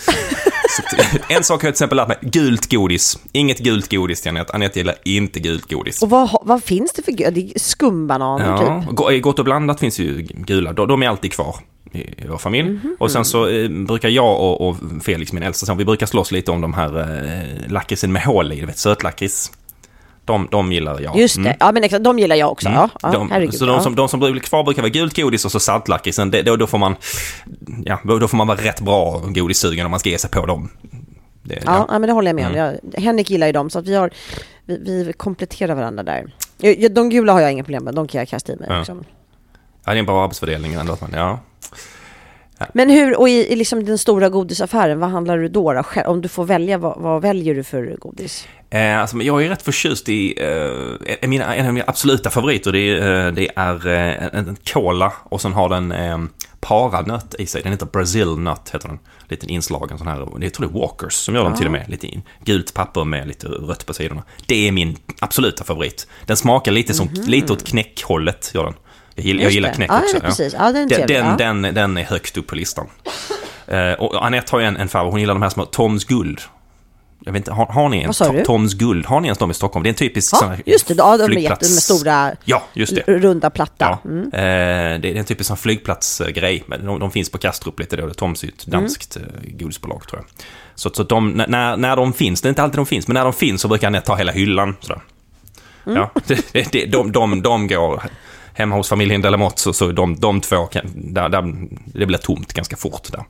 En 1.29 1.43
sak 1.43 1.61
har 1.61 1.67
jag 1.67 1.75
till 1.75 1.83
exempel 1.83 1.95
lärt 1.95 2.07
mig, 2.07 2.17
gult 2.21 2.71
godis. 2.71 3.19
Inget 3.31 3.59
gult 3.59 3.91
godis 3.91 4.21
till 4.21 4.29
Anette. 4.29 4.53
Anette 4.53 4.79
gillar 4.79 4.95
inte 5.03 5.39
gult 5.39 5.71
godis. 5.71 6.01
Och 6.01 6.09
vad, 6.09 6.29
vad 6.41 6.63
finns 6.63 6.93
det 6.93 7.01
för 7.01 7.21
är 7.21 7.59
skumbananer 7.59 8.45
Ja, 8.45 8.83
typ? 8.97 9.11
i 9.11 9.19
Gott 9.19 9.39
och 9.39 9.45
blandat 9.45 9.79
finns 9.79 9.99
ju 9.99 10.21
gula. 10.21 10.73
De, 10.73 10.87
de 10.87 11.03
är 11.03 11.07
alltid 11.07 11.33
kvar 11.33 11.55
i 11.93 12.27
vår 12.29 12.37
familj. 12.37 12.69
Mhm. 12.69 12.95
Och 12.99 13.11
sen 13.11 13.25
så 13.25 13.47
eh, 13.47 13.69
brukar 13.69 14.09
jag 14.09 14.39
och, 14.39 14.67
och 14.69 14.75
Felix, 15.03 15.33
min 15.33 15.43
äldsta 15.43 15.65
son, 15.65 15.77
vi 15.77 15.85
brukar 15.85 16.05
slåss 16.05 16.31
lite 16.31 16.51
om 16.51 16.61
de 16.61 16.73
här 16.73 16.99
eh, 16.99 17.71
lakritsen 17.71 18.11
med 18.11 18.21
hål 18.21 18.53
i, 18.53 18.59
du 18.59 18.65
vet, 18.65 18.77
sötlakrits. 18.77 19.51
De, 20.27 20.47
de 20.51 20.71
gillar 20.71 20.99
jag. 21.01 21.17
Just 21.19 21.35
det, 21.35 21.41
Mm. 21.41 21.55
ja 21.59 21.71
men 21.71 21.83
exakt, 21.83 22.03
de 22.03 22.19
gillar 22.19 22.35
jag 22.35 22.51
också. 22.51 22.69
Ja, 22.69 22.89
ja, 23.01 23.11
de, 23.11 23.31
herregud. 23.31 23.53
så 23.53 23.65
de 23.65 23.81
som, 23.81 23.95
de 23.95 24.09
som 24.09 24.19
blir 24.19 24.39
kvar 24.39 24.63
brukar 24.63 24.81
vara 24.81 24.89
gult 24.89 25.15
godis 25.15 25.45
och 25.45 25.51
så 25.51 25.59
saltlakritsen. 25.59 26.31
Då, 26.45 26.55
då 26.55 26.67
får 26.67 26.77
man 26.77 26.95
ja, 27.85 27.99
då 28.03 28.27
får 28.27 28.37
man 28.37 28.47
vara 28.47 28.57
rätt 28.61 28.81
bra 28.81 29.21
godissugen 29.25 29.85
om 29.85 29.91
man 29.91 29.99
ska 29.99 30.09
ge 30.09 30.17
sig 30.17 30.29
på 30.29 30.45
dem. 30.45 30.69
Det, 31.43 31.59
Ja, 31.65 31.85
ja, 31.89 31.99
men 31.99 32.07
det 32.07 32.11
håller 32.13 32.29
jag 32.29 32.35
med 32.35 32.45
om. 32.47 32.53
Mm. 32.55 32.77
Jag, 32.93 33.01
Henrik 33.01 33.29
gillar 33.29 33.47
ju 33.47 33.53
dem, 33.53 33.69
så 33.69 33.79
att 33.79 33.87
vi, 33.87 33.95
har, 33.95 34.09
vi, 34.65 35.03
vi 35.03 35.13
kompletterar 35.13 35.75
varandra 35.75 36.03
där. 36.03 36.33
Jag- 36.57 36.91
De 36.91 37.09
gula 37.09 37.33
har 37.33 37.41
jag 37.41 37.51
inga 37.51 37.63
problem 37.63 37.83
med, 37.83 37.95
de 37.95 38.07
kan 38.07 38.19
jag 38.19 38.27
kasta 38.27 38.53
i 38.53 38.55
mig. 38.55 38.67
Ja. 38.69 38.77
Liksom. 38.77 39.03
Ja, 39.85 39.91
det 39.91 39.97
är 39.97 39.99
en 39.99 40.05
bra 40.05 40.23
arbetsfördelning 40.23 40.73
ändå. 40.73 40.97
ja. 41.13 41.39
Men 42.73 42.89
hur, 42.89 43.19
och 43.19 43.29
i, 43.29 43.53
i 43.53 43.55
liksom 43.55 43.85
den 43.85 43.97
stora 43.97 44.29
godisaffären, 44.29 44.99
vad 44.99 45.09
handlar 45.09 45.37
du 45.37 45.47
då? 45.47 45.73
då? 45.73 45.83
Om 46.05 46.21
du 46.21 46.27
får 46.27 46.45
välja, 46.45 46.77
vad, 46.77 46.97
vad 46.97 47.21
väljer 47.21 47.55
du 47.55 47.63
för 47.63 47.97
godis? 47.99 48.47
Eh, 48.69 48.99
alltså, 48.99 49.17
jag 49.17 49.45
är 49.45 49.49
rätt 49.49 49.61
förtjust 49.61 50.09
i, 50.09 50.33
eh, 51.21 51.29
mina, 51.29 51.55
en 51.55 51.67
av 51.67 51.73
mina 51.73 51.85
absoluta 51.87 52.29
favoriter, 52.29 52.71
det 52.71 52.79
är, 52.79 53.27
eh, 53.27 53.33
det 53.33 53.49
är 53.55 53.87
eh, 53.87 54.25
en, 54.25 54.47
en 54.47 54.57
cola 54.73 55.13
och 55.23 55.41
sen 55.41 55.53
har 55.53 55.69
den 55.69 55.91
eh, 55.91 56.17
paranöt 56.59 57.35
i 57.39 57.45
sig. 57.45 57.61
Den 57.61 57.71
heter 57.71 57.85
Brazil 57.85 58.37
Nut, 58.37 58.69
heter 58.73 58.87
den. 58.87 58.99
Liten 59.29 59.49
inslagen 59.49 59.97
sån 59.97 60.07
här, 60.07 60.19
jag 60.41 60.53
tror 60.53 60.67
det 60.67 60.77
är 60.77 60.79
Walkers 60.79 61.13
som 61.13 61.35
gör 61.35 61.43
dem 61.43 61.53
till 61.53 61.65
och 61.65 61.71
med. 61.71 61.89
Lite 61.89 62.21
gult 62.45 62.73
papper 62.73 63.03
med 63.03 63.27
lite 63.27 63.47
rött 63.47 63.85
på 63.85 63.93
sidorna. 63.93 64.23
Det 64.45 64.67
är 64.67 64.71
min 64.71 64.97
absoluta 65.19 65.63
favorit. 65.63 66.07
Den 66.25 66.37
smakar 66.37 66.71
lite 66.71 66.93
som, 66.93 67.09
lite 67.27 67.53
åt 67.53 67.63
knäckhållet, 67.63 68.51
gör 68.53 68.63
den. 68.63 68.73
Jag 69.17 69.25
gillar, 69.25 69.43
jag 69.43 69.51
gillar 69.51 69.73
knäck 69.73 69.89
Ja, 69.91 69.99
också. 69.99 70.15
ja, 70.15 70.21
precis. 70.21 70.53
Ja, 70.53 70.71
den 70.71 70.75
är 70.91 70.97
den, 70.97 71.07
den, 71.07 71.25
ja. 71.25 71.35
den, 71.37 71.61
den 71.75 71.97
är 71.97 72.03
högt 72.03 72.37
upp 72.37 72.47
på 72.47 72.55
listan. 72.55 72.87
Eh, 73.67 73.91
och 73.91 74.25
Anette 74.25 74.51
har 74.51 74.59
ju 74.59 74.65
en, 74.65 74.77
en 74.77 74.87
favorit, 74.87 75.11
hon 75.11 75.19
gillar 75.19 75.33
de 75.33 75.41
här 75.41 75.49
små 75.49 75.65
Toms 75.65 76.05
Guld. 76.05 76.41
Jag 77.25 77.31
vet 77.33 77.39
inte, 77.39 77.51
har, 77.51 77.65
har 77.65 77.89
ni 77.89 78.01
en 78.03 78.11
To-? 78.11 78.43
Toms 78.45 78.73
Guld? 78.73 79.05
Har 79.05 79.19
ni 79.19 79.27
ens 79.27 79.37
de 79.37 79.51
i 79.51 79.53
Stockholm? 79.53 79.83
Det 79.83 79.87
är 79.87 79.91
en 79.91 79.95
typisk 79.95 80.29
sån 80.29 80.39
Ja, 80.41 80.47
här 80.49 80.61
just 80.65 80.87
det. 80.87 80.93
Ja, 80.97 81.17
de 81.17 81.23
är 81.23 81.27
flygplats- 81.27 81.41
jätte, 81.41 81.63
med 81.65 81.83
stora, 81.83 82.31
Ja, 82.45 82.63
just 82.73 82.95
det. 82.95 83.01
runda 83.07 83.49
platta. 83.49 83.99
Ja, 84.03 84.09
Mm. 84.09 84.23
eh, 84.23 85.01
det 85.01 85.11
är 85.11 85.15
en 85.15 85.25
typisk 85.25 85.47
sån 85.47 85.57
flygplatsgrej. 85.57 86.63
Men 86.67 86.85
De, 86.85 86.99
de 86.99 87.11
finns 87.11 87.29
på 87.29 87.37
Kastrup 87.37 87.79
lite 87.79 87.95
då. 87.95 88.09
Toms 88.13 88.43
är 88.43 88.47
ett 88.47 88.67
Mm. 88.67 88.79
danskt 88.81 89.15
eh, 89.17 89.21
godisbolag 89.59 90.07
tror 90.07 90.21
jag. 90.21 90.45
Så, 90.75 90.89
så 90.89 91.03
de, 91.03 91.29
när, 91.47 91.77
när 91.77 91.95
de 91.95 92.13
finns, 92.13 92.41
det 92.41 92.47
är 92.47 92.49
inte 92.49 92.63
alltid 92.63 92.77
de 92.77 92.85
finns, 92.85 93.07
men 93.07 93.13
när 93.13 93.23
de 93.23 93.33
finns 93.33 93.61
så 93.61 93.67
brukar 93.67 93.87
Anette 93.87 94.05
ta 94.07 94.15
hela 94.15 94.31
hyllan. 94.31 94.75
Sådär. 94.79 95.01
Mm. 95.87 95.97
Ja, 95.97 96.11
det, 96.51 96.71
det, 96.71 96.85
de, 96.85 97.11
de, 97.11 97.41
de 97.41 97.67
går 97.67 98.03
hemma 98.57 98.75
hos 98.75 98.89
familjen 98.89 99.21
Delamotte 99.21 99.61
så, 99.61 99.73
så 99.73 99.91
de, 99.91 100.15
de 100.15 100.41
två, 100.41 100.65
kan, 100.65 100.91
där, 100.95 101.29
där, 101.29 101.53
det 101.85 102.05
blir 102.05 102.17
tomt 102.17 102.53
ganska 102.53 102.75
fort 102.75 103.11
där. 103.11 103.23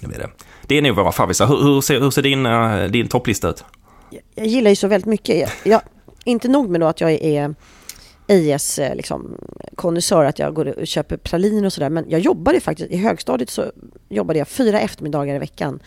Det, 0.00 0.06
blir 0.06 0.18
det. 0.18 0.28
det 0.66 0.78
är 0.78 0.82
nog 0.82 0.96
våra 0.96 1.12
favvisar. 1.12 1.46
Hur, 1.46 1.62
hur 1.62 1.80
ser, 1.80 2.00
hur 2.00 2.10
ser 2.10 2.22
din, 2.22 2.46
uh, 2.46 2.90
din 2.90 3.08
topplista 3.08 3.48
ut? 3.48 3.64
Jag 4.34 4.46
gillar 4.46 4.70
ju 4.70 4.76
så 4.76 4.88
väldigt 4.88 5.06
mycket. 5.06 5.36
Jag, 5.36 5.50
jag, 5.64 5.80
inte 6.24 6.48
nog 6.48 6.70
med 6.70 6.80
då 6.80 6.86
att 6.86 7.00
jag 7.00 7.12
är 7.12 7.54
IS 8.26 8.78
eh, 8.78 8.94
liksom, 8.94 9.38
konnässör, 9.76 10.24
att 10.24 10.38
jag 10.38 10.54
går 10.54 10.78
och 10.78 10.86
köper 10.86 11.16
praliner 11.16 11.66
och 11.66 11.72
sådär. 11.72 11.90
Men 11.90 12.04
jag 12.08 12.20
jobbade 12.20 12.60
faktiskt, 12.60 12.90
i 12.90 12.96
högstadiet 12.96 13.50
så 13.50 13.72
jobbade 14.08 14.38
jag 14.38 14.48
fyra 14.48 14.80
eftermiddagar 14.80 15.34
i 15.34 15.38
veckan 15.38 15.80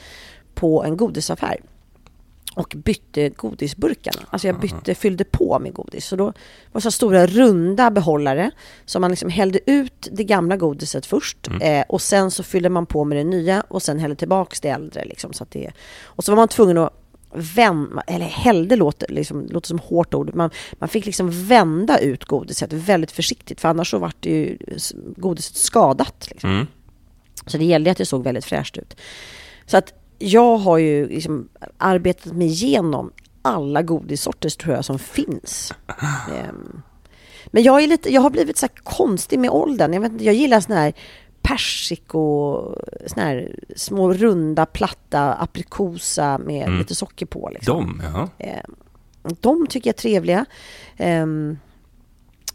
på 0.53 0.83
en 0.83 0.97
godisaffär. 0.97 1.57
Och 2.55 2.73
bytte 2.77 3.29
godisburkarna. 3.29 4.27
Alltså 4.29 4.47
jag 4.47 4.59
bytte, 4.59 4.95
fyllde 4.95 5.23
på 5.23 5.59
med 5.59 5.73
godis. 5.73 6.05
Så 6.05 6.15
då 6.15 6.33
var 6.71 6.81
så 6.81 6.91
stora 6.91 7.27
runda 7.27 7.91
behållare 7.91 8.51
som 8.85 9.01
man 9.01 9.11
liksom 9.11 9.29
hällde 9.29 9.59
ut 9.71 10.07
det 10.11 10.23
gamla 10.23 10.57
godiset 10.57 11.05
först. 11.05 11.47
Eh, 11.61 11.83
och 11.89 12.01
sen 12.01 12.31
så 12.31 12.43
fyllde 12.43 12.69
man 12.69 12.85
på 12.85 13.03
med 13.03 13.17
det 13.17 13.23
nya 13.23 13.61
och 13.67 13.83
sen 13.83 13.99
hällde 13.99 14.15
tillbaks 14.15 14.61
det 14.61 14.69
äldre. 14.69 15.05
Liksom, 15.05 15.33
så 15.33 15.45
det, 15.49 15.71
och 16.03 16.23
så 16.23 16.31
var 16.31 16.37
man 16.37 16.47
tvungen 16.47 16.77
att 16.77 17.01
vända, 17.35 18.01
eller 18.07 18.25
hällde 18.25 18.75
låter, 18.75 19.07
liksom, 19.07 19.47
låter 19.49 19.67
som 19.67 19.79
hårt 19.79 20.13
ord. 20.13 20.35
Man, 20.35 20.49
man 20.73 20.89
fick 20.89 21.05
liksom 21.05 21.47
vända 21.47 21.99
ut 21.99 22.25
godiset 22.25 22.73
väldigt 22.73 23.11
försiktigt 23.11 23.61
för 23.61 23.69
annars 23.69 23.89
så 23.91 23.99
vart 23.99 24.15
det 24.19 24.29
ju 24.29 24.57
godiset 25.17 25.55
skadat. 25.55 26.27
Liksom. 26.31 26.49
Mm. 26.49 26.67
Så 27.45 27.57
det 27.57 27.65
gällde 27.65 27.91
att 27.91 27.97
det 27.97 28.05
såg 28.05 28.23
väldigt 28.23 28.45
fräscht 28.45 28.77
ut. 28.77 28.97
Så 29.65 29.77
att 29.77 29.93
jag 30.17 30.57
har 30.57 30.77
ju 30.77 31.07
liksom 31.07 31.49
arbetat 31.77 32.33
mig 32.33 32.47
igenom 32.47 33.11
alla 33.41 33.81
godissorter 33.81 34.49
tror 34.49 34.75
jag 34.75 34.85
som 34.85 34.99
finns. 34.99 35.73
Ehm, 36.39 36.81
Men 37.45 37.63
jag, 37.63 37.83
är 37.83 37.87
lite, 37.87 38.13
jag 38.13 38.21
har 38.21 38.29
blivit 38.29 38.57
så 38.57 38.65
här 38.65 38.75
konstig 38.83 39.39
med 39.39 39.49
åldern. 39.49 39.93
Jag, 39.93 40.01
vet, 40.01 40.21
jag 40.21 40.33
gillar 40.33 40.59
såna 40.59 40.75
här 40.75 40.93
persiko, 41.41 42.61
såna 43.05 43.25
här 43.25 43.55
små 43.75 44.13
runda 44.13 44.65
platta 44.65 45.33
aprikosa 45.33 46.37
med 46.37 46.71
lite 46.71 46.95
socker 46.95 47.25
på. 47.25 47.49
Liksom. 47.53 48.01
De, 48.01 48.29
ja. 48.37 48.61
De 49.41 49.67
tycker 49.67 49.89
jag 49.89 49.93
är 49.93 49.97
trevliga. 49.97 50.45
Ehm, 50.97 51.57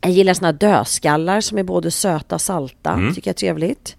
jag 0.00 0.10
gillar 0.12 0.34
såna 0.34 0.48
här 0.48 0.52
dödskallar 0.52 1.40
som 1.40 1.58
är 1.58 1.62
både 1.62 1.90
söta 1.90 2.34
och 2.34 2.40
salta. 2.40 2.90
Mm. 2.90 3.14
tycker 3.14 3.28
jag 3.28 3.34
är 3.34 3.38
trevligt. 3.38 3.96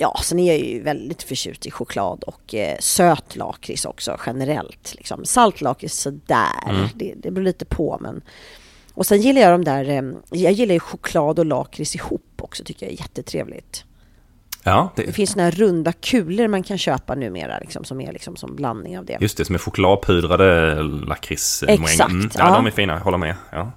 Ja, 0.00 0.20
sen 0.24 0.38
är 0.38 0.46
jag 0.46 0.58
ju 0.66 0.82
väldigt 0.82 1.22
förtjust 1.22 1.66
i 1.66 1.70
choklad 1.70 2.22
och 2.24 2.54
eh, 2.54 2.76
söt 2.80 3.36
lakrits 3.36 3.84
också 3.84 4.16
generellt. 4.26 4.94
Liksom. 4.96 5.24
Salt 5.24 5.60
lakrits 5.60 5.98
sådär, 6.00 6.68
Mm. 6.68 6.88
det, 6.94 7.14
det 7.16 7.30
beror 7.30 7.44
lite 7.44 7.64
på. 7.64 7.98
Men... 8.00 8.20
Och 8.94 9.06
sen 9.06 9.20
gillar 9.20 9.40
jag 9.42 9.52
de 9.52 9.64
där, 9.64 9.88
eh, 9.88 10.02
jag 10.30 10.52
gillar 10.52 10.74
ju 10.74 10.80
choklad 10.80 11.38
och 11.38 11.46
lakrits 11.46 11.94
ihop 11.96 12.24
också, 12.42 12.64
tycker 12.64 12.86
jag 12.86 12.92
är 12.92 12.98
jättetrevligt. 13.00 13.84
ja 14.62 14.92
Det 14.96 15.02
det, 15.02 15.12
finns 15.12 15.30
såna 15.30 15.42
här 15.44 15.50
runda 15.50 15.92
kulor 15.92 16.48
man 16.48 16.62
kan 16.62 16.78
köpa 16.78 17.14
numera, 17.14 17.58
liksom, 17.58 17.84
som 17.84 18.00
är 18.00 18.12
liksom 18.12 18.36
som 18.36 18.56
blandning 18.56 18.98
av 18.98 19.04
det. 19.04 19.18
Just 19.20 19.36
det, 19.36 19.44
som 19.44 19.54
är 19.54 19.58
chokladpudrade 19.58 20.82
lakrits. 20.82 21.62
Exakt, 21.68 22.10
Mm, 22.10 22.30
ja, 22.34 22.48
ja. 22.48 22.54
de 22.54 22.66
är 22.66 22.70
fina, 22.70 22.98
håller 22.98 23.18
med. 23.18 23.34
Ja. 23.52 23.72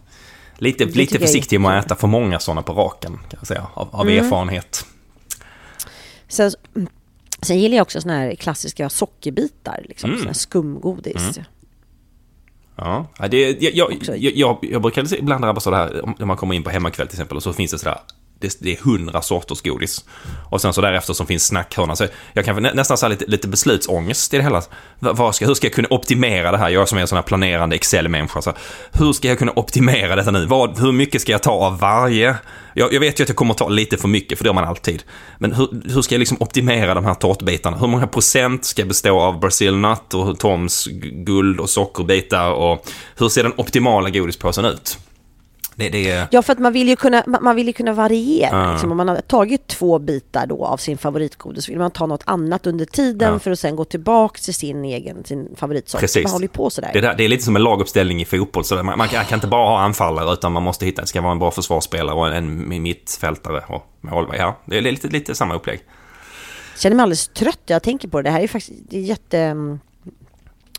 Lite, 0.57 0.85
Det 0.85 0.95
lite 0.95 1.19
försiktig 1.19 1.61
med 1.61 1.79
att 1.79 1.85
äta 1.85 1.95
för 1.95 2.07
många 2.07 2.39
sådana 2.39 2.61
på 2.61 2.73
raken, 2.73 3.11
kan 3.17 3.37
jag 3.39 3.47
säga, 3.47 3.67
av, 3.73 3.89
av 3.95 4.07
Mm. 4.09 4.25
erfarenhet. 4.25 4.85
Sen, 6.31 6.51
sen 7.41 7.59
gillar 7.59 7.77
jag 7.77 7.81
också 7.83 8.01
såna 8.01 8.13
här 8.17 8.35
klassiska 8.35 8.89
sockerbitar, 8.89 9.85
liksom, 9.89 10.09
Mm. 10.09 10.19
såna 10.19 10.29
här 10.29 10.33
skumgodis. 10.33 11.15
Ja, 12.75 13.07
ja, 13.19 13.27
det, 13.27 13.61
jag, 13.61 13.73
jag, 13.73 14.17
jag, 14.17 14.57
jag, 14.61 14.81
brukar 14.81 15.13
ibland 15.15 15.43
drabbas 15.43 15.67
av 15.67 15.71
det 15.71 15.77
här, 15.77 16.05
om- 16.05 16.27
man 16.27 16.37
kommer 16.37 16.55
in 16.55 16.63
på 16.63 16.69
hemmakväll 16.69 17.07
till 17.07 17.15
exempel, 17.15 17.37
och 17.37 17.43
så 17.43 17.53
finns 17.53 17.71
det 17.71 17.79
sådär, 17.79 17.99
det, 18.41 18.57
det 18.59 18.71
är 18.71 18.77
hundra 18.83 19.21
sorters 19.21 19.61
godis. 19.61 20.05
Och 20.49 20.61
sen 20.61 20.73
så 20.73 20.81
därefter 20.81 21.13
som 21.13 21.27
finns 21.27 21.45
snackhörnan. 21.45 21.97
Så 21.97 22.07
jag 22.33 22.45
kan 22.45 22.63
nä, 22.63 22.73
nästan 22.73 22.97
så 22.97 23.07
lite, 23.07 23.25
lite 23.25 23.47
beslutsångest 23.47 24.33
i 24.33 24.37
det 24.37 24.43
hela. 24.43 24.61
Vad, 24.99 25.35
ska, 25.35 25.45
hur 25.45 25.53
ska 25.53 25.67
jag 25.67 25.73
kunna 25.73 25.87
optimera 25.91 26.51
det 26.51 26.57
här? 26.57 26.69
Jag 26.69 26.89
som 26.89 26.97
är 26.97 27.01
en 27.01 27.07
sån 27.07 27.15
här 27.15 27.23
planerande 27.23 27.75
Excel-människa. 27.75 28.41
Så 28.41 28.53
hur 28.91 29.13
ska 29.13 29.27
jag 29.27 29.39
kunna 29.39 29.51
optimera 29.55 30.15
detta 30.15 30.31
nu? 30.31 30.45
Vad, 30.45 30.79
hur 30.79 30.91
mycket 30.91 31.21
ska 31.21 31.31
jag 31.31 31.43
ta 31.43 31.51
av 31.51 31.79
varje? 31.79 32.35
Jag, 32.73 32.93
jag 32.93 32.99
vet 32.99 33.19
ju 33.19 33.23
att 33.23 33.29
jag 33.29 33.35
kommer 33.35 33.53
ta 33.53 33.69
lite 33.69 33.97
för 33.97 34.07
mycket, 34.07 34.37
för 34.37 34.43
det 34.43 34.47
gör 34.47 34.53
man 34.53 34.63
alltid. 34.63 35.03
Men 35.37 35.53
hur, 35.53 35.93
hur 35.93 36.01
ska 36.01 36.15
jag 36.15 36.19
liksom 36.19 36.37
optimera 36.39 36.93
de 36.93 37.05
här 37.05 37.13
tårtbitarna? 37.13 37.77
Hur 37.77 37.87
många 37.87 38.07
procent 38.07 38.65
ska 38.65 38.85
bestå 38.85 39.19
av 39.19 39.39
Brazil 39.39 39.75
nut 39.75 40.13
och 40.13 40.39
Toms 40.39 40.87
guld 41.25 41.59
och 41.59 41.69
sockerbitar? 41.69 42.51
Och 42.51 42.85
hur 43.17 43.29
ser 43.29 43.43
den 43.43 43.53
optimala 43.57 44.09
godispåsen 44.09 44.65
ut? 44.65 44.97
Det, 45.81 45.89
det 45.89 46.09
är... 46.11 46.27
Ja, 46.31 46.41
för 46.41 46.53
att 46.53 46.59
man 46.59 46.73
vill 46.73 46.87
ju 46.87 46.95
kunna, 46.95 47.23
man 47.41 47.55
vill 47.55 47.75
kunna 47.75 47.93
variera. 47.93 48.71
Liksom. 48.71 48.91
Om 48.91 48.97
man 48.97 49.07
har 49.07 49.15
tagit 49.15 49.67
två 49.67 49.99
bitar 49.99 50.47
då 50.47 50.65
av 50.65 50.77
sin 50.77 50.97
favoritgodis 50.97 51.65
så 51.65 51.71
vill 51.71 51.79
man 51.79 51.91
ta 51.91 52.05
något 52.05 52.23
annat 52.25 52.67
under 52.67 52.85
tiden 52.85 53.33
Ja. 53.33 53.39
för 53.39 53.51
att 53.51 53.59
sen 53.59 53.75
gå 53.75 53.85
tillbaka 53.85 54.39
till 54.39 54.53
sin 54.53 54.85
egen 54.85 55.23
sin 55.23 55.49
favoritsort. 55.55 56.01
Precis. 56.01 56.23
Man 56.23 56.31
håller 56.31 56.47
på 56.47 56.69
sådär. 56.69 56.89
Det, 56.93 57.01
där, 57.01 57.15
det 57.17 57.23
är 57.23 57.29
lite 57.29 57.43
som 57.43 57.55
en 57.55 57.63
laguppställning 57.63 58.21
i 58.21 58.25
fotboll. 58.25 58.63
Så 58.65 58.83
man, 58.83 58.97
man 58.97 59.07
kan, 59.07 59.33
inte 59.33 59.47
bara 59.47 59.65
ha 59.65 59.79
anfallare 59.79 60.33
utan 60.33 60.51
man 60.51 60.63
måste 60.63 60.85
hitta, 60.85 61.01
det 61.01 61.07
ska 61.07 61.21
vara 61.21 61.31
en 61.31 61.39
bra 61.39 61.51
försvarsspelare 61.51 62.15
och 62.15 62.27
en, 62.27 62.71
en 62.71 62.81
mittfältare 62.83 63.63
och 63.67 63.83
målvakt. 64.01 64.39
Ja, 64.39 64.57
det 64.65 64.77
är 64.77 64.81
lite, 64.81 65.07
lite 65.07 65.35
samma 65.35 65.55
upplägg. 65.55 65.79
känner 66.77 66.95
mig 66.95 67.03
alldeles 67.03 67.27
trött. 67.27 67.59
Jag 67.65 67.83
tänker 67.83 68.07
på 68.07 68.17
det. 68.21 68.23
Det 68.29 68.33
här 68.33 68.41
är 68.41 68.47
faktiskt 68.47 68.79
det 68.89 68.97
är 68.97 69.01
jätte... 69.01 69.55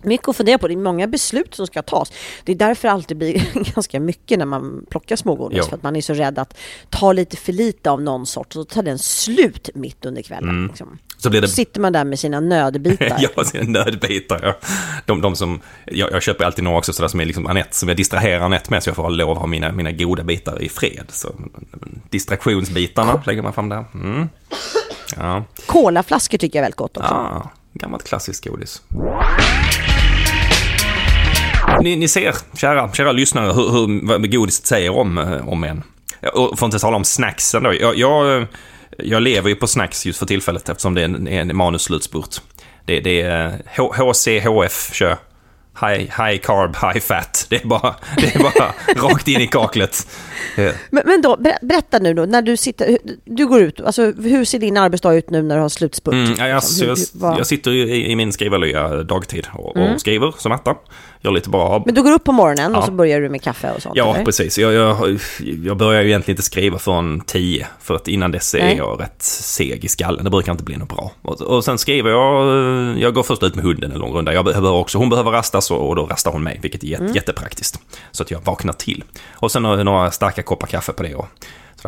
mm, 0.04 0.08
Mycket 0.08 0.28
att 0.28 0.36
fundera 0.36 0.58
på. 0.58 0.68
Det 0.68 0.74
är 0.74 0.76
många 0.76 1.06
beslut 1.06 1.54
som 1.54 1.66
ska 1.66 1.82
tas. 1.82 2.12
Det 2.44 2.52
är 2.52 2.56
därför 2.56 2.88
det 2.88 2.92
alltid 2.92 3.16
blir 3.16 3.42
ganska 3.74 4.00
mycket 4.00 4.38
när 4.38 4.46
man 4.46 4.86
plockar 4.90 5.16
smågodis. 5.16 5.58
Ja. 5.58 5.64
För 5.64 5.76
att 5.76 5.82
man 5.82 5.96
är 5.96 6.00
så 6.00 6.14
rädd 6.14 6.38
att 6.38 6.58
ta 6.90 7.12
lite 7.12 7.36
för 7.36 7.52
lite 7.52 7.90
av 7.90 8.02
någon 8.02 8.26
sort 8.26 8.46
och 8.46 8.52
så 8.52 8.64
tar 8.64 8.82
den 8.82 8.98
slut 8.98 9.70
mitt 9.74 10.04
under 10.04 10.22
kvällen. 10.22 10.66
Liksom. 10.66 10.98
Så 11.16 11.30
blir 11.30 11.40
det... 11.40 11.48
sitter 11.48 11.80
man 11.80 11.92
där 11.92 12.04
med 12.04 12.18
sina 12.18 12.40
nödbitar. 12.40 13.18
Ja, 13.36 13.44
sina 13.44 13.64
nödbitar. 13.64 14.40
Ja. 14.42 14.68
De, 15.06 15.20
de 15.20 15.36
som, 15.36 15.60
jag, 15.84 16.12
jag 16.12 16.22
köper 16.22 16.44
alltid 16.44 16.64
några 16.64 16.78
också 16.78 16.92
sådär 16.92 17.08
som 17.08 17.20
är 17.20 17.24
liksom 17.24 17.46
Anette, 17.46 17.76
som 17.76 17.88
jag 17.88 17.96
distraherar 17.96 18.40
Anette 18.40 18.70
med 18.70 18.82
så 18.82 18.88
jag 18.88 18.96
får 18.96 19.10
lov 19.10 19.30
att 19.30 19.38
ha 19.38 19.46
mina, 19.46 19.72
mina 19.72 19.92
goda 19.92 20.24
bitar 20.24 20.62
i 20.62 20.68
fred. 20.68 21.06
Så, 21.08 21.34
distraktionsbitarna 22.10 23.22
lägger 23.26 23.42
man 23.42 23.52
fram 23.52 23.68
där. 23.68 23.84
Mm. 23.94 24.28
Ja. 25.16 25.44
Colaflaskor 25.66 26.38
tycker 26.38 26.58
jag 26.58 26.60
är 26.60 26.64
väldigt 26.64 26.76
gott 26.76 26.96
också. 26.96 27.14
Ah, 27.14 27.50
gammalt 27.72 28.04
klassiskt 28.04 28.44
godis. 28.44 28.82
Ni, 31.80 31.96
ni 31.96 32.08
ser, 32.08 32.34
kära, 32.56 32.92
kära 32.92 33.12
lyssnare, 33.12 33.52
hur, 33.52 33.70
hur, 33.70 34.06
vad 34.08 34.32
godiset 34.32 34.66
säger 34.66 34.90
om, 34.90 35.18
eh, 35.18 35.48
om 35.48 35.64
en. 35.64 35.82
Och 36.32 36.58
för 36.58 36.66
att 36.66 36.72
inte 36.72 36.78
tala 36.78 36.96
om 36.96 37.04
snacksen 37.04 37.62
då. 37.62 37.74
Jag, 37.74 37.96
jag, 37.96 38.46
jag 38.98 39.22
lever 39.22 39.48
ju 39.48 39.54
på 39.54 39.66
snacks 39.66 40.06
just 40.06 40.18
för 40.18 40.26
tillfället 40.26 40.68
eftersom 40.68 40.94
det 40.94 41.00
är 41.00 41.04
en, 41.04 41.28
en 41.28 41.56
manusslutspurt. 41.56 42.40
Det, 42.84 43.00
det 43.00 43.20
är 43.20 43.46
eh, 43.76 43.86
HCHF 43.96 44.94
kör. 44.94 45.16
High, 45.80 45.98
high 45.98 46.38
carb, 46.38 46.76
high 46.76 47.00
fat. 47.00 47.46
Det 47.48 47.64
är 47.64 47.66
bara, 47.66 47.94
det 48.16 48.34
är 48.34 48.38
bara 48.38 48.72
rakt 49.08 49.28
in 49.28 49.40
i 49.40 49.46
kaklet. 49.46 50.06
Men, 50.90 51.02
men 51.06 51.22
då, 51.22 51.36
ber- 51.36 51.58
berätta 51.66 51.98
nu 51.98 52.14
då, 52.14 52.24
när 52.24 52.42
du 52.42 52.56
sitter, 52.56 52.98
du 53.24 53.46
går 53.46 53.60
ut, 53.60 53.80
alltså 53.80 54.02
hur 54.12 54.44
ser 54.44 54.58
din 54.58 54.76
arbetsdag 54.76 55.14
ut 55.14 55.30
nu 55.30 55.42
när 55.42 55.56
du 55.56 55.62
har 55.62 55.68
slutspurt? 55.68 56.14
Mm, 56.14 56.34
ja, 56.38 56.46
jag, 56.48 56.56
liksom? 56.56 56.86
jag, 56.88 56.96
hur- 56.96 57.06
vad- 57.20 57.38
jag 57.38 57.46
sitter 57.46 57.70
i, 57.70 58.10
i 58.10 58.16
min 58.16 58.32
skrivarlya 58.32 58.88
dagtid 59.02 59.46
och, 59.52 59.76
Mm. 59.76 59.94
och 59.94 60.00
skriver 60.00 60.34
som 60.38 60.52
attan. 60.52 60.74
Gör 61.24 61.30
lite 61.32 61.50
bra 61.50 61.82
Men 61.86 61.94
du 61.94 62.02
går 62.02 62.12
upp 62.12 62.24
på 62.24 62.32
morgonen 62.32 62.74
och 62.74 62.82
Ja. 62.82 62.86
så 62.86 62.92
börjar 62.92 63.20
du 63.20 63.28
med 63.28 63.42
kaffe 63.42 63.70
och 63.76 63.82
sånt? 63.82 63.96
Ja, 63.96 64.14
eller? 64.14 64.24
precis. 64.24 64.58
Jag, 64.58 64.72
jag, 64.72 65.18
jag 65.64 65.76
börjar 65.76 66.02
ju 66.02 66.08
egentligen 66.08 66.32
inte 66.34 66.42
skriva 66.42 66.78
förrän 66.78 67.20
tio. 67.20 67.66
För 67.80 67.94
att 67.94 68.08
innan 68.08 68.30
dess 68.32 68.54
är 68.54 68.58
Nej. 68.58 68.76
jag 68.76 69.00
rätt 69.00 69.22
seg 69.22 69.84
i 69.84 69.88
skallen. 69.88 70.24
Det 70.24 70.30
brukar 70.30 70.52
inte 70.52 70.64
bli 70.64 70.76
något 70.76 70.88
bra. 70.88 71.12
Och, 71.22 71.40
och 71.40 71.64
sen 71.64 71.78
skriver 71.78 72.10
jag, 72.10 72.48
eh, 72.94 73.02
jag 73.02 73.14
går 73.14 73.22
först 73.22 73.42
ut 73.42 73.54
med 73.54 73.64
hunden 73.64 73.92
en 73.92 73.98
lång 73.98 74.12
runda. 74.14 74.32
Jag 74.34 74.44
behöver 74.44 74.70
också, 74.72 74.98
hon 74.98 75.08
behöver 75.10 75.30
rastas 75.30 75.70
och, 75.70 75.88
och 75.88 75.96
då 75.96 76.06
rastar 76.06 76.30
hon 76.32 76.42
mig, 76.42 76.58
vilket 76.62 76.82
är 76.82 76.86
jätte, 76.86 77.02
Mm. 77.02 77.14
jättepraktiskt. 77.14 77.78
Så 78.12 78.22
att 78.22 78.30
jag 78.30 78.40
vaknar 78.44 78.72
till. 78.72 79.04
Och 79.34 79.52
sen 79.52 79.64
har 79.64 79.76
jag 79.76 79.84
några 79.84 80.10
starka 80.10 80.31
koppar 80.40 80.66
kaffe 80.66 80.92
på 80.92 81.02
det. 81.02 81.14
Och. 81.14 81.26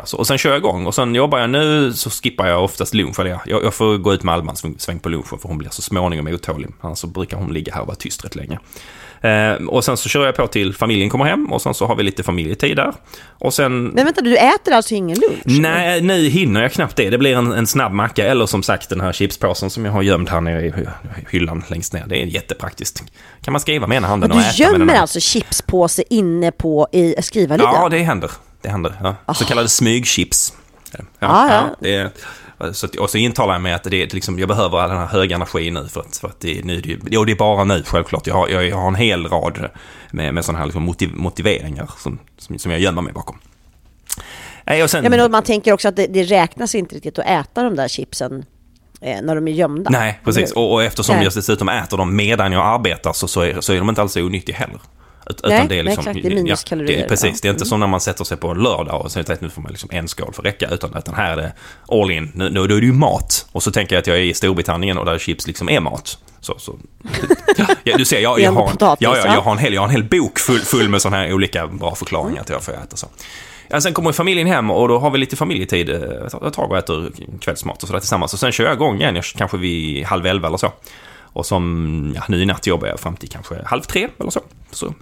Så, 0.04 0.16
och 0.16 0.26
sen 0.26 0.38
kör 0.38 0.50
jag 0.50 0.58
igång 0.58 0.86
och 0.86 0.94
sen 0.94 1.14
jobbar 1.14 1.38
jag 1.38 1.50
nu 1.50 1.92
så 1.92 2.10
skippar 2.10 2.46
jag 2.48 2.64
oftast 2.64 2.94
lunch. 2.94 3.20
Eller 3.20 3.38
jag, 3.46 3.64
jag, 3.64 3.74
får 3.74 3.96
gå 3.98 4.14
ut 4.14 4.22
med 4.22 4.34
Alma 4.34 4.54
en 4.64 4.74
sväng, 4.78 4.98
på 4.98 5.08
lunchen 5.08 5.38
för 5.38 5.48
hon 5.48 5.58
blir 5.58 5.70
så 5.70 5.82
småningom 5.82 6.26
otålig. 6.26 6.68
Annars 6.80 6.98
så 6.98 7.06
brukar 7.06 7.36
hon 7.36 7.52
ligga 7.52 7.74
här 7.74 7.80
och 7.80 7.86
vara 7.86 7.96
tyst 7.96 8.24
rätt 8.24 8.34
länge. 8.36 8.58
Eh, 9.20 9.52
och 9.68 9.84
sen 9.84 9.96
så 9.96 10.08
kör 10.08 10.26
jag 10.26 10.34
på 10.36 10.46
till 10.46 10.74
familjen 10.74 11.10
kommer 11.10 11.24
hem 11.24 11.52
och 11.52 11.62
sen 11.62 11.74
så 11.74 11.86
har 11.86 11.96
vi 11.96 12.02
lite 12.02 12.22
familjetid 12.22 12.76
där. 12.76 12.92
Och 13.38 13.54
sen... 13.54 13.84
Men 13.84 14.04
vänta, 14.04 14.20
du 14.20 14.36
äter 14.36 14.74
alltså 14.74 14.94
ingen 14.94 15.18
lunch? 15.18 15.42
Nej, 15.60 16.00
nu 16.02 16.28
hinner 16.28 16.62
jag 16.62 16.72
knappt 16.72 16.96
det. 16.96 17.10
Det 17.10 17.18
blir 17.18 17.36
en, 17.36 17.52
en 17.52 17.66
snabb 17.66 17.92
macka 17.92 18.26
eller 18.26 18.46
som 18.46 18.62
sagt 18.62 18.88
den 18.88 19.00
här 19.00 19.12
chipspåsen 19.12 19.70
som 19.70 19.84
jag 19.84 19.92
har 19.92 20.02
gömd 20.02 20.28
här 20.28 20.40
nere 20.40 20.66
i 20.66 20.70
hy- 20.70 20.86
hyllan 21.30 21.64
längst 21.68 21.92
ner. 21.92 22.04
Det 22.06 22.22
är 22.22 22.26
jättepraktiskt. 22.26 23.02
Kan 23.44 23.52
man 23.52 23.60
skriva 23.60 23.86
med 23.86 23.96
ena 23.96 24.06
handen 24.08 24.30
Och 24.30 24.36
och 24.36 24.42
du 24.42 24.48
äta 24.48 24.58
med 24.58 24.66
den 24.70 24.72
gömmer 24.80 24.92
andra. 24.92 25.00
alltså 25.00 25.20
chipspåse 25.20 26.02
inne 26.10 26.52
på 26.52 26.88
i 26.92 27.14
skrivarlyan? 27.22 27.74
Ja, 27.74 27.88
det 27.88 27.98
händer. 27.98 28.30
Det 28.64 28.70
händer. 28.70 29.14
Ja. 29.26 29.34
Så 29.34 29.44
kallade 29.44 29.68
smygchips. 29.68 30.52
Ja, 30.92 30.98
Ah, 31.18 31.48
ja. 31.54 31.76
det 31.80 31.94
är, 31.94 32.10
så 32.72 32.86
att, 32.86 32.96
och 32.96 33.10
så 33.10 33.18
intalar 33.18 33.52
jag 33.54 33.62
mig 33.62 33.72
att 33.72 33.82
det 33.84 34.02
är 34.02 34.06
liksom, 34.14 34.38
jag 34.38 34.48
behöver 34.48 34.78
all 34.78 34.88
den 34.90 34.98
här 34.98 35.06
höga 35.06 35.36
energin 35.36 35.74
nu 35.74 35.88
för 35.88 36.00
att, 36.00 36.16
för 36.16 36.28
att 36.28 36.40
det, 36.40 36.58
är- 36.58 36.62
nu, 36.62 36.80
det, 36.80 37.16
och 37.18 37.26
det 37.26 37.32
är 37.32 37.36
bara 37.36 37.64
nu 37.64 37.82
självklart. 37.86 38.26
Jag 38.26 38.34
har, 38.34 38.48
jag, 38.48 38.68
jag 38.68 38.76
har 38.76 38.88
en 38.88 38.94
hel 38.94 39.26
rad 39.28 39.68
med, 40.10 40.34
med 40.34 40.44
sådana 40.44 40.58
här 40.58 40.66
liksom 40.66 40.82
motiv, 40.82 41.10
motiveringar 41.14 41.90
som, 41.98 42.18
som, 42.38 42.58
som 42.58 42.70
jag 42.70 42.80
gömmer 42.80 43.02
mig 43.02 43.12
bakom. 43.12 43.38
Nej, 44.66 44.88
sen, 44.88 45.04
Ja, 45.04 45.10
men 45.10 45.30
man 45.30 45.42
tänker 45.42 45.72
också 45.72 45.88
att 45.88 45.96
det, 45.96 46.06
det 46.06 46.22
räknas 46.24 46.74
inte 46.74 46.94
riktigt 46.94 47.18
att 47.18 47.26
äta 47.26 47.62
de 47.62 47.76
där 47.76 47.88
chipsen 47.88 48.44
eh, 49.00 49.22
när 49.22 49.34
de 49.34 49.48
är 49.48 49.52
gömda. 49.52 49.90
Nej, 49.90 50.20
precis. 50.24 50.52
Och, 50.52 50.72
och 50.72 50.84
eftersom 50.84 51.14
Nej. 51.16 51.24
jag 51.24 51.34
dessutom 51.34 51.68
äter 51.68 51.96
dem 51.96 52.16
medan 52.16 52.52
jag 52.52 52.66
arbetar 52.66 53.12
så, 53.12 53.28
så, 53.28 53.40
är, 53.40 53.60
så 53.60 53.72
är 53.72 53.78
de 53.78 53.88
inte 53.88 54.00
alls 54.02 54.16
onyttiga 54.16 54.56
heller. 54.56 54.80
Ut- 55.30 55.40
Nej, 55.44 55.54
utan 55.56 55.68
det 55.68 55.74
är 55.78 55.82
nej, 55.82 55.82
liksom, 55.84 56.00
exakt. 56.08 56.22
Det 56.22 56.32
är 56.32 56.34
minuskalorier, 56.34 56.96
det 56.98 57.04
är, 57.04 57.08
precis, 57.08 57.24
ja. 57.24 57.38
det 57.42 57.48
är 57.48 57.50
inte 57.50 57.62
Mm. 57.62 57.68
som 57.68 57.80
när 57.80 57.86
man 57.86 58.00
sätter 58.00 58.24
sig 58.24 58.36
på 58.36 58.48
en 58.48 58.58
lördag 58.58 59.00
och 59.04 59.12
säger 59.12 59.32
att 59.32 59.40
nu 59.40 59.50
får 59.50 59.62
man 59.62 59.70
liksom 59.72 59.88
en 59.92 60.08
skål 60.08 60.32
för 60.32 60.42
räcka. 60.42 60.68
Utan, 60.70 60.96
utan 60.96 61.14
här 61.14 61.32
är 61.32 61.36
det 61.36 61.52
all 61.88 62.10
in. 62.10 62.32
Nu, 62.34 62.50
nu 62.50 62.66
då 62.66 62.76
är 62.76 62.80
det 62.80 62.86
ju 62.86 62.92
mat. 62.92 63.46
Och 63.52 63.62
så 63.62 63.70
tänker 63.70 63.96
jag 63.96 64.00
att 64.00 64.06
jag 64.06 64.16
är 64.16 64.20
i 64.22 64.34
Storbritannien 64.34 64.98
och 64.98 65.04
där 65.04 65.18
chips 65.18 65.46
liksom 65.46 65.68
är 65.68 65.80
mat. 65.80 66.18
Så, 66.40 66.54
så. 66.58 66.78
Ja, 67.84 67.96
du 67.96 68.04
ser, 68.04 68.20
jag, 68.20 68.36
Det 68.36 68.42
jag, 68.42 68.52
har, 68.52 68.70
potatis, 68.70 69.02
ja, 69.04 69.16
ja, 69.16 69.34
jag, 69.34 69.40
har 69.40 69.52
en 69.52 69.58
hel, 69.58 69.74
jag 69.74 69.80
har 69.80 69.88
en 69.88 69.92
hel 69.94 70.04
bok 70.04 70.38
full, 70.38 70.60
full 70.60 70.88
med 70.88 71.02
sådana 71.02 71.16
här 71.16 71.32
olika 71.32 71.66
bra 71.66 71.94
förklaringar 71.94 72.42
till 72.44 72.54
varför 72.54 72.72
jag 72.72 72.82
äter 72.82 72.96
så. 72.96 73.06
Ja, 73.68 73.80
sen 73.80 73.92
kommer 73.94 74.12
familjen 74.12 74.46
hem 74.46 74.70
och 74.70 74.88
då 74.88 74.98
har 74.98 75.10
vi 75.10 75.18
lite 75.18 75.36
familjetid 75.36 75.90
eh, 75.90 75.96
ett 76.46 76.52
tag 76.54 76.70
och 76.70 76.78
äter 76.78 77.10
kvällsmat 77.40 77.82
och 77.82 77.88
sådär 77.88 78.00
tillsammans. 78.00 78.32
Och 78.32 78.38
sen 78.38 78.52
kör 78.52 78.64
jag 78.64 78.74
igång 78.74 79.00
igen, 79.00 79.22
kanske 79.36 79.56
vid 79.56 80.04
halv 80.04 80.26
elva 80.26 80.48
eller 80.48 80.58
så. 80.58 80.72
Och 81.22 81.46
som, 81.46 82.12
ja, 82.16 82.22
nu 82.28 82.42
i 82.42 82.46
natt 82.46 82.66
jobbar 82.66 82.88
jag 82.88 83.00
fram 83.00 83.16
till 83.16 83.28
kanske 83.28 83.54
halv 83.66 83.80
tre 83.82 84.08
eller 84.20 84.30
så. 84.30 84.40
så. 84.70 84.94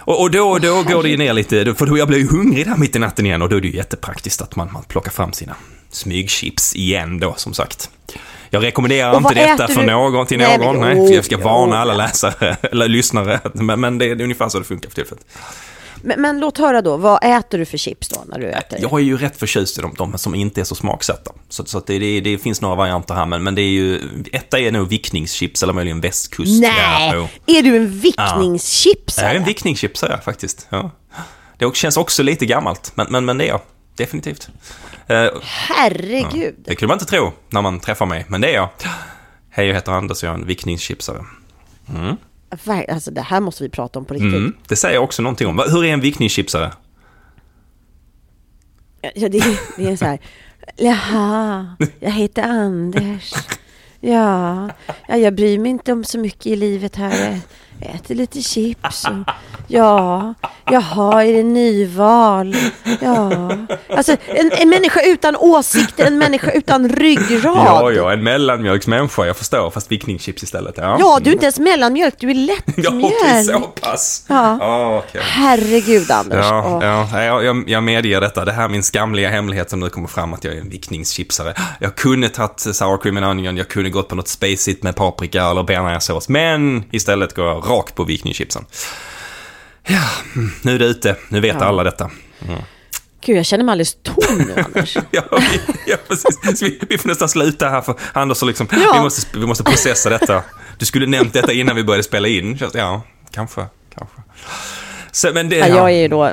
Och, 0.00 0.20
och 0.20 0.30
då, 0.30 0.58
då 0.58 0.82
går 0.82 1.02
det 1.02 1.08
ju 1.08 1.16
ner 1.16 1.32
lite, 1.32 1.74
för 1.74 1.86
då 1.86 1.98
jag 1.98 2.08
blir 2.08 2.18
ju 2.18 2.28
hungrig 2.28 2.66
där 2.66 2.76
mitt 2.76 2.96
i 2.96 2.98
natten 2.98 3.26
igen 3.26 3.42
och 3.42 3.48
då 3.48 3.56
är 3.56 3.60
det 3.60 3.68
ju 3.68 3.76
jättepraktiskt 3.76 4.42
att 4.42 4.56
man, 4.56 4.72
man 4.72 4.82
plockar 4.82 5.10
fram 5.10 5.32
sina 5.32 5.56
smygchips 5.90 6.76
igen 6.76 7.20
då, 7.20 7.34
som 7.36 7.54
sagt. 7.54 7.90
Jag 8.50 8.62
rekommenderar 8.62 9.16
inte 9.16 9.34
detta 9.34 9.68
för 9.68 9.80
du? 9.80 9.86
någon 9.86 10.26
till 10.26 10.38
Nej, 10.38 10.58
någon. 10.58 10.80
Nej, 10.80 11.14
jag 11.14 11.24
ska 11.24 11.38
varna 11.38 11.76
oh, 11.76 11.80
alla 11.80 11.92
ja. 11.92 11.96
läsare, 11.96 12.56
eller 12.72 12.88
lyssnare. 12.88 13.40
Men, 13.54 13.80
men 13.80 13.98
det 13.98 14.04
är 14.04 14.22
ungefär 14.22 14.48
så 14.48 14.58
det 14.58 14.64
funkar 14.64 14.88
för 14.88 14.94
tillfället. 14.94 15.24
Men, 16.02 16.20
men 16.20 16.40
låt 16.40 16.58
höra 16.58 16.82
då, 16.82 16.96
vad 16.96 17.24
äter 17.24 17.58
du 17.58 17.64
för 17.64 17.78
chips 17.78 18.08
då 18.08 18.24
när 18.26 18.38
du 18.38 18.46
äter? 18.46 18.78
Jag 18.82 18.92
är 18.92 18.98
ju 19.04 19.16
rätt 19.16 19.36
förtjust 19.36 19.78
i 19.78 19.82
de, 19.82 19.94
de 19.98 20.18
som 20.18 20.34
inte 20.34 20.60
är 20.60 20.64
så 20.64 20.74
smaksatta. 20.74 21.32
Så, 21.48 21.64
så 21.64 21.80
det, 21.86 21.98
det, 21.98 22.20
det 22.20 22.38
finns 22.38 22.60
några 22.60 22.74
varianter 22.74 23.14
här, 23.14 23.26
men, 23.26 23.42
men 23.42 23.54
det 23.54 23.62
är 23.62 23.70
ju... 23.70 24.00
Etta 24.32 24.58
är 24.58 24.72
nog 24.72 24.88
vickningschips 24.88 25.62
eller 25.62 25.72
möjligen 25.72 26.00
västkust. 26.00 26.60
Nej! 26.60 27.12
Ja, 27.14 27.28
är 27.46 27.62
du 27.62 27.76
en 27.76 27.98
vickningschipsare? 28.00 29.26
Jag 29.26 29.34
är 29.34 29.38
en 29.38 29.44
vickningschipsare 29.44 30.20
faktiskt. 30.24 30.66
Ja. 30.70 30.90
Det 31.58 31.76
känns 31.76 31.96
också 31.96 32.22
lite 32.22 32.46
gammalt, 32.46 32.92
men, 32.94 33.06
men, 33.10 33.24
men 33.24 33.38
det 33.38 33.44
är 33.44 33.48
jag. 33.48 33.60
Definitivt. 33.96 34.48
Eh, 35.06 35.26
Herregud. 35.42 36.54
det 36.64 36.74
kunde 36.74 36.88
man 36.88 36.94
inte 36.94 37.04
tro 37.04 37.32
när 37.48 37.62
man 37.62 37.80
träffar 37.80 38.06
mig, 38.06 38.24
men 38.28 38.40
det 38.40 38.48
är 38.48 38.54
jag. 38.54 38.68
Hej, 39.50 39.66
jag 39.66 39.74
heter 39.74 39.92
Anders 39.92 40.22
och 40.22 40.28
jag 40.28 40.34
är 40.34 40.38
en 40.38 40.46
vickningschipsare. 40.46 41.24
Ver- 41.86 42.16
Alltså 42.88 43.10
det 43.10 43.20
här 43.20 43.40
måste 43.40 43.62
vi 43.62 43.68
prata 43.68 43.98
om 43.98 44.04
på 44.04 44.14
riktigt. 44.14 44.34
Mm, 44.34 44.56
det 44.68 44.76
säger 44.76 44.98
också 44.98 45.22
någonting 45.22 45.46
om. 45.46 45.58
Hur 45.68 45.84
är 45.84 45.92
en 45.92 46.00
vickningschipsare? 46.00 46.72
Ja, 49.14 49.28
det, 49.28 49.58
det 49.76 49.86
är 49.86 49.96
så 49.96 50.04
här. 50.04 50.18
Jaha, 50.76 51.76
jag 52.00 52.10
heter 52.10 52.42
Anders. 52.42 53.34
Ja, 54.02 54.68
ja, 55.08 55.16
jag 55.16 55.34
bryr 55.34 55.58
mig 55.58 55.70
inte 55.70 55.92
om 55.92 56.04
så 56.04 56.18
mycket 56.18 56.46
i 56.46 56.56
livet 56.56 56.96
här. 56.96 57.40
Äter 57.80 58.14
lite 58.14 58.42
chips. 58.42 59.04
Och, 59.04 59.32
ja, 59.68 60.34
jaha, 60.70 61.24
är 61.24 61.32
det 61.32 61.42
nyval? 61.42 62.56
Ja, 63.00 63.30
alltså 63.96 64.16
en, 64.26 64.50
en 64.52 64.68
människa 64.68 65.00
utan 65.02 65.36
åsikter, 65.36 66.06
en 66.06 66.18
människa 66.18 66.50
utan 66.50 66.88
ryggrad. 66.88 67.56
Ja, 67.56 67.90
ja, 67.92 68.12
en 68.12 68.22
mellanmjölksmänniska, 68.22 69.26
jag 69.26 69.36
förstår, 69.36 69.70
fast 69.70 69.92
vickningschips 69.92 70.42
istället. 70.42 70.74
Ja, 70.78 70.96
Ja, 71.00 71.18
du 71.22 71.30
är 71.30 71.34
inte 71.34 71.44
ens 71.46 71.58
mellanmjölk, 71.58 72.14
du 72.18 72.30
är 72.30 72.34
Ja, 72.34 72.40
lättmjölk. 72.66 73.04
okej, 73.22 73.44
så 73.44 73.60
pass. 73.60 74.24
Ja. 74.28 74.56
Ja, 74.60 74.98
okej. 75.08 75.20
Herregud, 75.24 76.10
Anders. 76.10 76.46
Ja, 76.50 76.64
Åh. 76.66 76.84
ja, 77.14 77.22
jag, 77.24 77.44
jag, 77.44 77.64
jag 77.68 77.82
medger 77.82 78.20
detta. 78.20 78.44
Det 78.44 78.52
här 78.52 78.64
är 78.64 78.68
min 78.68 78.82
skamliga 78.82 79.28
hemlighet 79.28 79.70
som 79.70 79.80
nu 79.80 79.88
kommer 79.88 80.08
fram 80.08 80.34
att 80.34 80.44
jag 80.44 80.54
är 80.54 80.60
en 80.60 80.68
vickningschipsare. 80.68 81.54
Jag 81.80 81.94
kunde 81.96 82.28
tagit 82.28 82.60
sour 82.60 82.98
cream 83.02 83.16
and 83.16 83.26
onion, 83.26 83.56
jag 83.56 83.68
kunde 83.68 83.90
gått 83.90 84.08
på 84.08 84.14
något 84.14 84.28
spacigt 84.28 84.82
med 84.82 84.96
paprika 84.96 85.44
eller 85.44 85.62
bearnaisesås, 85.62 86.28
men 86.28 86.84
istället 86.92 87.34
går 87.34 87.46
jag 87.46 87.60
rakt 87.70 87.94
på 87.94 88.04
vickningschipsen. 88.04 88.64
Ja, 89.86 90.02
mm, 90.36 90.50
nu 90.62 90.74
är 90.74 90.78
det 90.78 90.84
ute. 90.84 91.16
Nu 91.28 91.40
vet 91.40 91.62
alla 91.62 91.84
detta. 91.84 92.10
Gud, 93.26 93.36
jag 93.36 93.46
känner 93.46 93.64
mig 93.64 93.72
alldeles 93.72 93.96
tom 94.02 94.38
nu, 94.38 94.62
Anders. 94.66 94.96
Ja, 95.10 95.22
vi, 95.30 95.60
ja 95.86 95.96
precis. 96.08 96.62
Vi, 96.62 96.80
vi 96.88 96.98
får 96.98 97.08
nästan 97.08 97.28
sluta 97.28 97.68
här 97.68 97.80
för 97.80 97.94
Anders 98.12 98.40
har 98.40 98.46
liksom, 98.48 98.68
Ja. 98.72 98.92
vi, 98.94 99.00
måste, 99.00 99.38
vi 99.38 99.46
måste 99.46 99.64
processa 99.64 100.10
detta. 100.10 100.42
Du 100.78 100.86
skulle 100.86 101.06
nämnt 101.06 101.32
detta 101.32 101.52
innan 101.52 101.76
vi 101.76 101.84
började 101.84 102.02
spela 102.02 102.28
in. 102.28 102.58
Ja, 102.74 103.02
kanske, 103.30 103.66
kanske. 103.94 104.16
Så, 105.12 105.30
men 105.34 105.48
det, 105.48 105.56
Ja, 105.56 105.66
jag 105.68 105.90
är 105.90 105.96
ju 106.00 106.08
då... 106.08 106.32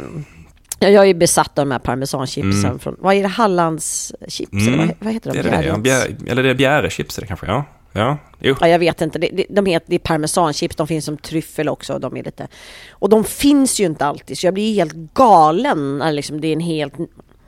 Ja, 0.80 0.90
jag 0.90 1.04
är 1.04 1.08
ju 1.08 1.14
besatt 1.14 1.60
av 1.60 1.66
de 1.66 1.72
här 1.72 1.80
parmesanchipsen 1.80 2.66
Mm. 2.66 2.80
från... 2.80 2.96
Vad 3.00 3.16
är 3.16 3.22
det? 3.22 3.28
Hallandschips? 3.28 4.52
Eller 4.68 4.78
vad, 4.78 4.92
vad 5.00 5.14
heter 5.14 5.34
de? 5.34 5.42
det 5.42 5.50
är 5.50 5.62
det, 5.62 5.68
ja. 5.68 5.78
Bjärreds? 5.78 6.18
Bjär, 6.20 6.32
eller 6.32 6.44
det 6.44 6.50
är 6.50 6.54
bjärechips 6.54 7.20
kanske, 7.28 7.46
ja. 7.46 7.66
Ja, 7.92 8.18
jo. 8.40 8.56
Ja, 8.62 8.68
jag 8.68 8.80
vet 8.80 9.02
inte. 9.02 9.20
Det, 9.20 9.46
de 9.50 9.66
heter, 9.66 9.88
det 9.90 9.96
är 9.96 10.00
parmesanchips, 10.00 10.76
de 10.76 10.88
finns 10.88 11.06
som 11.06 11.18
tryffel 11.18 11.70
också. 11.70 11.94
Och 11.94 12.00
de 12.00 12.18
är 12.18 12.24
lite... 12.24 12.48
Och 12.92 13.10
de 13.10 13.24
finns 13.24 13.80
ju 13.80 13.86
inte 13.86 14.06
alltid, 14.06 14.38
så 14.38 14.48
jag 14.48 14.54
blir 14.54 14.76
helt 14.76 14.94
galen 15.14 15.98
när 15.98 16.12
liksom 16.12 16.42
det 16.42 16.48
är 16.48 16.54
en 16.54 16.60
helt 16.60 16.94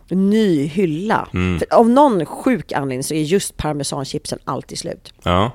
ny 0.10 0.66
hylla. 0.66 1.28
Mm. 1.34 1.60
För 1.60 1.74
av 1.74 1.90
någon 1.90 2.26
sjuk 2.26 2.72
anledning 2.72 3.04
så 3.04 3.14
är 3.14 3.22
just 3.22 3.58
parmesanchipsen 3.58 4.40
alltid 4.44 4.80
slut. 4.80 5.14
Ja. 5.24 5.52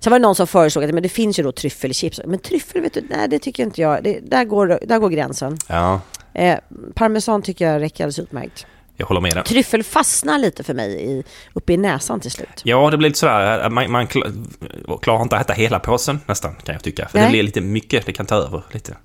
Sen 0.00 0.10
var 0.10 0.18
det 0.18 0.22
någon 0.22 0.34
som 0.34 0.46
föreslog 0.46 0.84
att 0.84 0.94
men 0.94 1.02
det 1.02 1.08
finns 1.08 1.38
ju 1.38 1.42
då 1.42 1.52
tryffelchips. 1.52 2.20
Men 2.26 2.38
tryffel, 2.38 2.82
vet 2.82 2.94
du, 2.94 3.06
nej 3.10 3.28
det 3.28 3.38
tycker 3.38 3.62
inte 3.62 3.80
jag. 3.80 4.04
Det, 4.04 4.20
där, 4.22 4.44
går, 4.44 4.78
där 4.82 4.98
går 4.98 5.08
gränsen. 5.08 5.58
ja, 5.68 6.00
Eh, 6.34 6.58
parmesan 6.94 7.42
tycker 7.42 7.72
jag 7.72 7.80
räcker 7.82 8.04
alldeles 8.04 8.18
utmärkt. 8.18 8.66
Jag 8.96 9.06
håller 9.06 9.20
med 9.20 9.32
dig. 9.34 9.44
Tryffel 9.44 9.82
fastnar 9.82 10.38
lite 10.38 10.64
för 10.64 10.74
mig 10.74 11.04
i, 11.10 11.24
uppe 11.52 11.72
i 11.72 11.76
näsan 11.76 12.20
till 12.20 12.30
slut. 12.30 12.60
Ja, 12.64 12.90
det 12.90 12.96
blir 12.96 13.08
lite 13.08 13.18
sådär, 13.18 13.70
man, 13.70 13.90
man 13.92 14.06
kla- 14.06 14.98
klarar 15.02 15.22
inte 15.22 15.36
att 15.36 15.42
äta 15.42 15.52
hela 15.52 15.78
påsen 15.78 16.20
nästan, 16.26 16.54
kan 16.54 16.72
jag 16.72 16.82
tycka. 16.82 17.08
För 17.08 17.18
det 17.18 17.24
Nej. 17.24 17.30
blir 17.32 17.42
lite 17.42 17.60
mycket, 17.60 18.06
det 18.06 18.12
kan 18.12 18.26
ta 18.26 18.34
över 18.34 18.62
lite. 18.72 18.96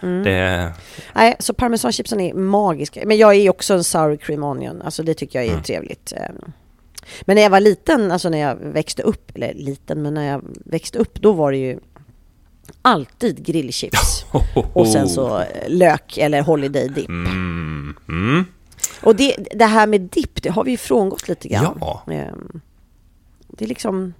Det, 0.00 0.72
Nej, 1.14 1.36
så 1.38 1.54
parmesanchipsen 1.54 2.20
är 2.20 2.34
magiska. 2.34 3.00
Men 3.06 3.16
jag 3.16 3.34
är 3.34 3.50
också 3.50 3.74
en 3.74 3.84
sour 3.84 4.16
cream 4.16 4.42
onion. 4.44 4.82
Alltså 4.82 5.02
det 5.02 5.14
tycker 5.14 5.42
jag 5.42 5.58
är 5.58 5.60
trevligt. 5.62 6.12
Eh, 6.16 6.22
Men 7.22 7.34
när 7.36 7.42
jag 7.42 7.50
var 7.50 7.60
liten, 7.60 8.12
alltså 8.12 8.28
när 8.28 8.38
jag 8.38 8.56
växte 8.56 9.02
upp, 9.02 9.30
eller 9.34 9.54
liten, 9.54 10.02
men 10.02 10.14
när 10.14 10.30
jag 10.30 10.42
växte 10.64 10.98
upp, 10.98 11.14
då 11.20 11.32
var 11.32 11.52
det 11.52 11.58
ju 11.58 11.78
alltid 12.82 13.46
grillchips. 13.46 14.24
Och 14.72 14.88
sen 14.88 15.08
så 15.08 15.38
eh, 15.40 15.46
lök 15.68 16.18
eller 16.18 16.42
holiday 16.42 16.88
dip. 16.88 17.08
Mm, 17.08 17.96
mm. 18.08 18.44
Och 19.04 19.16
det, 19.16 19.36
det 19.54 19.64
här 19.66 19.86
med 19.86 20.00
dipp, 20.00 20.42
det 20.42 20.48
har 20.48 20.64
vi 20.64 20.70
ju 20.70 20.76
frångått 20.76 21.28
lite 21.28 21.48
grann. 21.48 21.78
Ja. 21.80 22.02
Ehm, 22.10 22.60
Det 23.48 23.64
är 23.64 23.68
liksom... 23.68 24.14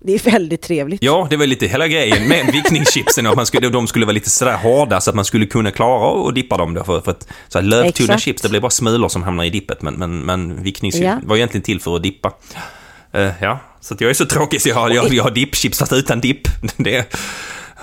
Det 0.00 0.12
är 0.12 0.30
väldigt 0.30 0.62
trevligt. 0.62 1.02
Ja, 1.02 1.26
det 1.30 1.36
var 1.36 1.46
lite 1.46 1.66
hela 1.66 1.88
grejen 1.88 2.28
med 2.28 2.46
vickningschipsen. 2.52 3.26
Att 3.26 3.36
man 3.36 3.46
skulle, 3.46 3.68
de 3.68 3.86
skulle 3.86 4.06
vara 4.06 4.12
lite 4.12 4.30
sådär 4.30 4.56
hårda 4.56 5.00
så 5.00 5.10
att 5.10 5.16
man 5.16 5.24
skulle 5.24 5.46
kunna 5.46 5.70
klara 5.70 6.28
att 6.28 6.34
dippa 6.34 6.56
dem. 6.56 6.74
Då 6.74 6.84
för, 6.84 7.00
för 7.00 7.10
att, 7.10 7.28
så 7.48 7.58
här, 7.58 7.66
lövtunna 7.66 7.88
Exakt. 8.06 8.22
chips, 8.22 8.42
det 8.42 8.48
blir 8.48 8.60
bara 8.60 8.70
smulor 8.70 9.08
som 9.08 9.22
hamnar 9.22 9.44
i 9.44 9.50
dippet. 9.50 9.82
Men, 9.82 9.94
men, 9.94 10.18
men 10.20 10.62
vickningschips 10.62 11.04
Ja. 11.04 11.18
var 11.24 11.36
egentligen 11.36 11.62
till 11.62 11.80
för 11.80 11.96
att 11.96 12.02
dippa. 12.02 12.32
Eh, 13.12 13.30
ja, 13.40 13.58
så 13.80 13.96
jag 13.98 14.10
är 14.10 14.14
så 14.14 14.26
tråkig 14.26 14.62
så 14.62 14.68
jag 14.68 14.74
har, 14.76 14.90
jag, 14.90 15.12
jag 15.14 15.22
har 15.24 15.30
dippchips 15.30 15.78
fast 15.78 15.92
utan 15.92 16.20
dipp. 16.20 16.48
Det, 16.76 17.14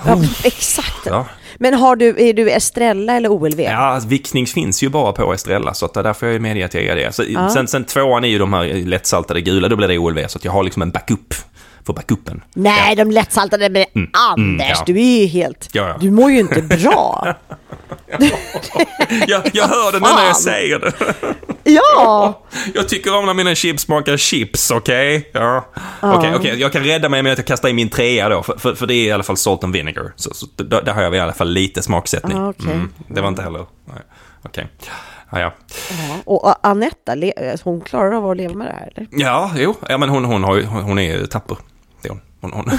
Ja, 0.06 0.22
exakt. 0.43 1.06
ja. 1.06 1.26
Men 1.60 1.74
har 1.74 1.95
du, 1.95 2.30
är 2.30 2.34
du 2.34 2.51
Estrella 2.51 3.14
eller 3.14 3.30
OLV? 3.30 3.62
Ja, 3.62 3.76
alltså, 3.76 4.10
vickning 4.10 4.47
finns 4.47 4.84
ju 4.84 4.89
bara 4.89 5.12
på 5.12 5.34
Estrella, 5.34 5.74
så 5.74 5.86
att 5.86 5.93
där 5.93 6.14
får 6.14 6.28
jag 6.28 6.41
medge 6.41 6.66
att 6.66 6.74
jag 6.74 6.84
är 6.84 6.95
det. 6.95 7.16
Så, 7.16 7.24
sen, 7.53 7.68
sen 7.68 7.84
tvåan 7.84 8.24
är 8.24 8.28
ju 8.28 8.38
de 8.38 8.53
här 8.53 8.86
lättsaltade 8.86 9.41
gula, 9.41 9.68
då 9.68 9.76
blir 9.76 9.88
det 9.88 9.97
OLV, 9.97 10.28
så 10.28 10.38
att 10.38 10.45
jag 10.45 10.51
har 10.51 10.64
liksom 10.64 10.82
en 10.82 10.91
backup 10.91 11.34
för 11.86 11.94
backupen. 11.94 12.44
Nej, 12.54 12.96
de 12.96 13.12
lättsaltade 13.12 13.70
med 13.70 13.86
Anders, 14.14 14.68
ja. 14.70 14.84
du 14.86 15.00
är 15.02 15.22
ju 15.22 15.26
helt... 15.26 15.70
Ja, 15.72 15.88
ja. 15.88 15.98
Du 16.00 16.12
mår 16.12 16.32
ju 16.32 16.40
inte 16.40 16.62
bra. 16.62 17.36
Jag, 19.28 19.42
jag 19.54 19.68
hör 19.68 19.92
det 19.92 20.00
nu 20.00 20.06
när 20.16 20.26
jag 20.26 20.38
säger 20.38 20.80
det. 20.80 20.94
ja! 21.64 22.44
Jag 22.74 22.90
tycker 22.90 23.16
om 23.16 23.26
när 23.26 23.34
mina 23.34 23.56
chips 23.56 23.84
smakar 23.84 24.18
chips, 24.18 24.72
okej? 24.72 25.30
Ja. 25.34 25.66
Okej, 26.02 26.36
okej, 26.36 26.60
jag 26.60 26.72
kan 26.72 26.84
rädda 26.84 27.10
mig 27.10 27.24
med 27.24 27.32
att 27.32 27.38
jag 27.38 27.48
kastar 27.48 27.70
i 27.70 27.74
min 27.74 27.90
trea 27.90 28.30
då, 28.30 28.44
för, 28.44 28.58
för, 28.58 28.76
för 28.76 28.88
det 28.88 28.94
är 28.94 29.06
i 29.06 29.12
alla 29.12 29.24
fall 29.24 29.38
salt 29.38 29.64
and 29.64 29.74
vinegar. 29.74 30.14
Så, 30.16 30.34
så 30.34 30.46
där, 30.56 30.82
där 30.82 30.94
har 30.94 31.02
jag 31.02 31.16
i 31.16 31.20
alla 31.20 31.34
fall 31.34 31.50
lite 31.50 31.82
smaksättning. 31.82 32.38
Ah, 32.38 32.50
okej. 32.50 32.80
det 33.08 33.22
var 33.22 33.28
inte 33.28 33.42
heller... 33.42 33.66
Okej. 34.44 34.68
Ja, 35.32 35.40
ja. 35.40 35.54
Och 36.26 36.68
Anetta, 36.68 37.16
hon 37.64 37.82
klarar 37.82 38.12
av 38.12 38.30
att 38.30 38.38
leva 38.38 38.54
med 38.54 38.68
det 38.68 38.74
här 38.74 38.92
eller? 38.96 39.08
Ja, 39.12 39.52
jo. 39.58 39.76
Ja, 39.90 39.98
men 39.98 40.10
hon, 40.10 40.26
hon, 40.26 40.44
har 40.44 40.62
hon 40.82 41.00
är 41.00 41.18
ju 41.18 41.26
tapper. 41.26 41.58
Hon, 42.54 42.66
hon. 42.66 42.72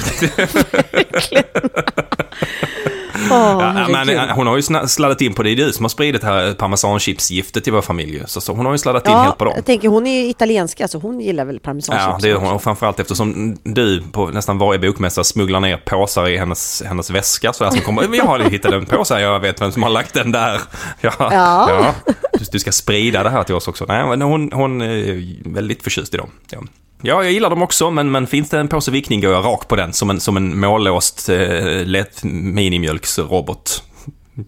Åh, 3.30 3.72
Ja, 3.76 3.86
men, 3.88 4.08
eh, 4.08 4.34
hon 4.34 4.46
har 4.46 4.56
ju 4.56 4.62
sladdat 4.88 5.20
in 5.20 5.34
på 5.34 5.42
det. 5.42 5.54
Det 5.54 5.62
är 5.62 5.66
du 5.66 5.72
som 5.72 5.84
har 5.84 5.88
spridit 5.88 6.20
det 6.20 6.26
här 6.26 6.54
parmesanchipsgiftet 6.54 7.64
till 7.64 7.72
vår 7.72 7.82
familj. 7.82 8.22
Så, 8.26 8.40
så 8.40 8.52
hon 8.52 8.66
har 8.66 8.72
ju 8.72 8.78
sladdat 8.78 9.06
in 9.06 9.12
Ja, 9.12 9.22
helt 9.22 9.38
på 9.38 9.44
dem. 9.44 9.52
jag 9.56 9.64
tänker 9.64 9.88
hon 9.88 10.06
är 10.06 10.22
ju 10.22 10.28
italienska 10.30 10.88
så 10.88 10.98
hon 10.98 11.20
gillar 11.20 11.44
väl 11.44 11.60
parmesanchips 11.60 12.04
Ja, 12.06 12.18
det 12.22 12.30
är 12.30 12.34
hon. 12.34 12.52
Och 12.52 12.62
framförallt 12.62 13.00
eftersom 13.00 13.56
du 13.62 14.02
på 14.12 14.26
nästan 14.26 14.58
varje 14.58 14.78
bokmässa 14.78 15.24
smugglar 15.24 15.60
ner 15.60 15.76
påsar 15.76 16.28
i 16.28 16.36
hennes, 16.36 16.82
hennes 16.86 17.10
väska. 17.10 17.52
Så 17.52 17.64
där 17.64 17.70
som 17.70 17.80
kommer, 17.80 18.02
"Men 18.08 18.18
jag 18.18 18.24
har 18.24 18.38
hittat 18.38 18.72
en 18.72 18.86
påse, 18.86 19.20
jag 19.20 19.40
vet 19.40 19.60
vem 19.60 19.72
som 19.72 19.82
har 19.82 19.90
lagt 19.90 20.14
den 20.14 20.32
där. 20.32 20.60
Ja, 21.00 21.12
Ja. 21.18 21.94
Du, 22.32 22.44
du 22.52 22.58
ska 22.58 22.72
sprida 22.72 23.22
det 23.22 23.30
här 23.30 23.42
till 23.42 23.54
oss 23.54 23.68
också. 23.68 23.84
Nej, 23.88 24.06
men 24.06 24.22
hon, 24.22 24.52
hon 24.52 24.82
är 24.82 25.48
väldigt 25.54 25.82
förtjust 25.82 26.14
i 26.14 26.16
dem. 26.16 26.30
Ja. 26.50 26.58
Ja, 27.06 27.22
jag 27.24 27.32
gillar 27.32 27.50
dem 27.50 27.62
också, 27.62 27.90
men, 27.90 28.10
men 28.10 28.26
finns 28.26 28.50
det 28.50 28.60
en 28.60 28.68
påse 28.68 28.90
vickning 28.90 29.20
går 29.20 29.32
jag 29.32 29.44
rakt 29.44 29.68
på 29.68 29.76
den 29.76 29.92
som 29.92 30.10
en, 30.10 30.20
som 30.20 30.36
en 30.36 30.60
mållåst 30.60 31.28
eh, 31.28 31.84
lätt 31.84 32.24
minimjölksrobot. 32.24 33.82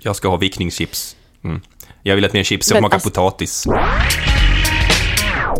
Jag 0.00 0.16
ska 0.16 0.28
ha 0.28 0.36
vickningschips. 0.36 1.16
Mm. 1.44 1.60
Jag 2.02 2.14
vill 2.14 2.24
att 2.24 2.32
mina 2.32 2.44
chips 2.44 2.66
smakar 2.66 2.96
alltså- 2.96 3.10
potatis. 3.10 3.66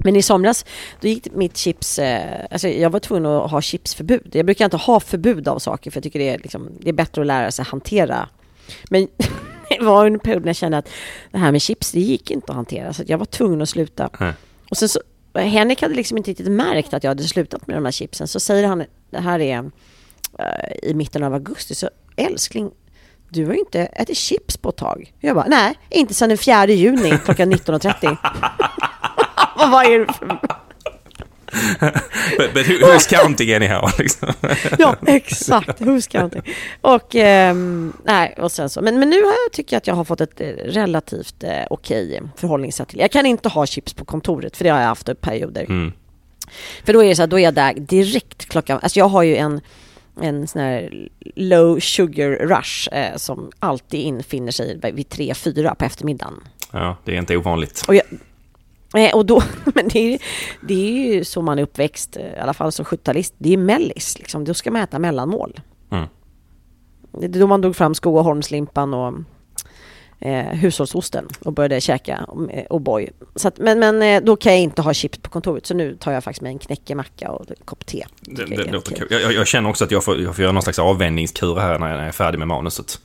Men 0.05 0.17
i 0.17 0.23
somras, 0.23 0.65
då 1.01 1.09
gick 1.09 1.35
mitt 1.35 1.57
chips... 1.57 1.99
Eh, 1.99 2.47
alltså 2.51 2.69
jag 2.69 2.91
var 2.91 3.01
tvungen 3.01 3.27
att 3.27 3.51
ha 3.51 3.61
chipsförbud. 3.61 4.31
Jag 4.33 4.47
brukar 4.47 4.65
inte 4.65 4.77
ha 4.77 5.01
förbud 5.01 5.49
av 5.49 5.59
saker 5.59 5.91
för 5.91 5.97
jag 5.97 6.03
tycker 6.03 6.19
det 6.19 6.29
är, 6.29 6.39
liksom, 6.39 6.69
det 6.81 6.89
är 6.89 6.93
bättre 6.93 7.21
att 7.21 7.27
lära 7.27 7.51
sig 7.51 7.65
hantera. 7.65 8.29
Men 8.91 9.09
det 9.69 9.81
var 9.81 10.07
en 10.07 10.19
period 10.19 10.43
när 10.43 10.49
jag 10.49 10.57
kände 10.57 10.79
att 10.79 10.89
det 11.31 11.39
här 11.39 11.53
med 11.53 11.63
chips, 11.63 11.93
det 11.93 12.01
gick 12.01 12.31
inte 12.31 12.53
att 12.53 12.57
hantera. 12.57 12.93
Så 12.93 13.03
jag 13.07 13.19
var 13.19 13.27
tvungen 13.27 13.63
att 13.63 13.69
sluta. 13.69 14.11
Nej. 14.21 14.33
Och 14.71 14.77
sen 14.77 14.89
så, 14.89 15.01
Henrik 15.43 15.83
hade 15.83 15.95
liksom 15.95 16.17
inte 16.17 16.31
riktigt 16.31 16.51
märkt 16.51 16.95
att 16.95 17.05
jag 17.05 17.11
hade 17.11 17.23
slutat 17.23 17.67
med 17.67 17.77
de 17.77 17.85
här 17.85 17.93
chipsen. 17.93 18.29
Så 18.29 18.41
säger 18.41 18.69
han, 18.69 18.85
det 19.11 19.21
här 19.21 19.41
är 19.41 19.71
eh, 20.39 20.91
i 20.91 20.95
mitten 20.95 21.23
av 21.23 21.35
augusti, 21.35 21.75
så 21.75 21.91
älskling, 22.17 22.71
du 23.29 23.47
har 23.47 23.53
ju 23.53 23.59
inte 23.59 23.81
ätit 23.81 24.17
chips 24.17 24.57
på 24.57 24.69
ett 24.69 24.77
tag. 24.77 25.15
Jag 25.21 25.37
bara, 25.37 25.47
nej, 25.49 25.75
inte 25.91 26.15
sedan 26.15 26.29
den 26.29 26.39
4 26.39 26.67
juni 26.67 27.19
klockan 27.25 27.53
19.30. 27.53 28.17
Och 29.55 29.69
vad 29.71 29.87
är 29.87 29.99
det 29.99 30.13
för... 30.13 30.39
But, 32.39 32.55
but 32.55 32.67
who, 32.67 32.73
who's 32.73 33.07
counting 33.07 33.53
anyhow? 33.53 33.91
Liksom. 33.99 34.33
Ja, 34.79 34.97
exakt. 35.07 35.81
Who's 35.81 36.11
counting? 36.11 36.43
Och, 36.81 37.15
ehm, 37.15 37.93
nej, 38.05 38.35
och 38.39 38.53
sen 38.53 38.71
så. 38.71 38.81
Men, 38.83 38.99
men 38.99 39.11
nu 39.11 39.23
har 39.23 39.31
jag, 39.31 39.53
tycker 39.53 39.77
jag 39.77 39.79
att 39.79 39.87
jag 39.87 39.95
har 39.95 40.05
fått 40.05 40.21
ett 40.21 40.41
eh, 40.41 40.47
relativt 40.47 41.45
eh, 41.45 41.51
okej 41.71 42.23
förhållningssätt 42.37 42.89
till 42.89 42.99
Jag 42.99 43.11
kan 43.11 43.27
inte 43.27 43.49
ha 43.49 43.67
chips 43.67 43.95
på 43.95 44.05
kontoret, 44.05 44.57
för 44.57 44.65
det 44.65 44.71
har 44.71 44.81
jag 44.81 44.87
haft 44.87 45.21
perioder. 45.21 45.65
Mm. 45.69 45.93
För 46.85 46.93
då 46.93 47.03
är 47.03 47.09
det 47.09 47.17
så 47.17 47.23
här, 47.23 47.27
då 47.27 47.39
är 47.39 47.43
jag 47.43 47.55
där 47.55 47.75
direkt 47.75 48.49
klockan... 48.49 48.79
Alltså 48.83 48.99
jag 48.99 49.09
har 49.09 49.23
ju 49.23 49.37
en, 49.37 49.61
en 50.21 50.47
sån 50.47 50.63
här 50.63 51.09
low 51.35 51.81
sugar 51.81 52.31
rush 52.31 52.89
eh, 52.93 53.17
som 53.17 53.51
alltid 53.59 54.01
infinner 54.01 54.53
sig 54.53 54.81
vid 54.83 55.07
3-4 55.07 55.75
på 55.75 55.85
eftermiddagen. 55.85 56.35
Ja, 56.73 56.97
det 57.05 57.15
är 57.15 57.19
inte 57.19 57.37
ovanligt. 57.37 57.85
Och, 57.89 57.95
jag, 57.95 58.03
och 59.15 59.27
då, 59.27 59.43
men 59.75 59.89
det 59.89 60.15
är, 60.15 60.19
det 60.61 60.75
är 60.75 61.15
ju 61.15 61.25
så 61.25 61.43
man 61.43 61.59
är 61.59 61.63
uppväxt, 61.63 62.17
eh, 62.17 62.23
i 62.23 62.39
alla 62.39 62.55
fall 62.55 62.73
som 62.73 62.85
70-talist. 62.85 63.35
Det 63.39 63.53
är 63.53 63.57
mellis, 63.57 64.19
liksom. 64.19 64.45
Då 64.45 64.55
ska 64.55 64.71
man 64.71 64.83
äta 64.83 64.99
mellanmål. 64.99 65.61
Mm. 65.91 66.07
Det 67.13 67.25
är 67.27 67.41
då 67.41 67.47
man 67.47 67.61
drog 67.61 67.77
fram 67.77 67.95
Skogaholmslimpan 67.95 68.95
och 68.95 69.15
eh, 70.19 70.45
hushållsosten 70.45 71.29
och 71.45 71.53
började 71.53 71.81
käka 71.81 72.27
eh, 72.51 72.65
O'boy. 72.71 73.11
Att, 73.45 73.59
men, 73.59 73.79
men 73.79 74.03
eh, 74.03 74.23
då 74.25 74.37
kan 74.37 74.53
jag 74.53 74.63
inte 74.63 74.83
ha 74.83 74.95
chips 74.95 75.19
på 75.19 75.31
kontoret, 75.31 75.67
så 75.67 75.75
nu 75.75 75.97
tar 75.97 76.13
jag 76.13 76.25
faktiskt 76.25 76.43
med 76.43 76.53
en 76.53 76.59
knäckemacka 76.59 77.31
och 77.31 77.51
en 77.51 77.57
kopp 77.65 77.87
te. 77.87 78.07
Det, 78.21 78.37
Tycker 78.37 78.57
det, 78.57 78.65
jag 78.65 78.73
låter 78.73 78.95
kul. 78.95 79.07
jag, 79.11 79.47
känner 79.47 79.71
också 79.71 79.85
att 79.85 79.91
jag 79.91 80.05
får, 80.05 80.21
jag 80.21 80.35
får 80.37 80.43
göra 80.43 80.53
någon 80.53 80.63
slags 80.63 80.79
avvändningskur 80.79 81.57
här 81.57 81.79
när 81.79 81.91
jag 81.91 82.07
är 82.07 82.13
färdig 82.13 82.39
med 82.39 82.49
manuset. 82.49 83.01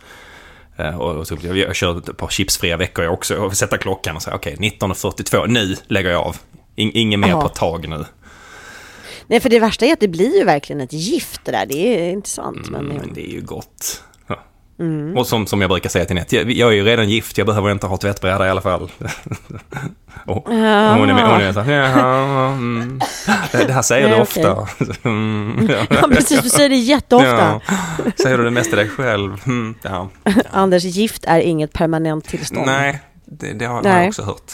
Eh, 0.78 0.99
och, 1.01 1.15
och 1.15 1.28
så, 1.28 1.38
jag, 1.41 1.57
jag 1.57 1.76
kör 1.76 1.97
ett 1.97 2.17
par 2.17 2.28
chipsfria 2.28 2.78
veckor 2.78 3.03
jag 3.05 3.13
också. 3.13 3.36
Får 3.36 3.49
sätta 3.49 3.78
klockan 3.78 4.15
och 4.15 4.21
säga 4.21 4.36
okej, 4.36 4.55
19.42, 4.59 5.47
nu 5.47 5.76
lägger 5.88 6.09
jag 6.09 6.21
av. 6.21 6.38
In, 6.76 6.91
inget 6.93 7.19
mer 7.19 7.30
Ja. 7.30 7.41
på 7.41 7.47
ett 7.47 7.55
tag 7.55 7.88
nu. 7.89 8.05
Nej, 9.28 9.39
för 9.39 9.49
det 9.49 9.59
värsta 9.59 9.86
är 9.86 9.93
att 9.93 9.99
det 9.99 10.07
blir 10.07 10.38
ju 10.38 10.43
verkligen 10.43 10.82
ett 10.82 10.93
gift 10.93 11.41
det 11.45 11.51
där. 11.51 11.65
Det 11.65 12.07
är 12.07 12.11
inte 12.11 12.30
sant. 12.30 12.69
Men, 12.69 12.86
Mm, 12.86 12.97
men 12.97 13.13
det 13.13 13.28
är 13.30 13.32
ju 13.32 13.41
gott. 13.41 14.03
Ja. 14.78 15.19
Och 15.19 15.28
som, 15.28 15.47
som 15.47 15.61
jag 15.61 15.69
brukar 15.69 15.89
säga 15.89 16.05
till 16.05 16.15
Nett, 16.15 16.32
jag, 16.32 16.51
jag 16.51 16.69
är 16.69 16.74
ju 16.74 16.84
redan 16.84 17.09
gift, 17.09 17.38
jag 17.38 17.47
behöver 17.47 17.71
inte 17.71 17.88
ha 17.88 17.97
tvättbräda 17.97 18.47
i 18.47 18.49
alla 18.49 18.61
fall. 18.61 18.91
och, 20.26 20.38
och 20.47 20.53
hon 20.53 21.09
är 21.09 21.13
med, 21.13 21.28
hon 21.28 21.41
är 21.41 21.53
så 21.53 21.59
här, 21.59 21.74
"Jaha, 21.74 22.47
mm. 22.51 22.99
det, 23.51 23.63
det 23.67 23.74
här 23.74 23.82
säger 23.82 24.07
Nej, 24.07 24.15
du 24.15 24.21
ofta. 24.21 24.67
Mm, 25.03 25.67
ja. 25.69 25.86
ja, 26.01 26.07
precis, 26.07 26.41
du 26.41 26.49
säger 26.49 26.69
det 26.69 26.76
jätteofta. 26.76 27.61
Ja. 27.67 28.11
Säger 28.24 28.38
du 28.38 28.43
det 28.43 28.51
mest 28.51 28.69
till 28.69 28.78
dig 28.78 28.89
själv? 28.89 29.38
Mm, 29.45 29.76
ja. 29.82 30.09
Anders, 30.51 30.84
gift 30.84 31.26
är 31.26 31.39
inget 31.39 31.74
permanent 31.74 32.26
tillstånd. 32.26 32.65
Nej, 32.65 32.99
det, 33.26 33.53
det 33.53 33.65
har, 33.65 33.76
har 33.76 33.82
Nej. 33.84 33.99
jag 33.99 34.07
också 34.07 34.24
hört. 34.24 34.51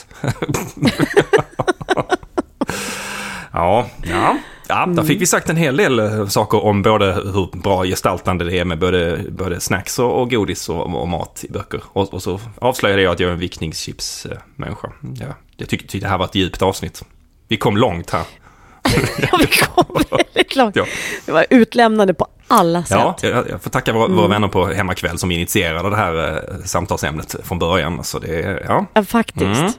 ja, 3.53 3.87
ja. 4.03 4.37
Ja, 4.69 4.85
där 4.85 5.03
fick 5.03 5.21
vi 5.21 5.25
sagt 5.25 5.49
en 5.49 5.57
hel 5.57 5.77
del 5.77 5.99
eh, 5.99 6.27
saker 6.27 6.63
om 6.65 6.81
både 6.81 7.13
hur 7.13 7.57
bra 7.57 7.83
gestaltande 7.85 8.45
det 8.45 8.59
är 8.59 8.65
med 8.65 8.79
både, 8.79 9.25
både 9.29 9.59
snacks 9.59 9.99
och, 9.99 10.21
och 10.21 10.29
godis 10.29 10.69
och, 10.69 11.01
och 11.01 11.07
mat 11.07 11.45
i 11.49 11.51
böcker. 11.51 11.81
Och, 11.85 12.13
och 12.13 12.23
så 12.23 12.39
avslöjade 12.59 13.01
jag 13.01 13.11
att 13.11 13.19
jag 13.19 13.27
är 13.27 13.33
en 13.33 13.39
vickningschips-människa. 13.39 14.91
Ja, 15.19 15.25
jag 15.57 15.69
tyckte 15.69 15.87
tyckte 15.87 16.07
det 16.07 16.09
här 16.09 16.17
var 16.17 16.25
ett 16.25 16.35
djupt 16.35 16.61
avsnitt. 16.61 17.03
Vi 17.47 17.57
kom 17.57 17.77
långt 17.77 18.09
här. 18.09 18.23
Ja, 19.31 19.37
vi 19.39 19.47
kom 19.47 20.03
väldigt 20.11 20.55
långt. 20.55 20.75
Ja. 20.75 20.85
Det 21.25 21.31
var 21.31 21.45
utlämnande 21.49 22.13
på 22.13 22.27
alla 22.47 22.83
sätt. 22.83 22.97
Ja, 22.97 23.17
jag, 23.21 23.49
jag 23.49 23.61
får 23.61 23.69
tacka 23.69 23.93
våra, 23.93 24.07
våra 24.07 24.27
vänner 24.27 24.47
på 24.47 24.65
Hemmakväll 24.65 25.17
som 25.17 25.31
initierade 25.31 25.89
det 25.89 25.95
här 25.95 26.33
eh, 26.33 26.63
samtalsämnet 26.65 27.35
från 27.43 27.59
början. 27.59 28.03
Så 28.03 28.19
det, 28.19 28.63
ja. 28.67 28.85
Ja, 28.93 29.03
faktiskt. 29.03 29.59
Mm. 29.59 29.71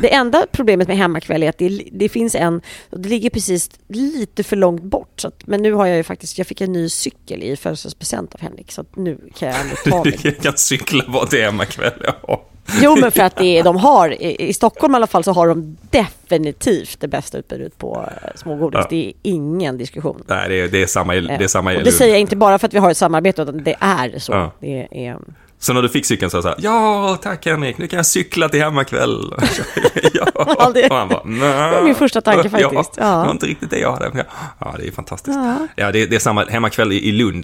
Det 0.00 0.14
enda 0.14 0.46
problemet 0.52 0.88
med 0.88 0.96
hemmakväll 0.96 1.42
är 1.42 1.48
att 1.48 1.58
det, 1.58 1.82
det 1.92 2.08
finns 2.08 2.34
en, 2.34 2.60
och 2.90 3.00
det 3.00 3.08
ligger 3.08 3.30
precis 3.30 3.70
lite 3.88 4.44
för 4.44 4.56
långt 4.56 4.82
bort. 4.82 5.20
Så 5.20 5.28
att, 5.28 5.46
men 5.46 5.62
nu 5.62 5.72
har 5.72 5.86
jag 5.86 5.96
ju 5.96 6.02
faktiskt, 6.02 6.38
jag 6.38 6.46
fick 6.46 6.60
en 6.60 6.72
ny 6.72 6.88
cykel 6.88 7.42
i 7.42 7.56
födelsedagspresent 7.56 8.34
av 8.34 8.40
Henrik. 8.40 8.72
Så 8.72 8.84
nu 8.96 9.18
kan 9.38 9.48
jag 9.48 9.60
ändå 9.60 9.76
ta 9.84 10.04
mig. 10.04 10.18
Du 10.22 10.30
kan 10.30 10.56
cykla 10.56 11.04
bort 11.08 11.30
till 11.30 11.42
Hemmakväll, 11.42 11.92
ja. 12.26 12.44
Jo 12.82 12.96
men 13.00 13.12
för 13.12 13.22
att 13.22 13.36
det 13.36 13.62
de 13.64 13.76
har, 13.76 14.22
i, 14.22 14.54
Stockholm 14.54 14.94
i 14.94 14.96
alla 14.96 15.06
fall 15.06 15.24
så 15.24 15.32
har 15.32 15.48
de 15.48 15.76
definitivt 15.90 17.00
det 17.00 17.08
bästa 17.08 17.38
utbudet 17.38 17.78
på 17.78 18.08
eh, 18.22 18.28
smågodis. 18.34 18.80
Ja. 18.82 18.86
Det 18.90 19.06
är 19.08 19.12
ingen 19.22 19.78
diskussion. 19.78 20.22
Nej, 20.26 20.48
det 20.48 20.60
är, 20.60 20.68
det 20.68 20.82
är 20.82 20.86
samma 20.86 21.14
i, 21.14 21.20
det 21.20 21.44
är 21.44 21.48
samma 21.48 21.74
i 21.74 21.78
och 21.78 21.84
det 21.84 21.92
säger 21.92 22.12
jag 22.12 22.20
inte 22.20 22.36
bara 22.36 22.58
för 22.58 22.66
att 22.66 22.74
vi 22.74 22.78
har 22.78 22.90
ett 22.90 22.96
samarbete 22.96 23.42
utan 23.42 23.64
det 23.64 23.76
är 23.80 24.18
så. 24.18 24.32
Ja. 24.32 24.52
Det 24.60 24.88
är, 24.90 25.18
Så 25.64 25.72
när 25.72 25.82
du 25.82 25.88
fick 25.88 26.06
cykeln 26.06 26.30
så 26.30 26.42
sa 26.42 26.48
jag 26.48 26.56
ja 26.58 27.18
tack 27.22 27.46
Henrik, 27.46 27.78
nu 27.78 27.86
kan 27.88 27.96
jag 27.96 28.06
cykla 28.06 28.48
till 28.48 28.60
Hemmakväll. 28.62 29.34
ja. 30.14 30.26
Ja, 30.58 30.70
det- 30.74 30.88
Och 30.90 30.96
han 30.96 31.08
bara, 31.08 31.20
"Nej." 31.24 31.70
det 31.70 31.76
var 31.76 31.82
min 31.82 31.94
första 31.94 32.20
tanke 32.20 32.50
faktiskt. 32.50 32.90
Ja, 32.96 33.04
Ja. 33.04 33.06
Det 33.18 33.24
var 33.24 33.30
inte 33.30 33.46
riktigt 33.46 33.70
det 33.70 33.78
jag 33.78 33.92
hade. 33.92 34.10
Ja, 34.14 34.22
ja 34.58 34.74
det 34.78 34.86
är 34.86 34.92
fantastiskt. 34.92 35.38
Ja, 35.76 35.92
det, 35.92 36.02
är- 36.02 36.06
det 36.06 36.16
är 36.16 36.20
samma 36.20 36.44
Hemmakväll 36.44 36.92
i, 36.92 37.08
i 37.08 37.12
Lund, 37.12 37.42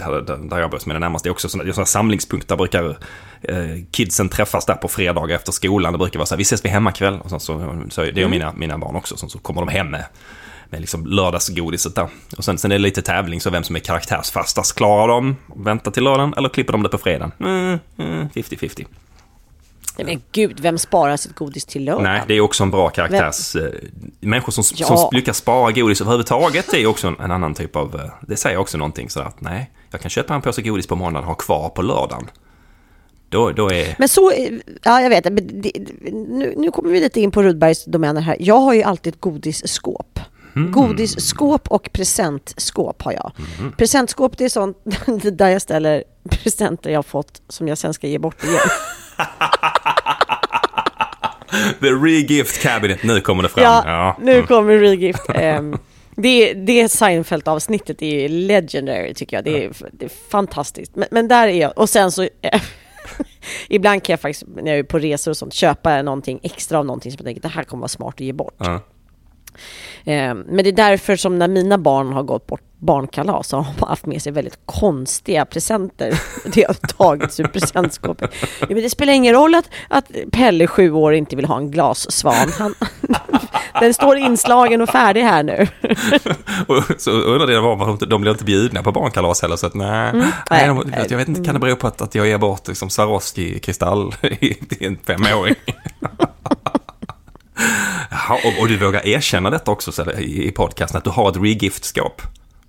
där, 0.50 0.58
jag 0.60 0.70
bor, 0.70 0.78
som 0.78 0.90
är 0.90 0.94
det 0.94 0.98
närmaste. 1.00 1.28
Det 1.28 1.30
är 1.30 1.32
också 1.32 1.48
sådana, 1.48 1.64
det 1.64 1.70
är 1.70 1.72
sådana 1.72 1.86
samlingspunkt 1.86 2.48
där 2.48 2.56
brukar 2.56 2.88
eh, 3.42 3.56
kidsen 3.90 4.28
träffas 4.28 4.66
där 4.66 4.74
på 4.74 4.88
fredagar 4.88 5.36
efter 5.36 5.52
skolan. 5.52 5.92
Det 5.92 5.98
brukar 5.98 6.18
vara 6.18 6.26
så 6.26 6.34
här, 6.34 6.36
vi 6.38 6.42
ses 6.42 6.64
vid 6.64 6.72
Hemmakväll. 6.72 7.18
Och 7.24 7.30
så, 7.30 7.38
så, 7.40 7.80
så, 7.90 8.00
det 8.02 8.08
är 8.08 8.16
Mm. 8.18 8.30
mina, 8.30 8.52
mina 8.56 8.78
barn 8.78 8.96
också, 8.96 9.16
så, 9.16 9.28
så 9.28 9.38
kommer 9.38 9.60
de 9.60 9.68
hem 9.68 9.90
med 9.90 10.04
med 10.70 10.80
liksom 10.80 11.06
lördagsgodiset 11.06 11.94
där. 11.94 12.08
Och 12.38 12.44
sen, 12.44 12.58
sen 12.58 12.72
är 12.72 12.74
det 12.74 12.82
lite 12.82 13.02
tävling, 13.02 13.40
så 13.40 13.50
vem 13.50 13.62
som 13.64 13.76
är 13.76 13.80
karaktärsfastast. 13.80 14.76
Klarar 14.76 15.08
de 15.08 15.36
vänta 15.56 15.90
till 15.90 16.04
lördagen 16.04 16.34
eller 16.36 16.48
klipper 16.48 16.72
de 16.72 16.82
det 16.82 16.88
på 16.88 16.98
fredagen? 16.98 17.32
Mm, 17.40 17.78
mm, 17.98 18.28
50-50. 18.28 18.86
Nej, 19.96 20.06
men 20.06 20.22
gud, 20.32 20.60
vem 20.60 20.78
sparar 20.78 21.16
sitt 21.16 21.34
godis 21.34 21.64
till 21.64 21.84
lördag? 21.84 22.02
Nej, 22.02 22.22
det 22.28 22.34
är 22.34 22.40
också 22.40 22.62
en 22.62 22.70
bra 22.70 22.88
karaktärs... 22.88 23.56
Eh, 23.56 23.62
människor 24.20 24.52
som, 24.52 24.64
Ja. 24.76 24.86
som 24.86 25.08
lyckas 25.12 25.36
spara 25.36 25.72
godis 25.72 26.00
överhuvudtaget 26.00 26.74
är 26.74 26.86
också 26.86 27.08
en, 27.08 27.16
en 27.20 27.30
annan 27.30 27.54
typ 27.54 27.76
av... 27.76 27.94
eh, 28.00 28.10
Det 28.28 28.36
säger 28.36 28.56
också 28.56 28.78
någonting 28.78 29.10
sådär 29.10 29.26
att 29.26 29.40
nej, 29.40 29.70
jag 29.90 30.00
kan 30.00 30.10
köpa 30.10 30.34
en 30.34 30.42
påse 30.42 30.62
godis 30.62 30.86
på 30.86 30.96
måndagen 30.96 31.24
och 31.24 31.28
ha 31.28 31.34
kvar 31.34 31.68
på 31.68 31.82
lördagen. 31.82 32.30
Då, 33.28 33.50
då 33.50 33.70
är... 33.72 33.94
Men 33.98 34.08
så, 34.08 34.32
ja 34.82 35.00
jag 35.00 35.10
vet, 35.10 35.24
men 35.24 35.60
det, 35.62 35.72
nu, 36.12 36.54
nu 36.56 36.70
kommer 36.70 36.90
vi 36.90 37.00
lite 37.00 37.20
in 37.20 37.30
på 37.30 37.42
Rudbergs 37.42 37.84
domäner 37.84 38.20
här. 38.20 38.36
Jag 38.40 38.56
har 38.60 38.74
ju 38.74 38.82
alltid 38.82 39.14
ett 39.14 39.20
godisskåp. 39.20 40.20
Mm. 40.56 40.72
Godisskåp 40.72 41.68
och 41.68 41.92
presentskåp 41.92 43.02
har 43.02 43.12
jag. 43.12 43.32
Presentskåp 43.76 44.38
det 44.38 44.44
är 44.44 44.48
sånt 44.48 44.76
där 45.38 45.48
jag 45.48 45.62
ställer 45.62 46.04
presenter 46.30 46.90
jag 46.90 46.98
har 46.98 47.02
fått 47.02 47.42
som 47.48 47.68
jag 47.68 47.78
sen 47.78 47.94
ska 47.94 48.06
ge 48.06 48.18
bort 48.18 48.44
igen. 48.44 48.60
The 51.80 51.86
re-gift 51.86 52.62
cabinet, 52.62 53.02
nu 53.02 53.20
kommer 53.20 53.42
det 53.42 53.48
fram. 53.48 53.64
Ja, 53.64 54.16
nu 54.22 54.42
kommer 54.42 54.78
regift. 54.78 55.22
Um, 55.28 55.78
det, 56.16 56.54
det 56.54 56.88
Seinfeld-avsnittet 56.88 58.02
är 58.02 58.28
legendary 58.28 59.14
tycker 59.14 59.36
jag. 59.36 59.44
Det 59.44 59.64
är, 59.64 59.72
det 59.92 60.04
är 60.04 60.10
fantastiskt. 60.30 60.96
Men, 60.96 61.08
men 61.10 61.28
där 61.28 61.48
är 61.48 61.60
jag. 61.60 61.78
Och 61.78 61.88
sen 61.88 62.12
så... 62.12 62.28
ibland 63.68 64.02
kan 64.02 64.12
jag 64.12 64.20
faktiskt, 64.20 64.44
när 64.56 64.70
jag 64.70 64.78
är 64.78 64.82
på 64.82 64.98
resor 64.98 65.30
och 65.30 65.36
sånt, 65.36 65.54
köpa 65.54 66.02
någonting 66.02 66.40
extra 66.42 66.78
av 66.78 66.86
någonting 66.86 67.12
som 67.12 67.18
jag 67.18 67.24
tänker 67.24 67.42
det 67.42 67.48
här 67.48 67.64
kommer 67.64 67.80
vara 67.80 67.88
smart 67.88 68.14
att 68.14 68.20
ge 68.20 68.32
bort. 68.32 68.54
Ja. 68.58 68.80
Eh, 70.04 70.34
Men 70.34 70.56
det 70.56 70.68
är 70.68 70.72
därför 70.72 71.16
som 71.16 71.38
när 71.38 71.48
mina 71.48 71.78
barn 71.78 72.12
har 72.12 72.22
gått 72.22 72.46
bort 72.46 72.60
barnkalas 72.80 73.48
så 73.48 73.56
har 73.56 73.66
de 73.78 73.88
haft 73.88 74.06
med 74.06 74.22
sig 74.22 74.32
väldigt 74.32 74.58
konstiga 74.66 75.44
presenter. 75.44 76.20
Det 76.54 76.66
har 76.66 76.74
tagits 76.74 77.40
ur 77.40 77.44
presentskåpet. 77.44 78.30
Ja, 78.60 78.66
men 78.68 78.76
det 78.82 78.90
spelar 78.90 79.12
ingen 79.12 79.34
roll 79.34 79.54
att, 79.54 79.70
att 79.88 80.04
Pelle, 80.32 80.66
sju 80.66 80.92
år, 80.92 81.14
inte 81.14 81.36
vill 81.36 81.44
ha 81.44 81.56
en 81.56 81.70
glassvan. 81.70 82.48
Han, 82.58 82.74
den 83.80 83.94
står 83.94 84.16
inslagen 84.16 84.80
och 84.80 84.88
färdig 84.88 85.22
här 85.22 85.42
nu. 85.42 85.66
Och 86.66 87.00
så 87.00 87.10
undrar 87.10 87.46
det 87.46 87.60
var 87.60 87.76
varför 87.76 88.06
de 88.06 88.20
blir 88.20 88.32
inte 88.32 88.44
bjudna 88.44 88.82
på 88.82 88.92
barnkalas 88.92 89.42
heller, 89.42 89.56
så 89.56 89.66
att 89.66 89.74
nej. 89.74 90.12
nej, 90.12 90.32
Nej, 90.50 90.74
nej. 90.84 91.06
jag 91.10 91.18
vet 91.18 91.28
inte, 91.28 91.44
kan 91.44 91.54
det 91.54 91.60
bero 91.60 91.76
på 91.76 91.86
att, 91.86 92.00
att 92.00 92.14
jag 92.14 92.26
ger 92.26 92.38
bort 92.38 92.68
liksom 92.68 92.88
Swarovski-kristall 92.90 94.12
till 94.68 94.86
en 94.86 94.98
femåring? 95.06 95.54
Jaha, 98.10 98.38
och, 98.44 98.60
och 98.60 98.68
du 98.68 98.76
vågar 98.76 99.06
erkänna 99.06 99.50
detta 99.50 99.70
också 99.70 99.92
så, 99.92 100.10
i, 100.10 100.48
i 100.48 100.50
podcasten, 100.52 100.98
att 100.98 101.04
du 101.04 101.10
har 101.10 101.30
ett 101.30 101.36
regift-skåp. 101.36 102.22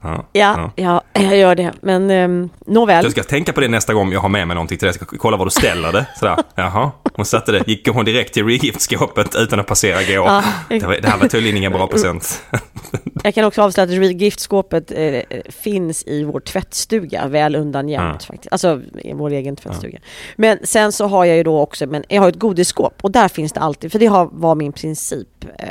Ja, 0.04 0.26
Ja, 0.34 0.72
ja, 0.76 1.02
jag 1.14 1.38
gör 1.38 1.56
det. 1.56 1.74
Men 1.82 2.12
um, 2.12 2.50
nåväl. 2.66 3.04
Du 3.04 3.12
ska 3.12 3.24
tänka 3.24 3.54
på 3.54 3.62
det 3.62 3.68
nästa 3.68 3.94
gång 3.94 4.12
jag 4.12 4.20
har 4.20 4.30
med 4.30 4.48
mig 4.48 4.56
någonting 4.56 4.78
till 4.78 4.86
dig. 4.86 4.96
Jag 5.00 5.08
ska 5.08 5.18
kolla 5.18 5.38
var 5.38 5.46
du 5.46 5.52
ställer 5.52 5.92
det. 5.92 6.06
Sådär. 6.20 6.38
Jaha, 6.56 6.92
hon 7.14 7.26
satte 7.26 7.52
det. 7.52 7.68
Gick 7.68 7.88
hon 7.88 8.06
direkt 8.06 8.34
till 8.34 8.46
regiftskåpet 8.46 9.36
utan 9.36 9.60
att 9.60 9.68
passera 9.68 10.04
gå. 10.04 10.12
Ja. 10.12 10.44
Det, 10.70 11.06
här 11.06 11.18
var 11.18 11.28
tydligen 11.28 11.58
ingen 11.58 11.72
bra 11.72 11.88
present. 11.88 12.44
Jag 13.24 13.34
kan 13.36 13.46
också 13.46 13.62
avslöja 13.62 13.84
att 13.84 14.00
regiftskåpet 14.00 14.92
eh, 14.92 15.22
finns 15.50 16.04
i 16.04 16.24
vår 16.24 16.40
tvättstuga, 16.40 17.28
väl 17.28 17.56
undangömt 17.56 18.22
Ja. 18.22 18.28
faktiskt. 18.28 18.52
Alltså 18.52 18.82
i 18.98 19.14
vår 19.14 19.30
egen 19.30 19.56
tvättstuga. 19.56 20.00
Men 20.36 20.60
sen 20.64 20.92
så 20.92 21.08
har 21.08 21.26
jag 21.26 21.38
ju 21.38 21.44
då 21.44 21.60
också, 21.60 21.86
men 21.86 22.04
jag 22.10 22.22
har 22.22 22.30
ett 22.30 22.40
godisskåp 22.40 22.94
och 23.02 23.12
där 23.12 23.28
finns 23.28 23.54
det 23.54 23.60
alltid, 23.60 23.92
för 23.92 24.00
det 24.00 24.06
har, 24.06 24.30
var 24.32 24.56
min 24.56 24.72
princip. 24.74 25.28
Eh, 25.60 25.68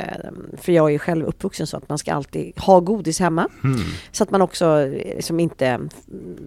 för 0.61 0.71
jag 0.71 0.85
är 0.87 0.91
ju 0.91 0.99
själv 0.99 1.25
uppvuxen 1.25 1.67
så 1.67 1.77
att 1.77 1.89
man 1.89 1.97
ska 1.97 2.13
alltid 2.13 2.59
ha 2.59 2.79
godis 2.79 3.19
hemma. 3.19 3.47
Så 4.21 4.23
att 4.23 4.31
man 4.31 4.41
också 4.41 4.85
liksom 5.15 5.39
inte... 5.39 5.79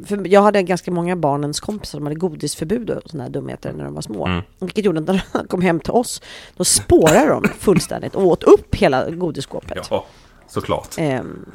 För 0.06 0.26
jag 0.28 0.42
hade 0.42 0.62
ganska 0.62 0.90
många 0.90 1.16
barnens 1.16 1.60
kompisar 1.60 1.98
som 1.98 2.06
hade 2.06 2.14
godisförbud 2.14 2.90
och 2.90 3.02
sådana 3.10 3.24
här 3.24 3.30
dumheter 3.30 3.72
när 3.72 3.84
de 3.84 3.94
var 3.94 4.02
små. 4.02 4.26
Mm. 4.26 4.42
Vilket 4.60 4.84
gjorde 4.84 5.00
att 5.00 5.06
när 5.06 5.24
de 5.32 5.48
kom 5.48 5.62
hem 5.62 5.80
till 5.80 5.90
oss, 5.90 6.22
då 6.56 6.64
spårade 6.64 7.28
de 7.28 7.48
fullständigt 7.58 8.14
och 8.14 8.26
åt 8.26 8.42
upp 8.42 8.74
hela 8.74 9.10
godisskåpet. 9.10 9.86
Ja, 9.90 10.06
såklart. 10.48 10.88
Ehm, 10.98 11.50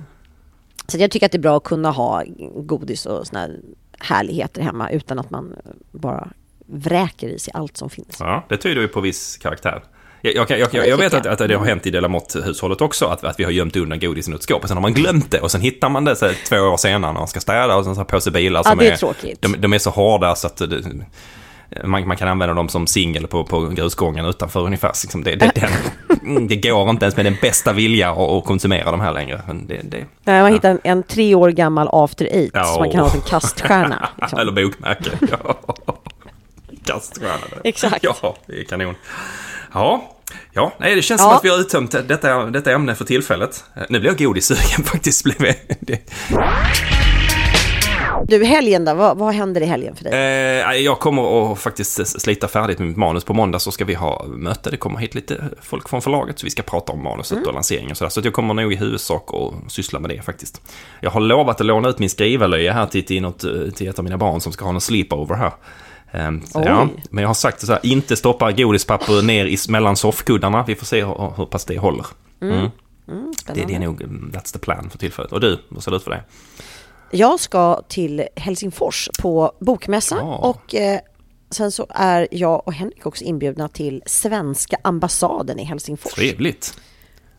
så 0.87 0.97
jag 0.97 1.11
tycker 1.11 1.25
att 1.25 1.31
det 1.31 1.37
är 1.37 1.39
bra 1.39 1.57
att 1.57 1.63
kunna 1.63 1.91
ha 1.91 2.23
godis 2.55 3.05
och 3.05 3.27
såna 3.27 3.39
här 3.39 3.59
härligheter 3.99 4.61
hemma 4.61 4.89
utan 4.89 5.19
att 5.19 5.29
man 5.29 5.55
bara 5.91 6.27
vräker 6.65 7.27
i 7.27 7.39
sig 7.39 7.51
allt 7.53 7.77
som 7.77 7.89
finns. 7.89 8.17
Ja, 8.19 8.45
det 8.49 8.57
tyder 8.57 8.81
ju 8.81 8.87
på 8.87 9.01
viss 9.01 9.37
karaktär. 9.37 9.83
Jag, 10.21 10.49
jag, 10.49 10.59
jag, 10.73 10.87
jag, 10.87 10.97
vet 10.97 11.13
att, 11.13 11.25
att 11.25 11.37
det 11.37 11.55
har 11.55 11.65
hänt 11.65 11.85
i 11.87 11.91
Delamotte-hushållet 11.91 12.81
också, 12.81 13.05
att, 13.05 13.23
att 13.23 13.39
vi 13.39 13.43
har 13.43 13.51
gömt 13.51 13.75
undan 13.75 13.99
godisen 13.99 14.33
i 14.33 14.35
ett 14.35 14.43
skåp. 14.43 14.61
Och 14.61 14.67
sen 14.67 14.77
har 14.77 14.81
man 14.81 14.93
glömt 14.93 15.31
det 15.31 15.39
och 15.39 15.51
sen 15.51 15.61
hittar 15.61 15.89
man 15.89 16.05
det 16.05 16.15
så 16.15 16.25
här, 16.25 16.35
två 16.47 16.55
år 16.55 16.77
senare 16.77 17.13
när 17.13 17.19
man 17.19 17.27
ska 17.27 17.39
städa 17.39 17.75
och 17.75 17.83
sen 17.83 17.95
så 17.95 17.99
har 17.99 18.05
på 18.05 18.21
sig 18.21 18.31
bilar 18.31 18.59
Ja, 18.59 18.69
som 18.69 18.77
det 18.77 18.87
är 18.87 18.95
tråkigt. 18.97 19.41
De, 19.41 19.55
de 19.59 19.73
är 19.73 19.79
så 19.79 19.89
hårda 19.89 20.35
så 20.35 20.47
att 20.47 20.57
det, 20.57 20.83
man, 21.83 22.07
man 22.07 22.17
kan 22.17 22.27
använda 22.27 22.53
dem 22.55 22.69
som 22.69 22.87
singel 22.87 23.27
på, 23.27 23.43
på 23.43 23.59
grusgången 23.59 24.25
utanför 24.25 24.59
ungefär. 24.59 24.91
Liksom 25.03 25.23
det, 25.23 25.35
det, 25.35 25.51
det, 25.55 25.69
mm, 26.23 26.47
det 26.47 26.55
går 26.55 26.89
inte 26.89 27.05
ens 27.05 27.15
med 27.15 27.25
den 27.25 27.35
bästa 27.41 27.73
vilja 27.73 28.11
att, 28.11 28.17
att 28.17 28.45
konsumera 28.45 28.91
de 28.91 28.99
här 28.99 29.13
längre. 29.13 29.41
Det, 29.67 29.81
det, 29.83 30.05
Nej, 30.23 30.41
man 30.41 30.53
hittar 30.53 30.69
en, 30.69 30.79
en 30.83 31.03
tre 31.03 31.35
år 31.35 31.49
gammal 31.49 31.89
after 31.91 32.25
eight 32.25 32.51
Ja. 32.53 32.63
som 32.63 32.79
man 32.83 32.91
kan 32.91 32.99
ha 32.99 33.09
som 33.09 33.21
kaststjärna. 33.21 34.09
liksom. 34.21 34.39
Eller 34.39 34.51
bokmärke. 34.51 35.09
Ja. 35.31 35.59
Kaststjärna. 36.85 37.61
Exakt. 37.63 38.03
Ja, 38.03 38.35
det 38.45 38.59
är 38.59 38.63
kanon. 38.63 38.95
Ja, 39.73 40.11
ja 40.53 40.71
nej, 40.77 40.95
det 40.95 41.01
känns 41.01 41.21
Ja. 41.21 41.27
som 41.27 41.35
att 41.37 41.45
vi 41.45 41.49
har 41.49 41.59
uttömt 41.59 41.91
detta, 41.91 42.45
detta 42.45 42.71
ämne 42.71 42.95
för 42.95 43.05
tillfället. 43.05 43.63
Eh, 43.75 43.83
Nu 43.89 43.99
blir 43.99 44.09
jag 44.09 44.17
godissugen 44.19 44.83
faktiskt. 44.85 45.23
Blev. 45.23 45.53
Det, 45.79 46.01
Du, 48.27 48.45
helgen 48.45 48.85
då? 48.85 48.93
Vad, 48.93 49.17
vad 49.17 49.33
händer 49.33 49.61
i 49.61 49.65
helgen 49.65 49.95
för 49.95 50.03
dig? 50.03 50.13
eh, 50.13 50.77
jag 50.77 50.99
kommer 50.99 51.51
att 51.51 51.59
faktiskt 51.59 52.21
slita 52.21 52.47
färdigt 52.47 52.79
med 52.79 52.87
mitt 52.87 52.97
manus. 52.97 53.23
På 53.23 53.33
måndag 53.33 53.59
så 53.59 53.71
ska 53.71 53.85
vi 53.85 53.93
ha 53.93 54.25
möte. 54.27 54.69
Det 54.69 54.77
kommer 54.77 54.99
hit 54.99 55.15
lite 55.15 55.43
folk 55.61 55.89
från 55.89 56.01
förlaget 56.01 56.39
så 56.39 56.45
vi 56.45 56.49
ska 56.49 56.63
prata 56.63 56.91
om 56.93 57.03
manuset 57.03 57.37
Mm. 57.37 57.47
och 57.47 57.53
lanseringen 57.53 57.91
och 57.91 57.97
sådär. 57.97 58.09
Så 58.09 58.21
jag 58.23 58.33
kommer 58.33 58.53
nog 58.53 58.73
i 58.73 58.75
huvudsak 58.75 59.29
att 59.33 59.71
syssla 59.71 59.99
med 59.99 60.09
det 60.09 60.21
faktiskt. 60.21 60.61
Jag 61.01 61.09
har 61.11 61.19
lovat 61.21 61.59
att 61.61 61.65
låna 61.67 61.89
ut 61.89 61.99
min 61.99 62.09
skrivarlöja 62.09 62.73
här 62.73 62.85
till, 62.85 63.05
till, 63.05 63.21
något, 63.21 63.43
eh, 63.43 63.51
till 63.75 63.87
ett 63.87 63.97
av 63.99 64.03
mina 64.03 64.17
barn 64.17 64.41
som 64.41 64.51
ska 64.51 64.65
ha 64.65 64.71
någon 64.71 64.81
sleepover 64.81 65.35
här. 65.35 65.51
Ehm, 66.11 66.45
så, 66.45 66.61
ja, 66.65 66.87
men 67.09 67.21
jag 67.21 67.29
har 67.29 67.33
sagt 67.33 67.65
så 67.65 67.71
här, 67.71 67.85
inte 67.85 68.15
stoppa 68.15 68.51
godispapper 68.51 69.21
ner 69.21 69.45
i, 69.45 69.57
mellan 69.69 69.95
soffkuddarna. 69.95 70.63
Vi 70.67 70.75
får 70.75 70.85
se 70.85 71.05
hur, 71.05 71.37
hur 71.37 71.45
pass 71.45 71.65
det 71.65 71.77
håller. 71.77 72.05
Mm. 72.41 72.69
Det, 73.53 73.65
det 73.67 73.75
är 73.75 73.79
nog, 73.79 74.01
mm, 74.01 74.31
that's 74.35 74.53
the 74.53 74.59
plan 74.59 74.89
för 74.89 74.97
tillfället. 74.97 75.31
Och 75.31 75.39
du, 75.41 75.59
vad 75.69 75.83
ser 75.83 75.91
det 75.91 75.97
ut 75.97 76.03
för 76.03 76.11
dig? 76.11 76.21
Jag 77.11 77.39
ska 77.39 77.81
till 77.87 78.27
Helsingfors 78.35 79.09
på 79.21 79.51
bokmässa 79.59 80.15
Ja. 80.15 80.37
och 80.37 80.75
eh, 80.75 80.99
sen 81.49 81.71
så 81.71 81.87
är 81.89 82.27
jag 82.31 82.67
och 82.67 82.73
Henrik 82.73 83.05
också 83.05 83.23
inbjudna 83.23 83.67
till 83.69 84.03
svenska 84.05 84.77
ambassaden 84.81 85.59
i 85.59 85.63
Helsingfors. 85.63 86.13
Trevligt. 86.13 86.77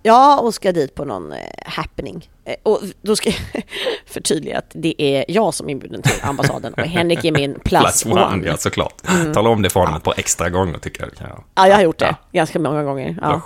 Ja, 0.03 0.41
och 0.41 0.55
ska 0.55 0.73
dit 0.73 0.95
på 0.95 1.05
någon 1.05 1.33
eh, 1.33 1.39
happening. 1.67 2.31
Eh, 2.45 2.55
och 2.63 2.81
då 3.03 3.17
ska 3.17 3.31
jag 3.31 3.65
förtydliga 4.07 4.59
att 4.59 4.71
det 4.75 5.03
är 5.03 5.25
jag 5.29 5.55
som 5.55 5.69
är 5.69 5.73
inbjuden 5.73 6.03
till 6.03 6.13
ambassaden 6.23 6.75
och 6.75 6.83
Henrik 6.83 7.25
är 7.25 7.33
min 7.33 7.55
plus, 7.65 7.81
Plus 7.83 8.07
one, 8.07 8.47
ja 8.47 8.57
såklart. 8.57 8.95
Tala 9.35 9.51
om 9.51 9.63
det 9.63 9.71
för 9.71 9.81
honom 9.81 9.95
ett 9.97 10.03
par 10.03 10.15
extra 10.17 10.51
gånger 10.51 10.79
tycker 10.79 11.03
jag. 11.03 11.29
Jag. 11.29 11.45
Ja, 11.55 11.69
jag 11.69 11.77
har 11.77 11.83
gjort 11.83 11.99
det 11.99 12.05
Ja. 12.05 12.15
ganska 12.33 12.59
många 12.59 12.83
gånger. 12.83 13.17
Ja. 13.23 13.43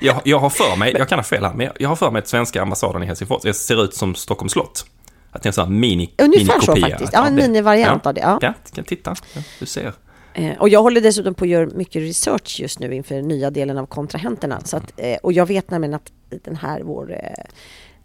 Jag, 0.00 0.20
jag 0.24 0.38
har 0.38 0.50
för 0.50 0.76
mig, 0.76 0.94
jag 0.98 1.08
kan 1.08 1.18
ha 1.18 1.24
fel 1.24 1.44
här, 1.44 1.54
men 1.54 1.70
jag, 1.78 1.88
har 1.88 1.96
för 1.96 2.10
mig 2.10 2.18
att 2.18 2.28
svenska 2.28 2.62
ambassaden 2.62 3.02
i 3.02 3.06
Helsingfors 3.06 3.42
det 3.42 3.54
ser 3.54 3.84
ut 3.84 3.94
som 3.94 4.14
Stockholms 4.14 4.52
slott. 4.52 4.86
Att 5.32 5.42
det 5.42 5.46
är 5.46 5.50
en 5.50 5.52
sån 5.54 5.64
här 5.64 5.72
mini, 5.72 6.14
Ungefär 6.18 6.46
så 6.46 6.52
minikopia 6.52 6.88
faktiskt. 6.88 7.12
Ja, 7.12 7.26
en 7.26 7.34
minivariant 7.34 8.06
av 8.06 8.14
det, 8.14 8.20
ja. 8.20 8.38
Ja, 8.42 8.54
kan 8.74 8.84
titta. 8.84 9.14
Ja, 9.34 9.42
du 9.58 9.66
ser. 9.66 9.92
Eh, 10.34 10.58
och 10.58 10.68
jag 10.68 10.82
håller 10.82 11.00
dessutom 11.00 11.34
på 11.34 11.44
att 11.44 11.48
göra 11.48 11.66
mycket 11.66 12.02
research 12.02 12.60
just 12.60 12.78
nu 12.78 12.94
inför 12.94 13.22
nya 13.22 13.50
delen 13.50 13.78
av 13.78 13.86
kontrahenterna. 13.86 14.60
Så 14.64 14.76
att, 14.76 14.92
eh, 14.96 15.16
och 15.22 15.32
jag 15.32 15.46
vet 15.46 15.70
nämligen 15.70 15.94
att 15.94 16.12
den 16.28 16.56
här, 16.56 16.80
vår 16.82 17.12
eh, 17.12 17.44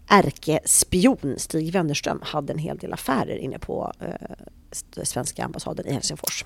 ärkespion 0.07 1.35
Stig 1.37 1.73
Wennerström 1.73 2.19
hade 2.23 2.53
en 2.53 2.59
hel 2.59 2.77
del 2.77 2.93
affärer 2.93 3.37
inne 3.37 3.59
på 3.59 3.93
eh, 3.99 5.03
svenska 5.03 5.45
ambassaden 5.45 5.87
i 5.87 5.93
Helsingfors. 5.93 6.45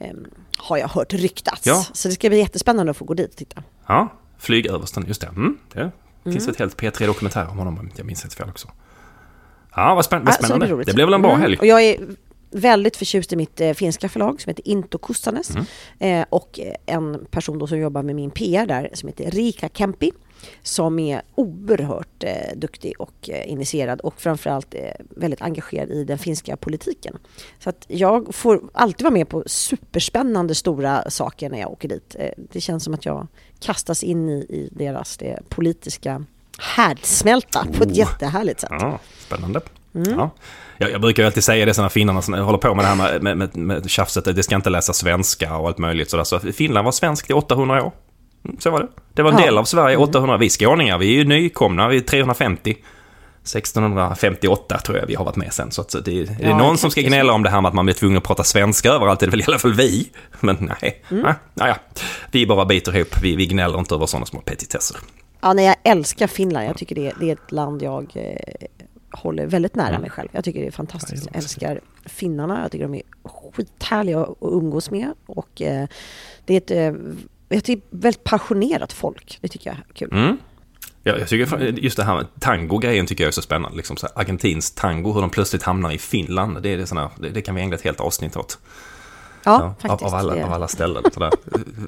Eh, 0.00 0.06
har 0.58 0.76
jag 0.76 0.88
hört 0.88 1.12
ryktats. 1.12 1.66
Ja. 1.66 1.84
Så 1.92 2.08
det 2.08 2.14
ska 2.14 2.28
bli 2.28 2.38
jättespännande 2.38 2.90
att 2.90 2.96
få 2.96 3.04
gå 3.04 3.14
dit 3.14 3.30
och 3.30 3.36
titta. 3.36 3.62
Ja, 3.86 4.08
flygöversten, 4.38 5.04
just 5.08 5.20
det. 5.20 5.26
Mm, 5.26 5.58
det 6.22 6.32
finns 6.32 6.48
ett 6.48 6.58
helt 6.58 6.76
P3-dokumentär 6.76 7.48
om 7.50 7.58
honom 7.58 7.78
om 7.78 7.90
jag 7.96 8.06
minns 8.06 8.24
inte 8.24 8.36
fel 8.36 8.48
också. 8.48 8.68
Ja, 9.76 9.94
vad, 9.94 10.04
spänn- 10.04 10.24
vad 10.24 10.34
spännande. 10.34 10.66
blir 10.66 10.74
roligt. 10.74 10.86
det 10.88 10.94
blev 10.94 11.06
väl 11.06 11.14
en 11.14 11.22
bra 11.22 11.30
Mm, 11.30 11.42
helg. 11.42 11.56
Och 11.58 11.66
jag 11.66 11.82
är 11.82 11.96
väldigt 12.50 12.96
förtjust 12.96 13.32
i 13.32 13.36
mitt 13.36 13.60
eh, 13.60 13.72
finska 13.72 14.08
förlag 14.08 14.40
som 14.40 14.50
heter 14.50 14.68
Into 14.68 14.98
Kustanes. 14.98 15.50
Mm. 15.50 15.66
Eh, 15.98 16.26
och 16.30 16.60
eh, 16.60 16.74
en 16.86 17.26
person 17.30 17.58
då 17.58 17.66
som 17.66 17.78
jobbar 17.78 18.02
med 18.02 18.16
min 18.16 18.30
PR 18.30 18.66
där 18.66 18.90
som 18.94 19.08
heter 19.08 19.30
Rika 19.30 19.68
Kempi. 19.68 20.12
Som 20.62 20.98
är 20.98 21.22
oerhört 21.34 22.24
eh, 22.24 22.56
duktig 22.56 22.94
och 22.98 23.30
eh, 23.30 23.50
initierad 23.52 24.00
och 24.00 24.20
framförallt 24.20 24.74
eh, 24.74 24.80
väldigt 25.08 25.42
engagerad 25.42 25.90
i 25.90 26.04
den 26.04 26.18
finska 26.18 26.56
politiken. 26.56 27.18
Så 27.58 27.70
att 27.70 27.84
jag 27.88 28.34
får 28.34 28.60
alltid 28.72 29.02
vara 29.04 29.14
med 29.14 29.28
på 29.28 29.42
superspännande 29.46 30.54
stora 30.54 31.10
saker 31.10 31.50
när 31.50 31.58
jag 31.60 31.72
åker 31.72 31.88
dit. 31.88 32.16
Eh, 32.18 32.30
det 32.52 32.60
känns 32.60 32.84
som 32.84 32.94
att 32.94 33.04
jag 33.04 33.26
kastas 33.60 34.02
in 34.02 34.28
i, 34.28 34.32
i 34.32 34.68
deras 34.72 35.16
det 35.16 35.40
politiska 35.48 36.24
härdsmälta 36.58 37.66
på 37.72 37.84
ett 37.84 37.96
jättehärligt 37.96 38.60
sätt. 38.60 38.70
Ja, 38.72 38.98
spännande. 39.18 39.60
Ja. 39.92 40.30
Jag, 40.78 40.90
jag 40.90 41.00
brukar 41.00 41.22
ju 41.22 41.26
alltid 41.26 41.44
säga 41.44 41.66
det 41.66 41.74
så 41.74 41.82
när 41.82 41.88
finnarna 41.88 42.22
som 42.22 42.34
håller 42.34 42.58
på 42.58 42.74
med 42.74 42.84
det 42.84 42.88
här 42.88 42.94
med, 42.96 43.22
med, 43.22 43.36
med, 43.36 43.56
med 43.56 43.90
tjafset, 43.90 44.24
det 44.24 44.42
ska 44.42 44.54
inte 44.56 44.70
läsa 44.70 44.92
svenska 44.92 45.56
och 45.56 45.68
allt 45.68 45.78
möjligt 45.78 46.10
sådär. 46.10 46.24
Så 46.24 46.38
Finland 46.40 46.84
var 46.84 46.92
svenskt 46.92 47.30
i 47.30 47.32
800 47.32 47.84
år. 47.84 47.92
Mm, 48.44 48.56
Så 48.60 48.70
var 48.70 48.80
det. 48.80 48.88
Det 49.14 49.22
var 49.22 49.32
en 49.32 49.38
Ja. 49.38 49.44
del 49.44 49.58
av 49.58 49.64
Sverige 49.64 49.96
800. 49.96 50.36
Vi 50.36 50.48
skåningar, 50.50 50.98
vi 50.98 51.06
är 51.14 51.18
ju 51.18 51.24
nykomna, 51.24 51.88
vi 51.88 51.96
är 51.96 52.00
350. 52.00 52.76
1658 53.42 54.78
tror 54.78 54.98
jag 54.98 55.06
vi 55.06 55.14
har 55.14 55.24
varit 55.24 55.36
med 55.36 55.52
sen. 55.52 55.70
Så 55.70 55.80
att 55.80 56.04
det, 56.04 56.20
är 56.20 56.26
det 56.26 56.36
Ja, 56.40 56.58
någon 56.58 56.78
som 56.78 56.90
ska 56.90 57.00
gnälla 57.00 57.32
om 57.32 57.42
det 57.42 57.50
här 57.50 57.60
med 57.60 57.68
att 57.68 57.74
man 57.74 57.84
blir 57.86 57.94
tvungen 57.94 58.18
att 58.18 58.24
prata 58.24 58.44
svenska 58.44 58.90
överallt, 58.92 59.20
det 59.20 59.26
är 59.26 59.30
väl 59.30 59.40
i 59.40 59.44
alla 59.46 59.58
fall 59.58 59.74
vi. 59.74 60.10
Men 60.40 60.56
nej, 60.82 61.02
Mm. 61.10 61.22
nej, 61.22 61.34
nej, 61.54 61.74
vi 62.30 62.46
bara 62.46 62.64
biter 62.64 62.96
ihop. 62.96 63.08
Vi, 63.22 63.36
vi 63.36 63.46
gnäller 63.46 63.78
inte 63.78 63.94
över 63.94 64.06
sådana 64.06 64.26
små 64.26 64.40
petitesser. 64.40 64.96
Ja, 65.40 65.52
nej, 65.52 65.66
jag 65.66 65.76
älskar 65.82 66.26
Finland. 66.26 66.66
Jag 66.66 66.76
tycker 66.76 66.94
det, 66.94 67.12
det 67.20 67.28
är 67.28 67.32
ett 67.32 67.52
land 67.52 67.82
jag 67.82 68.02
eh, 68.14 68.66
håller 69.10 69.46
väldigt 69.46 69.74
nära 69.74 69.98
mig 69.98 70.10
själv. 70.10 70.28
Jag 70.32 70.44
tycker 70.44 70.60
det 70.60 70.66
är 70.66 70.70
fantastiskt. 70.70 71.26
Jag 71.26 71.36
älskar 71.36 71.80
finnarna. 72.04 72.62
Jag 72.62 72.72
tycker 72.72 72.84
de 72.84 72.94
är 72.94 73.02
skithärliga 73.24 74.20
att 74.20 74.36
umgås 74.40 74.90
med. 74.90 75.12
Och 75.26 75.62
eh, 75.62 75.88
det 76.44 76.54
är 76.54 76.58
ett 76.58 76.70
eh, 76.70 77.00
jag 77.48 77.64
tycker 77.64 77.82
väldigt 77.90 78.24
passionerat 78.24 78.92
folk. 78.92 79.38
Det 79.40 79.48
tycker 79.48 79.70
jag 79.70 79.78
är 79.78 79.94
kul. 79.94 80.12
Mm. 80.12 80.36
Ja, 81.02 81.18
jag 81.18 81.28
tycker 81.28 81.62
just 81.62 81.96
det 81.96 82.04
här 82.04 82.16
med 82.16 82.26
tango-grejen 82.40 83.06
tycker 83.06 83.24
jag 83.24 83.28
är 83.28 83.32
så 83.32 83.42
spännande. 83.42 83.76
Liksom 83.76 83.96
så 83.96 84.06
här, 84.06 84.22
argentinsk 84.22 84.74
tango, 84.74 85.12
hur 85.12 85.20
de 85.20 85.30
plötsligt 85.30 85.62
hamnar 85.62 85.92
i 85.92 85.98
Finland. 85.98 86.62
Det, 86.62 86.68
är 86.68 86.76
det, 86.76 86.86
såna, 86.86 87.10
det, 87.18 87.28
det 87.28 87.42
kan 87.42 87.54
vi 87.54 87.60
ägna 87.60 87.74
ett 87.74 87.82
helt 87.82 88.00
avsnitt 88.00 88.36
åt. 88.36 88.58
Ja, 89.44 89.74
Ja, 89.80 89.88
faktiskt. 89.88 90.12
av, 90.12 90.18
alla, 90.18 90.44
av 90.44 90.52
alla 90.52 90.68
ställen. 90.68 91.02
Sådär. 91.14 91.30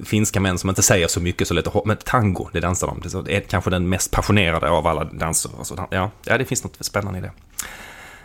Finska 0.05 0.39
män 0.39 0.57
som 0.57 0.69
inte 0.69 0.81
säger 0.81 1.07
så 1.07 1.19
mycket 1.19 1.47
så 1.47 1.53
hå- 1.53 1.81
Men 1.85 1.97
tango, 1.97 2.49
det 2.53 2.59
dansar 2.59 2.87
de. 2.87 3.23
Det 3.25 3.35
är 3.35 3.41
kanske 3.41 3.69
den 3.69 3.89
mest 3.89 4.11
passionerade 4.11 4.69
av 4.69 4.87
alla 4.87 5.03
danser. 5.03 5.51
och 5.59 5.67
så. 5.67 5.87
Ja, 5.91 6.11
ja, 6.25 6.37
det 6.37 6.45
finns 6.45 6.63
något 6.63 6.77
spännande 6.79 7.19
i 7.19 7.21
det. 7.21 7.31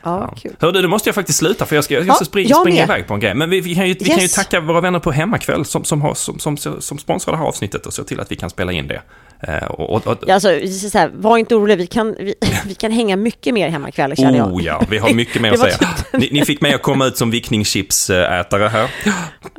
Ja, 0.03 0.35
kul. 0.37 0.57
Hör 0.61 0.73
du, 0.73 0.83
nu 0.83 0.89
måste 0.89 1.09
jag 1.09 1.15
faktiskt 1.15 1.39
sluta 1.39 1.67
för 1.67 1.75
jag 1.77 1.85
ska, 1.85 1.95
jag 1.95 2.07
Ja, 2.07 2.15
ska 2.15 2.25
springa, 2.25 2.49
jag 2.49 2.61
springa 2.61 2.83
iväg 2.83 3.07
på 3.07 3.15
en 3.15 3.21
grej. 3.21 3.35
Men 3.35 3.51
vi, 3.51 3.61
vi, 3.61 3.75
kan, 3.75 3.89
ju, 3.89 3.95
vi 3.95 4.05
kan 4.05 4.17
ju 4.17 4.23
Yes. 4.23 4.35
tacka 4.35 4.61
våra 4.61 4.81
vänner 4.81 4.99
på 4.99 5.13
Hemmakväll 5.13 5.65
som, 5.65 5.85
som, 5.85 6.01
har, 6.03 6.15
som, 6.15 6.39
som, 6.39 6.57
som 6.81 6.99
sponsrar 6.99 7.33
det 7.33 7.39
här 7.39 7.47
avsnittet 7.47 7.87
och 7.87 7.93
ser 7.95 8.03
till 8.03 8.21
att 8.21 8.33
vi 8.33 8.37
kan 8.37 8.51
spela 8.51 8.73
in 8.73 8.89
det. 8.89 9.03
Eh, 9.41 9.65
och, 9.65 9.91
och, 9.91 10.07
och, 10.07 10.29
Alltså, 10.31 10.49
så 10.91 10.99
här, 10.99 11.11
var 11.15 11.39
inte 11.39 11.55
orolig, 11.55 11.79
vi 11.79 11.87
kan, 11.87 12.17
vi, 12.19 12.35
vi 12.67 12.75
kan 12.75 12.91
hänga 12.93 13.17
mycket 13.17 13.55
mer 13.55 13.69
hemma 13.69 13.89
ikväll 13.89 14.17
känner 14.17 14.39
jag. 14.39 14.55
Oh 14.55 14.65
ja, 14.65 14.83
vi 14.91 14.99
har 14.99 15.13
mycket 15.15 15.43
mer 15.43 15.53
att 15.53 15.59
säga. 15.59 15.77
typ- 15.77 16.13
Ni, 16.13 16.29
ni 16.33 16.45
fick 16.45 16.61
mig 16.61 16.75
att 16.75 16.83
komma 16.83 17.07
ut 17.07 17.17
som 17.17 17.31
vickningschipsätare 17.31 18.69
här. 18.69 18.91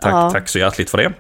Tack, 0.02 0.14
Ja. 0.14 0.30
tack 0.32 0.50
så 0.50 0.60
hjärtligt 0.60 0.90
för 0.90 0.98
det. 0.98 1.14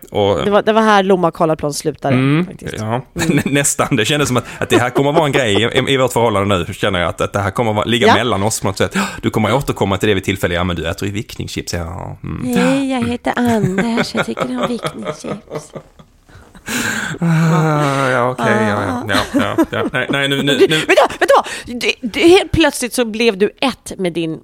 Det 0.46 0.52
var, 0.52 0.62
det 0.62 0.74
var 0.74 0.82
här 0.82 1.04
Lomma 1.04 1.32
Karlaplan 1.32 1.74
slutade 1.74 2.16
Mm, 2.16 2.48
ja, 2.78 3.02
nästan. 3.46 3.96
Det 3.96 4.06
kändes 4.06 4.28
som 4.28 4.38
att, 4.38 4.46
att 4.60 4.70
det 4.70 4.78
här 4.80 4.90
kommer 4.90 5.12
vara 5.12 5.26
en 5.26 5.32
grej 5.32 5.64
i, 5.64 5.94
i 5.94 5.98
vårt 5.98 6.14
förhållande 6.14 6.58
nu. 6.68 6.74
Känner 6.74 7.00
jag 7.00 7.10
att, 7.10 7.22
att 7.22 7.34
det 7.34 7.40
här 7.40 7.52
kommer 7.52 7.74
vara, 7.74 7.86
ligga 7.86 8.08
Ja. 8.08 8.14
mellan 8.14 8.44
oss 8.44 8.60
på 8.62 8.68
något 8.68 8.78
sätt. 8.78 8.96
Du 9.22 9.30
kommer 9.30 9.54
återkomma 9.54 9.98
till 9.98 10.10
det 10.10 10.16
vid 10.16 10.24
tillfälle. 10.24 10.56
Ja, 10.56 10.64
men 10.64 10.76
du 10.76 10.88
äter 10.88 11.08
ju 11.08 11.14
vickningschips. 11.14 11.74
Ja, 11.74 12.18
mm. 12.24 12.58
Hej, 12.58 12.92
jag 12.92 13.08
heter 13.08 13.34
Anders, 13.36 14.16
jag 14.16 14.26
tycker 14.26 14.44
om 14.62 14.66
vickningschips. 14.68 15.72
Ah, 17.22 18.10
ja 18.10 18.30
okej. 18.30 18.46
ja, 18.60 18.84
ja, 18.84 19.04
ja, 19.08 19.20
ja, 19.34 19.66
ja. 19.72 19.86
Nej, 19.94 20.08
nej, 20.10 20.28
nu... 20.28 20.36
nu, 20.44 20.44
nu. 20.44 20.68
du 20.68 20.78
vad? 20.78 21.20
Vet 21.20 21.30
du? 21.66 21.92
Du, 22.02 22.20
helt 22.20 22.52
plötsligt 22.52 22.94
så 22.94 23.06
blev 23.06 23.38
du 23.38 23.50
ett 23.62 23.94
med 23.98 24.14
din 24.14 24.40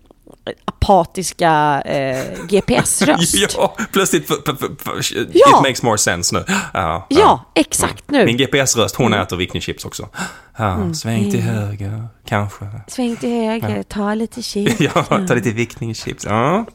apatiska 0.66 1.82
eh, 1.86 2.24
GPS-röst. 2.48 3.36
Ja, 3.58 3.76
plötsligt 3.92 4.32
f- 4.32 5.12
it 5.12 5.28
Ja. 5.34 5.62
makes 5.62 5.84
more 5.84 5.98
sense 5.98 6.36
nu. 6.36 6.44
Ja, 6.74 7.06
Ja, 7.10 7.46
exakt 7.56 8.04
nu. 8.12 8.26
Min 8.26 8.38
GPS-röst, 8.38 8.96
hon 8.96 9.14
äter 9.14 9.38
vickningschips 9.38 9.86
också. 9.86 10.10
Ja, 10.58 10.94
sväng 10.94 11.32
till 11.32 11.42
höger, 11.42 12.08
kanske. 12.28 12.66
Sväng 12.88 13.16
till 13.16 13.30
höger, 13.30 13.84
ta 13.84 14.14
lite 14.14 14.42
chips. 14.42 14.76
Ja, 14.80 15.04
ta 15.28 15.34
lite 15.34 15.50
vickningschips. 15.50 16.26
Ja, 16.26 16.66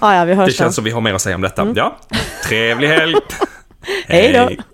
Ja, 0.00 0.14
ja, 0.14 0.24
vi 0.24 0.30
det 0.30 0.36
hörs 0.36 0.56
sen. 0.56 0.64
känns 0.64 0.74
som 0.74 0.84
vi 0.84 0.90
har 0.90 1.00
mer 1.00 1.14
att 1.14 1.22
säga 1.22 1.36
om 1.36 1.42
detta. 1.42 1.72
Ja, 1.74 1.96
trevlig 2.48 2.88
helg! 2.88 3.14
Hej 4.08 4.32
då. 4.32 4.73